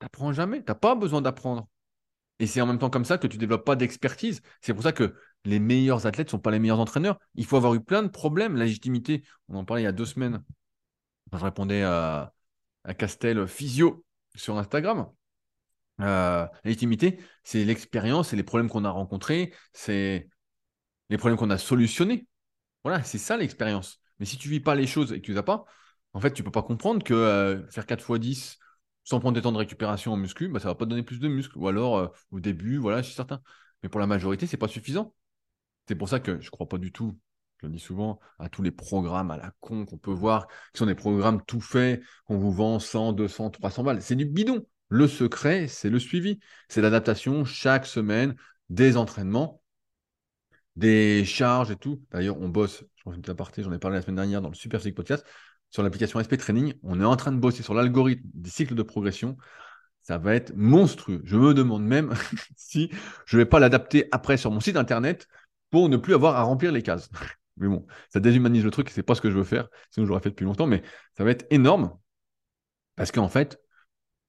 Tu 0.00 0.04
n'apprends 0.04 0.32
jamais. 0.32 0.58
Tu 0.58 0.66
n'as 0.68 0.74
pas 0.74 0.94
besoin 0.94 1.22
d'apprendre. 1.22 1.68
Et 2.40 2.46
c'est 2.46 2.60
en 2.60 2.66
même 2.66 2.78
temps 2.78 2.90
comme 2.90 3.04
ça 3.04 3.18
que 3.18 3.26
tu 3.26 3.36
ne 3.36 3.40
développes 3.40 3.64
pas 3.64 3.76
d'expertise. 3.76 4.42
C'est 4.60 4.74
pour 4.74 4.82
ça 4.82 4.92
que 4.92 5.14
les 5.44 5.58
meilleurs 5.58 6.06
athlètes 6.06 6.28
ne 6.28 6.30
sont 6.32 6.38
pas 6.38 6.50
les 6.50 6.58
meilleurs 6.58 6.80
entraîneurs. 6.80 7.18
Il 7.34 7.46
faut 7.46 7.56
avoir 7.56 7.74
eu 7.74 7.80
plein 7.80 8.02
de 8.02 8.08
problèmes. 8.08 8.56
Légitimité, 8.56 9.24
on 9.48 9.56
en 9.56 9.64
parlait 9.64 9.82
il 9.82 9.84
y 9.84 9.88
a 9.88 9.92
deux 9.92 10.06
semaines. 10.06 10.42
je 11.32 11.38
répondais 11.38 11.82
à, 11.82 12.32
Castel 12.98 13.46
Physio 13.46 14.04
sur 14.34 14.58
Instagram. 14.58 15.06
Euh, 16.00 16.44
la 16.44 16.50
légitimité, 16.64 17.18
c'est 17.44 17.64
l'expérience, 17.64 18.30
c'est 18.30 18.36
les 18.36 18.42
problèmes 18.42 18.68
qu'on 18.68 18.84
a 18.84 18.90
rencontrés, 18.90 19.54
c'est 19.72 20.28
les 21.10 21.18
problèmes 21.18 21.38
qu'on 21.38 21.50
a 21.50 21.58
solutionnés. 21.58 22.26
Voilà, 22.84 23.02
c'est 23.04 23.18
ça 23.18 23.36
l'expérience. 23.36 24.00
Mais 24.18 24.26
si 24.26 24.38
tu 24.38 24.48
vis 24.48 24.60
pas 24.60 24.74
les 24.74 24.86
choses 24.86 25.12
et 25.12 25.20
que 25.20 25.26
tu 25.26 25.32
les 25.32 25.38
as 25.38 25.42
pas, 25.42 25.64
en 26.12 26.20
fait, 26.20 26.32
tu 26.32 26.42
peux 26.44 26.50
pas 26.50 26.62
comprendre 26.62 27.02
que 27.04 27.14
euh, 27.14 27.66
faire 27.70 27.86
4 27.86 28.16
x 28.16 28.20
10 28.20 28.58
sans 29.04 29.20
prendre 29.20 29.34
des 29.34 29.42
temps 29.42 29.52
de 29.52 29.58
récupération 29.58 30.12
en 30.12 30.16
muscu, 30.16 30.48
bah, 30.48 30.60
ça 30.60 30.68
va 30.68 30.74
pas 30.74 30.86
donner 30.86 31.02
plus 31.02 31.20
de 31.20 31.28
muscles. 31.28 31.58
Ou 31.58 31.68
alors, 31.68 31.98
euh, 31.98 32.08
au 32.30 32.40
début, 32.40 32.78
voilà, 32.78 33.02
je 33.02 33.06
suis 33.06 33.14
certain. 33.14 33.42
Mais 33.82 33.88
pour 33.88 34.00
la 34.00 34.06
majorité, 34.06 34.46
c'est 34.46 34.56
pas 34.56 34.68
suffisant. 34.68 35.14
C'est 35.88 35.94
pour 35.96 36.08
ça 36.08 36.20
que 36.20 36.40
je 36.40 36.50
crois 36.50 36.68
pas 36.68 36.78
du 36.78 36.92
tout, 36.92 37.18
je 37.58 37.66
le 37.66 37.72
dis 37.72 37.78
souvent, 37.80 38.20
à 38.38 38.48
tous 38.48 38.62
les 38.62 38.70
programmes 38.70 39.30
à 39.30 39.36
la 39.36 39.52
con 39.60 39.84
qu'on 39.86 39.98
peut 39.98 40.12
voir, 40.12 40.48
qui 40.72 40.78
sont 40.78 40.86
des 40.86 40.94
programmes 40.94 41.42
tout 41.46 41.60
faits, 41.60 42.02
qu'on 42.26 42.38
vous 42.38 42.52
vend 42.52 42.78
100, 42.78 43.12
200, 43.12 43.50
300 43.50 43.84
balles. 43.84 44.02
C'est 44.02 44.16
du 44.16 44.24
bidon. 44.26 44.64
Le 44.88 45.08
secret, 45.08 45.66
c'est 45.68 45.90
le 45.90 45.98
suivi. 45.98 46.38
C'est 46.68 46.82
l'adaptation 46.82 47.44
chaque 47.44 47.86
semaine 47.86 48.34
des 48.68 48.96
entraînements, 48.96 49.62
des 50.76 51.24
charges 51.24 51.70
et 51.70 51.76
tout. 51.76 52.02
D'ailleurs, 52.10 52.38
on 52.40 52.48
bosse, 52.48 52.84
je 52.96 53.02
pense 53.02 53.16
que 53.16 53.62
j'en 53.62 53.72
ai 53.72 53.78
parlé 53.78 53.96
la 53.96 54.02
semaine 54.02 54.16
dernière 54.16 54.42
dans 54.42 54.48
le 54.48 54.54
Super 54.54 54.80
Podcast, 54.94 55.24
sur 55.70 55.82
l'application 55.82 56.20
SP 56.20 56.36
Training. 56.36 56.74
On 56.82 57.00
est 57.00 57.04
en 57.04 57.16
train 57.16 57.32
de 57.32 57.38
bosser 57.38 57.62
sur 57.62 57.74
l'algorithme 57.74 58.28
des 58.34 58.50
cycles 58.50 58.74
de 58.74 58.82
progression 58.82 59.36
ça 60.04 60.18
va 60.18 60.34
être 60.34 60.54
monstrueux. 60.54 61.22
Je 61.24 61.36
me 61.36 61.54
demande 61.54 61.82
même 61.82 62.14
si 62.56 62.90
je 63.26 63.36
ne 63.36 63.42
vais 63.42 63.46
pas 63.46 63.58
l'adapter 63.58 64.06
après 64.12 64.36
sur 64.36 64.50
mon 64.50 64.60
site 64.60 64.76
internet 64.76 65.26
pour 65.70 65.88
ne 65.88 65.96
plus 65.96 66.14
avoir 66.14 66.36
à 66.36 66.42
remplir 66.42 66.72
les 66.72 66.82
cases. 66.82 67.10
Mais 67.56 67.68
bon, 67.68 67.86
ça 68.10 68.20
déshumanise 68.20 68.64
le 68.64 68.70
truc, 68.70 68.90
c'est 68.90 69.02
pas 69.02 69.14
ce 69.14 69.20
que 69.20 69.30
je 69.30 69.36
veux 69.36 69.44
faire, 69.44 69.68
sinon 69.90 70.06
j'aurais 70.06 70.20
fait 70.20 70.30
depuis 70.30 70.44
longtemps, 70.44 70.66
mais 70.66 70.82
ça 71.16 71.22
va 71.22 71.30
être 71.30 71.46
énorme. 71.50 71.96
Parce 72.96 73.12
qu'en 73.12 73.28
fait, 73.28 73.60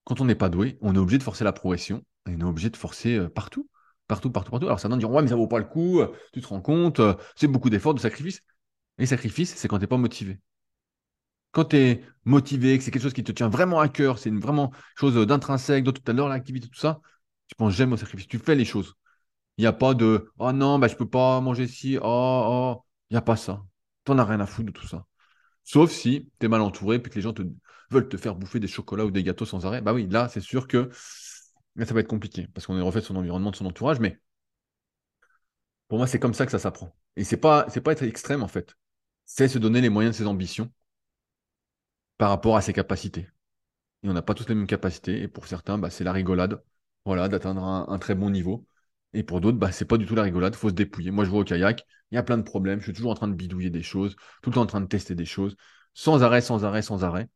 quand 0.05 0.21
on 0.21 0.25
n'est 0.25 0.35
pas 0.35 0.49
doué, 0.49 0.77
on 0.81 0.95
est 0.95 0.99
obligé 0.99 1.17
de 1.17 1.23
forcer 1.23 1.43
la 1.43 1.53
progression, 1.53 2.03
et 2.27 2.35
on 2.35 2.39
est 2.39 2.43
obligé 2.43 2.69
de 2.69 2.77
forcer 2.77 3.17
euh, 3.17 3.29
partout, 3.29 3.69
partout, 4.07 4.31
partout, 4.31 4.51
partout. 4.51 4.67
Alors 4.67 4.79
certains 4.79 4.97
diront, 4.97 5.15
ouais, 5.15 5.21
mais 5.23 5.29
ça 5.29 5.35
vaut 5.35 5.47
pas 5.47 5.59
le 5.59 5.65
coup, 5.65 5.99
euh, 5.99 6.13
tu 6.33 6.41
te 6.41 6.47
rends 6.47 6.61
compte, 6.61 6.99
euh, 6.99 7.15
c'est 7.35 7.47
beaucoup 7.47 7.69
d'efforts, 7.69 7.95
de 7.95 7.99
sacrifices. 7.99 8.41
Les 8.97 9.07
sacrifices, 9.07 9.55
c'est 9.55 9.67
quand 9.67 9.77
tu 9.77 9.83
n'es 9.83 9.87
pas 9.87 9.97
motivé. 9.97 10.39
Quand 11.51 11.65
tu 11.65 11.77
es 11.77 12.03
motivé, 12.25 12.77
que 12.77 12.83
c'est 12.83 12.91
quelque 12.91 13.01
chose 13.03 13.13
qui 13.13 13.23
te 13.23 13.31
tient 13.31 13.49
vraiment 13.49 13.79
à 13.79 13.87
cœur, 13.89 14.19
c'est 14.19 14.29
vraiment 14.29 14.71
chose 14.95 15.15
d'intrinsèque, 15.27 15.83
de 15.83 15.91
tout 15.91 16.03
à 16.07 16.13
l'heure, 16.13 16.27
l'activité, 16.29 16.67
tout 16.67 16.79
ça, 16.79 16.99
tu 17.47 17.55
penses 17.55 17.73
j'aime 17.73 17.93
au 17.93 17.97
sacrifice, 17.97 18.27
tu 18.27 18.39
fais 18.39 18.55
les 18.55 18.65
choses. 18.65 18.93
Il 19.57 19.61
n'y 19.61 19.67
a 19.67 19.73
pas 19.73 19.93
de 19.93 20.31
Oh 20.37 20.51
non, 20.51 20.79
bah, 20.79 20.87
je 20.87 20.93
ne 20.93 20.97
peux 20.99 21.09
pas 21.09 21.39
manger 21.41 21.67
ci, 21.67 21.97
oh, 22.01 22.03
oh. 22.03 22.83
Il 23.09 23.13
n'y 23.13 23.17
a 23.17 23.21
pas 23.21 23.37
ça. 23.37 23.63
Tu 24.05 24.11
n'en 24.11 24.19
as 24.19 24.25
rien 24.25 24.39
à 24.39 24.45
foutre 24.45 24.67
de 24.67 24.71
tout 24.71 24.87
ça. 24.87 25.05
Sauf 25.63 25.91
si 25.91 26.29
tu 26.39 26.45
es 26.45 26.49
mal 26.49 26.61
entouré 26.61 26.99
puis 26.99 27.11
que 27.11 27.15
les 27.15 27.21
gens 27.21 27.33
te, 27.33 27.43
veulent 27.91 28.09
te 28.09 28.17
faire 28.17 28.35
bouffer 28.35 28.59
des 28.59 28.67
chocolats 28.67 29.05
ou 29.05 29.11
des 29.11 29.23
gâteaux 29.23 29.45
sans 29.45 29.65
arrêt. 29.65 29.81
Bah 29.81 29.93
oui, 29.93 30.07
là, 30.09 30.27
c'est 30.29 30.41
sûr 30.41 30.67
que 30.67 30.89
ça 30.91 31.93
va 31.93 31.99
être 31.99 32.07
compliqué 32.07 32.47
parce 32.53 32.65
qu'on 32.67 32.77
est 32.77 32.81
refait 32.81 33.01
de 33.01 33.05
son 33.05 33.15
environnement, 33.15 33.51
de 33.51 33.55
son 33.55 33.65
entourage. 33.65 33.99
Mais 33.99 34.19
pour 35.87 35.97
moi, 35.97 36.07
c'est 36.07 36.19
comme 36.19 36.33
ça 36.33 36.45
que 36.45 36.51
ça 36.51 36.59
s'apprend. 36.59 36.95
Et 37.15 37.23
c'est 37.23 37.37
pas, 37.37 37.63
pas 37.65 37.91
être 37.91 38.03
extrême 38.03 38.43
en 38.43 38.47
fait. 38.47 38.75
C'est 39.25 39.47
se 39.47 39.57
donner 39.59 39.81
les 39.81 39.89
moyens 39.89 40.15
de 40.15 40.17
ses 40.23 40.27
ambitions 40.27 40.71
par 42.17 42.29
rapport 42.29 42.55
à 42.57 42.61
ses 42.61 42.73
capacités. 42.73 43.27
Et 44.03 44.09
on 44.09 44.13
n'a 44.13 44.21
pas 44.21 44.33
tous 44.33 44.47
les 44.49 44.55
mêmes 44.55 44.67
capacités. 44.67 45.21
Et 45.23 45.27
pour 45.27 45.47
certains, 45.47 45.77
bah, 45.77 45.91
c'est 45.91 46.03
la 46.03 46.13
rigolade, 46.13 46.63
voilà, 47.05 47.29
d'atteindre 47.29 47.63
un 47.63 47.99
très 47.99 48.15
bon 48.15 48.31
niveau. 48.31 48.67
Et 49.13 49.23
pour 49.23 49.41
d'autres, 49.41 49.57
bah, 49.57 49.71
c'est 49.71 49.85
pas 49.85 49.97
du 49.97 50.05
tout 50.05 50.15
la 50.15 50.23
rigolade, 50.23 50.55
il 50.55 50.59
faut 50.59 50.69
se 50.69 50.75
dépouiller. 50.75 51.11
Moi, 51.11 51.25
je 51.25 51.31
vois 51.31 51.41
au 51.41 51.43
kayak, 51.45 51.85
il 52.11 52.15
y 52.15 52.17
a 52.17 52.23
plein 52.23 52.37
de 52.37 52.43
problèmes, 52.43 52.79
je 52.79 52.85
suis 52.85 52.93
toujours 52.93 53.11
en 53.11 53.15
train 53.15 53.27
de 53.29 53.33
bidouiller 53.35 53.69
des 53.71 53.83
choses, 53.83 54.15
tout 54.43 54.49
le 54.51 54.55
temps 54.55 54.61
en 54.63 54.67
train 54.67 54.81
de 54.81 54.87
tester 54.87 55.15
des 55.15 55.25
choses, 55.25 55.57
sans 55.93 56.23
arrêt, 56.23 56.41
sans 56.41 56.65
arrêt, 56.65 56.81
sans 56.81 57.03
arrêt. 57.03 57.29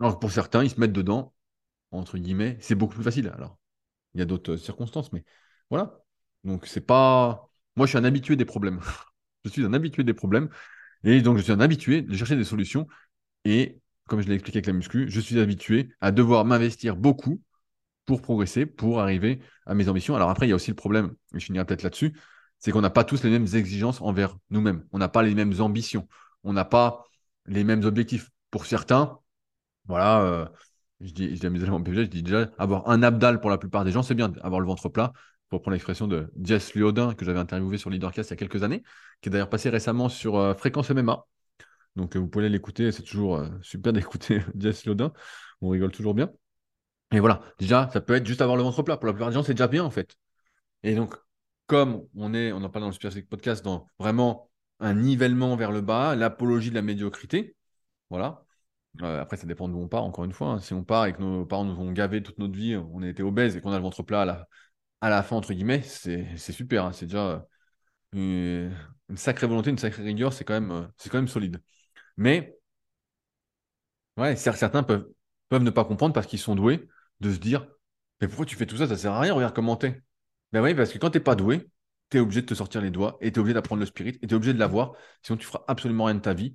Alors 0.00 0.18
pour 0.18 0.30
certains, 0.32 0.64
ils 0.64 0.70
se 0.70 0.80
mettent 0.80 0.92
dedans, 0.92 1.34
entre 1.90 2.18
guillemets, 2.18 2.58
c'est 2.60 2.74
beaucoup 2.74 2.94
plus 2.94 3.04
facile. 3.04 3.28
Alors, 3.34 3.58
il 4.14 4.20
y 4.20 4.22
a 4.22 4.26
d'autres 4.26 4.56
circonstances, 4.56 5.12
mais 5.12 5.24
voilà. 5.70 6.00
Donc, 6.44 6.66
c'est 6.66 6.80
pas. 6.80 7.50
Moi, 7.76 7.86
je 7.86 7.90
suis 7.90 7.98
un 7.98 8.04
habitué 8.04 8.36
des 8.36 8.44
problèmes. 8.44 8.80
je 9.44 9.50
suis 9.50 9.64
un 9.64 9.72
habitué 9.74 10.04
des 10.04 10.14
problèmes. 10.14 10.48
Et 11.04 11.20
donc, 11.22 11.38
je 11.38 11.42
suis 11.42 11.52
un 11.52 11.60
habitué 11.60 12.02
de 12.02 12.14
chercher 12.16 12.36
des 12.36 12.44
solutions. 12.44 12.86
Et 13.44 13.80
comme 14.08 14.20
je 14.20 14.28
l'ai 14.28 14.34
expliqué 14.34 14.58
avec 14.58 14.66
la 14.66 14.72
muscu, 14.74 15.06
je 15.10 15.20
suis 15.20 15.40
habitué 15.40 15.90
à 16.00 16.12
devoir 16.12 16.44
m'investir 16.44 16.96
beaucoup 16.96 17.40
pour 18.06 18.22
progresser, 18.22 18.66
pour 18.66 19.00
arriver 19.00 19.40
à 19.66 19.74
mes 19.74 19.88
ambitions. 19.88 20.16
Alors 20.16 20.30
après, 20.30 20.46
il 20.46 20.50
y 20.50 20.52
a 20.52 20.56
aussi 20.56 20.70
le 20.70 20.76
problème, 20.76 21.14
et 21.34 21.40
je 21.40 21.46
finirai 21.46 21.64
peut-être 21.64 21.82
là-dessus, 21.82 22.14
c'est 22.58 22.70
qu'on 22.70 22.80
n'a 22.80 22.90
pas 22.90 23.04
tous 23.04 23.22
les 23.24 23.30
mêmes 23.30 23.46
exigences 23.54 24.00
envers 24.00 24.36
nous-mêmes. 24.50 24.86
On 24.92 24.98
n'a 24.98 25.08
pas 25.08 25.22
les 25.22 25.34
mêmes 25.34 25.54
ambitions. 25.60 26.08
On 26.44 26.52
n'a 26.52 26.64
pas 26.64 27.04
les 27.46 27.64
mêmes 27.64 27.84
objectifs. 27.84 28.30
Pour 28.50 28.66
certains, 28.66 29.18
voilà, 29.86 30.22
euh, 30.22 30.46
je 31.00 31.12
dis, 31.12 31.36
je 31.36 31.46
déjà, 32.22 32.50
avoir 32.58 32.88
un 32.88 33.02
abdal 33.02 33.40
pour 33.40 33.50
la 33.50 33.58
plupart 33.58 33.84
des 33.84 33.92
gens, 33.92 34.02
c'est 34.02 34.14
bien. 34.14 34.32
Avoir 34.42 34.60
le 34.60 34.66
ventre 34.66 34.88
plat, 34.88 35.12
pour 35.48 35.62
prendre 35.62 35.74
l'expression 35.74 36.08
de 36.08 36.32
Jess 36.40 36.74
Liodin, 36.74 37.14
que 37.14 37.24
j'avais 37.24 37.38
interviewé 37.38 37.78
sur 37.78 37.90
Leadercast 37.90 38.30
il 38.30 38.32
y 38.32 38.34
a 38.34 38.36
quelques 38.36 38.62
années, 38.62 38.82
qui 39.20 39.28
est 39.28 39.32
d'ailleurs 39.32 39.50
passé 39.50 39.70
récemment 39.70 40.08
sur 40.08 40.36
euh, 40.36 40.54
Fréquence 40.54 40.90
MMA. 40.90 41.26
Donc, 41.96 42.16
euh, 42.16 42.20
vous 42.20 42.28
pouvez 42.28 42.48
l'écouter, 42.48 42.92
c'est 42.92 43.02
toujours 43.02 43.44
super 43.62 43.92
d'écouter 43.92 44.42
Jess 44.58 44.86
Liodin. 44.86 45.12
On 45.60 45.68
rigole 45.70 45.92
toujours 45.92 46.14
bien. 46.14 46.30
Et 47.12 47.20
voilà, 47.20 47.42
déjà, 47.58 47.88
ça 47.92 48.00
peut 48.00 48.14
être 48.14 48.26
juste 48.26 48.42
avoir 48.42 48.56
le 48.56 48.62
ventre 48.62 48.82
plat. 48.82 48.96
Pour 48.96 49.06
la 49.06 49.12
plupart 49.12 49.28
des 49.28 49.34
gens, 49.34 49.42
c'est 49.42 49.54
déjà 49.54 49.68
bien, 49.68 49.84
en 49.84 49.90
fait. 49.90 50.16
Et 50.82 50.94
donc, 50.94 51.14
comme 51.66 52.06
on 52.16 52.34
est, 52.34 52.52
on 52.52 52.62
en 52.62 52.70
parle 52.70 52.84
dans 52.84 52.88
le 52.88 52.92
Super 52.92 53.12
Podcast, 53.28 53.64
dans 53.64 53.88
vraiment 53.98 54.50
un 54.80 54.94
nivellement 54.94 55.56
vers 55.56 55.72
le 55.72 55.80
bas, 55.80 56.14
l'apologie 56.16 56.70
de 56.70 56.74
la 56.74 56.82
médiocrité, 56.82 57.56
voilà. 58.10 58.44
Euh, 59.02 59.20
après, 59.20 59.36
ça 59.36 59.46
dépend 59.46 59.68
d'où 59.68 59.78
on 59.78 59.88
part, 59.88 60.04
encore 60.04 60.24
une 60.24 60.32
fois. 60.32 60.48
Hein. 60.48 60.60
Si 60.60 60.72
on 60.74 60.84
part 60.84 61.06
et 61.06 61.12
que 61.12 61.20
nos 61.20 61.44
parents 61.44 61.64
nous 61.64 61.78
ont 61.80 61.92
gavé 61.92 62.22
toute 62.22 62.38
notre 62.38 62.54
vie, 62.54 62.76
on 62.76 63.02
a 63.02 63.08
été 63.08 63.22
obèses 63.22 63.56
et 63.56 63.60
qu'on 63.60 63.72
a 63.72 63.76
le 63.76 63.82
ventre 63.82 64.02
plat 64.02 64.22
à 64.22 64.24
la, 64.24 64.48
à 65.00 65.10
la 65.10 65.22
fin, 65.22 65.36
entre 65.36 65.52
guillemets, 65.52 65.82
c'est 65.82 66.36
super. 66.52 66.86
Hein. 66.86 66.92
C'est 66.92 67.06
déjà 67.06 67.46
une, 68.12 68.72
une, 69.10 69.16
sacrée 69.16 69.46
volonté, 69.46 69.70
une 69.70 69.78
sacrée 69.78 70.04
rigueur, 70.04 70.32
c'est 70.32 70.44
quand, 70.44 70.54
même, 70.54 70.70
euh, 70.72 70.86
quand 71.10 71.18
même 71.18 71.28
solide. 71.28 71.62
Mais, 72.16 72.56
ouais, 74.16 74.36
certains 74.36 74.82
peuvent, 74.82 75.08
peuvent 75.48 75.62
ne 75.62 75.70
pas 75.70 75.84
comprendre 75.84 76.14
parce 76.14 76.26
qu'ils 76.26 76.38
sont 76.38 76.54
doués 76.54 76.88
de 77.20 77.32
se 77.32 77.38
dire 77.38 77.66
Mais 78.20 78.28
pourquoi 78.28 78.46
tu 78.46 78.56
fais 78.56 78.66
tout 78.66 78.76
ça? 78.76 78.86
Ça 78.88 78.96
sert 78.96 79.12
à 79.12 79.20
rien, 79.20 79.34
regarde 79.34 79.54
comment 79.54 79.76
t'es. 79.76 80.02
Ben 80.52 80.62
oui, 80.62 80.74
parce 80.74 80.92
que 80.92 80.98
quand 80.98 81.10
t'es 81.10 81.20
pas 81.20 81.34
doué, 81.36 81.68
tu 82.10 82.18
es 82.18 82.20
obligé 82.20 82.42
de 82.42 82.46
te 82.46 82.54
sortir 82.54 82.80
les 82.80 82.90
doigts 82.90 83.18
et 83.20 83.32
tu 83.32 83.38
es 83.38 83.40
obligé 83.40 83.54
d'apprendre 83.54 83.80
le 83.80 83.86
spirit 83.86 84.18
et 84.22 84.26
tu 84.26 84.34
es 84.34 84.34
obligé 84.34 84.54
de 84.54 84.58
l'avoir. 84.58 84.92
Sinon, 85.22 85.38
tu 85.38 85.46
feras 85.46 85.64
absolument 85.68 86.04
rien 86.04 86.14
de 86.14 86.20
ta 86.20 86.34
vie. 86.34 86.54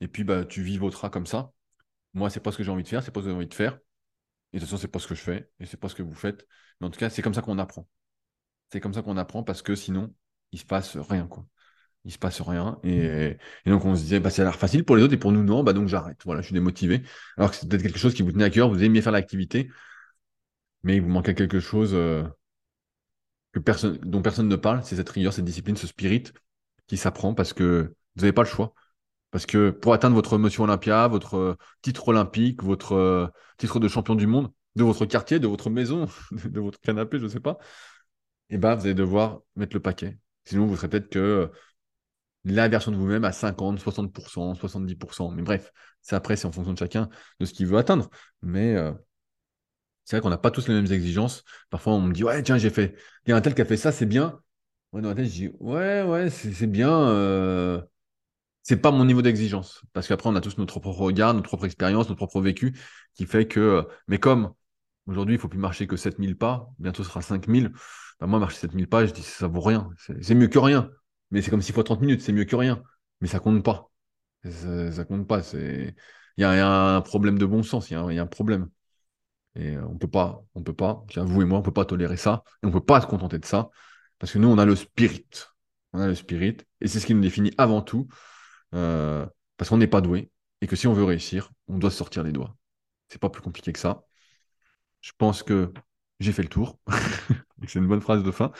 Et 0.00 0.08
puis, 0.08 0.24
bah, 0.24 0.44
tu 0.44 0.62
vivoteras 0.62 1.10
comme 1.10 1.26
ça. 1.26 1.52
Moi, 2.14 2.30
c'est 2.30 2.40
pas 2.40 2.52
ce 2.52 2.58
que 2.58 2.64
j'ai 2.64 2.70
envie 2.70 2.82
de 2.82 2.88
faire, 2.88 3.02
c'est 3.02 3.10
pas 3.10 3.20
ce 3.20 3.26
que 3.26 3.30
j'ai 3.30 3.36
envie 3.36 3.46
de 3.46 3.54
faire. 3.54 3.78
Et 4.52 4.58
de 4.58 4.60
toute 4.60 4.70
façon, 4.70 4.80
c'est 4.80 4.88
pas 4.88 4.98
ce 4.98 5.06
que 5.06 5.14
je 5.14 5.20
fais 5.20 5.50
et 5.60 5.66
c'est 5.66 5.76
pas 5.76 5.88
ce 5.88 5.94
que 5.94 6.02
vous 6.02 6.14
faites. 6.14 6.46
Mais 6.80 6.86
en 6.86 6.90
tout 6.90 6.98
cas, 6.98 7.10
c'est 7.10 7.22
comme 7.22 7.34
ça 7.34 7.42
qu'on 7.42 7.58
apprend. 7.58 7.88
C'est 8.72 8.80
comme 8.80 8.94
ça 8.94 9.02
qu'on 9.02 9.16
apprend 9.16 9.42
parce 9.42 9.62
que 9.62 9.74
sinon, 9.74 10.14
il 10.52 10.58
se 10.58 10.64
passe 10.64 10.96
rien, 10.96 11.26
quoi. 11.26 11.46
Il 12.04 12.12
se 12.12 12.18
passe 12.18 12.40
rien. 12.40 12.78
Et, 12.84 13.36
donc, 13.66 13.84
on 13.84 13.94
se 13.94 14.02
disait, 14.02 14.20
bah, 14.20 14.30
ça 14.30 14.44
l'air 14.44 14.56
facile 14.56 14.84
pour 14.84 14.96
les 14.96 15.02
autres 15.02 15.14
et 15.14 15.18
pour 15.18 15.32
nous, 15.32 15.42
non, 15.44 15.62
bah, 15.62 15.72
donc 15.72 15.88
j'arrête. 15.88 16.20
Voilà, 16.24 16.40
je 16.40 16.46
suis 16.46 16.54
démotivé. 16.54 17.02
Alors 17.36 17.50
que 17.50 17.56
c'est 17.56 17.68
peut-être 17.68 17.82
quelque 17.82 17.98
chose 17.98 18.14
qui 18.14 18.22
vous 18.22 18.32
tenait 18.32 18.44
à 18.44 18.50
cœur, 18.50 18.70
vous 18.70 18.82
aimiez 18.82 19.02
faire 19.02 19.12
l'activité, 19.12 19.70
mais 20.82 20.96
il 20.96 21.02
vous 21.02 21.08
manquait 21.08 21.34
quelque 21.34 21.60
chose 21.60 21.90
euh, 21.94 22.22
dont 23.54 24.22
personne 24.22 24.48
ne 24.48 24.56
parle, 24.56 24.82
c'est 24.84 24.96
cette 24.96 25.08
rigueur, 25.08 25.32
cette 25.32 25.44
discipline, 25.44 25.76
ce 25.76 25.86
spirit 25.86 26.24
qui 26.86 26.96
s'apprend 26.96 27.34
parce 27.34 27.52
que 27.52 27.94
vous 28.16 28.22
n'avez 28.22 28.32
pas 28.32 28.42
le 28.42 28.48
choix. 28.48 28.74
Parce 29.30 29.46
que 29.46 29.70
pour 29.70 29.92
atteindre 29.92 30.14
votre 30.14 30.38
motion 30.38 30.64
Olympia, 30.64 31.08
votre 31.08 31.34
euh, 31.36 31.56
titre 31.82 32.08
olympique, 32.08 32.62
votre 32.62 32.92
euh, 32.92 33.26
titre 33.58 33.78
de 33.78 33.88
champion 33.88 34.14
du 34.14 34.26
monde, 34.26 34.50
de 34.76 34.84
votre 34.84 35.04
quartier, 35.06 35.38
de 35.38 35.46
votre 35.46 35.70
maison, 35.70 36.06
de 36.32 36.60
votre 36.60 36.80
canapé, 36.80 37.18
je 37.18 37.24
ne 37.24 37.28
sais 37.28 37.40
pas, 37.40 37.58
eh 38.50 38.58
ben, 38.58 38.74
vous 38.74 38.84
allez 38.86 38.94
devoir 38.94 39.40
mettre 39.56 39.74
le 39.76 39.80
paquet. 39.80 40.18
Sinon, 40.44 40.66
vous 40.66 40.76
serez 40.76 40.88
peut-être 40.88 41.10
que 41.10 41.50
la 42.44 42.68
version 42.68 42.90
de 42.92 42.96
vous-même 42.96 43.24
à 43.24 43.32
50, 43.32 43.78
60%, 43.80 44.54
70%. 44.54 45.30
Mais 45.30 45.42
bref, 45.42 45.72
c'est 46.02 46.16
après, 46.16 46.36
c'est 46.36 46.46
en 46.46 46.52
fonction 46.52 46.72
de 46.72 46.78
chacun 46.78 47.08
de 47.40 47.46
ce 47.46 47.52
qu'il 47.52 47.66
veut 47.66 47.78
atteindre. 47.78 48.08
Mais 48.42 48.74
euh, 48.76 48.92
c'est 50.04 50.16
vrai 50.16 50.22
qu'on 50.22 50.30
n'a 50.30 50.38
pas 50.38 50.50
tous 50.50 50.68
les 50.68 50.74
mêmes 50.74 50.90
exigences. 50.90 51.44
Parfois, 51.70 51.92
on 51.94 52.00
me 52.00 52.12
dit, 52.12 52.24
ouais, 52.24 52.42
tiens, 52.42 52.58
j'ai 52.58 52.70
fait, 52.70 52.96
il 53.26 53.30
y 53.30 53.32
a 53.32 53.36
un 53.36 53.40
tel 53.40 53.54
qui 53.54 53.60
a 53.62 53.64
fait 53.64 53.76
ça, 53.76 53.92
c'est 53.92 54.06
bien. 54.06 54.40
Moi, 54.92 55.02
dans 55.02 55.10
ma 55.10 55.14
tête, 55.14 55.26
je 55.26 55.30
dis, 55.30 55.48
ouais, 55.60 56.02
ouais, 56.02 56.30
c'est 56.30 56.66
bien. 56.66 56.90
Euh... 57.08 57.82
C'est 58.68 58.76
pas 58.76 58.90
mon 58.90 59.06
niveau 59.06 59.22
d'exigence. 59.22 59.82
Parce 59.94 60.08
qu'après, 60.08 60.28
on 60.28 60.36
a 60.36 60.42
tous 60.42 60.58
notre 60.58 60.78
propre 60.78 61.00
regard, 61.00 61.32
notre 61.32 61.48
propre 61.48 61.64
expérience, 61.64 62.06
notre 62.10 62.18
propre 62.18 62.42
vécu 62.42 62.78
qui 63.14 63.24
fait 63.24 63.46
que. 63.46 63.60
Euh, 63.60 63.82
mais 64.08 64.18
comme 64.18 64.52
aujourd'hui, 65.06 65.36
il 65.36 65.38
faut 65.38 65.48
plus 65.48 65.58
marcher 65.58 65.86
que 65.86 65.96
7000 65.96 66.36
pas, 66.36 66.68
bientôt 66.78 67.02
ce 67.02 67.08
sera 67.08 67.22
5000. 67.22 67.72
Bah, 68.20 68.26
moi, 68.26 68.38
marcher 68.38 68.58
7000 68.58 68.86
pas, 68.86 69.06
je 69.06 69.14
dis, 69.14 69.22
ça 69.22 69.46
vaut 69.46 69.62
rien. 69.62 69.88
C'est 70.20 70.34
mieux 70.34 70.48
que 70.48 70.58
rien. 70.58 70.90
Mais 71.30 71.40
c'est 71.40 71.50
comme 71.50 71.62
6 71.62 71.72
fois 71.72 71.82
30 71.82 72.02
minutes, 72.02 72.20
c'est 72.20 72.32
mieux 72.32 72.44
que 72.44 72.56
rien. 72.56 72.82
Mais 73.22 73.28
ça 73.28 73.40
compte 73.40 73.64
pas. 73.64 73.90
Ça, 74.44 75.04
compte 75.06 75.26
pas. 75.26 75.40
Il 75.54 75.94
y, 76.36 76.44
a 76.44 76.96
un 76.96 77.00
problème 77.00 77.38
de 77.38 77.46
bon 77.46 77.62
sens, 77.62 77.88
il 77.88 77.94
y, 77.94 78.14
y 78.14 78.18
a 78.18 78.22
un 78.22 78.26
problème. 78.26 78.68
Et 79.56 79.76
euh, 79.76 79.86
on 79.88 79.96
peut 79.96 80.08
pas, 80.08 80.44
on 80.54 80.62
peut 80.62 80.74
pas, 80.74 81.06
vous 81.16 81.40
et 81.40 81.46
moi, 81.46 81.58
on 81.58 81.62
peut 81.62 81.72
pas 81.72 81.86
tolérer 81.86 82.18
ça. 82.18 82.44
Et 82.62 82.66
on 82.66 82.70
peut 82.70 82.84
pas 82.84 83.00
se 83.00 83.06
contenter 83.06 83.38
de 83.38 83.46
ça. 83.46 83.70
Parce 84.18 84.30
que 84.30 84.38
nous, 84.38 84.48
on 84.48 84.58
a 84.58 84.66
le 84.66 84.76
spirit. 84.76 85.26
On 85.94 86.00
a 86.00 86.06
le 86.06 86.14
spirit. 86.14 86.58
Et 86.82 86.88
c'est 86.88 87.00
ce 87.00 87.06
qui 87.06 87.14
nous 87.14 87.22
définit 87.22 87.52
avant 87.56 87.80
tout. 87.80 88.08
Euh, 88.74 89.26
parce 89.56 89.70
qu'on 89.70 89.78
n'est 89.78 89.86
pas 89.86 90.00
doué. 90.00 90.30
Et 90.60 90.66
que 90.66 90.76
si 90.76 90.86
on 90.86 90.92
veut 90.92 91.04
réussir, 91.04 91.50
on 91.68 91.78
doit 91.78 91.90
sortir 91.90 92.22
les 92.24 92.32
doigts. 92.32 92.56
C'est 93.08 93.20
pas 93.20 93.30
plus 93.30 93.42
compliqué 93.42 93.72
que 93.72 93.78
ça. 93.78 94.04
Je 95.00 95.12
pense 95.16 95.42
que 95.42 95.72
j'ai 96.20 96.32
fait 96.32 96.42
le 96.42 96.48
tour. 96.48 96.78
c'est 97.66 97.78
une 97.78 97.86
bonne 97.86 98.00
phrase 98.00 98.22
de 98.22 98.30
fin. 98.30 98.52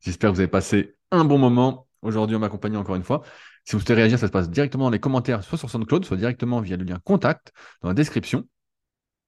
J'espère 0.00 0.30
que 0.30 0.36
vous 0.36 0.40
avez 0.40 0.48
passé 0.48 0.96
un 1.10 1.24
bon 1.24 1.38
moment 1.38 1.88
aujourd'hui 2.02 2.36
en 2.36 2.38
m'accompagnant 2.38 2.80
encore 2.80 2.96
une 2.96 3.02
fois. 3.02 3.22
Si 3.64 3.72
vous 3.72 3.80
souhaitez 3.80 3.94
réagir, 3.94 4.18
ça 4.18 4.26
se 4.26 4.32
passe 4.32 4.48
directement 4.48 4.84
dans 4.84 4.90
les 4.90 5.00
commentaires, 5.00 5.44
soit 5.44 5.58
sur 5.58 5.68
SoundCloud, 5.70 6.04
soit 6.04 6.16
directement 6.16 6.60
via 6.60 6.76
le 6.76 6.84
lien 6.84 6.98
contact 7.04 7.52
dans 7.82 7.88
la 7.88 7.94
description. 7.94 8.48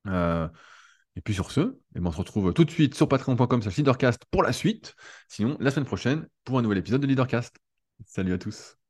Euh, 0.07 0.49
et 1.17 1.21
puis 1.21 1.35
sur 1.35 1.51
ce, 1.51 1.79
eh 1.95 2.01
ben, 2.01 2.07
on 2.07 2.13
se 2.13 2.19
retrouve 2.19 2.55
tout 2.55 2.65
de 2.65 2.71
suite 2.71 2.95
sur 2.95 3.09
patreon.com 3.09 3.61
leadercast 3.61 4.25
pour 4.31 4.43
la 4.43 4.53
suite. 4.53 4.95
Sinon, 5.29 5.57
la 5.61 5.71
semaine 5.71 5.87
prochaine, 5.87 6.27
pour 6.45 6.59
un 6.59 6.63
nouvel 6.63 6.79
épisode 6.79 7.03
de 7.03 7.07
Leadercast. 7.07 7.57
Salut 8.07 8.33
à 8.33 8.39
tous. 8.39 8.82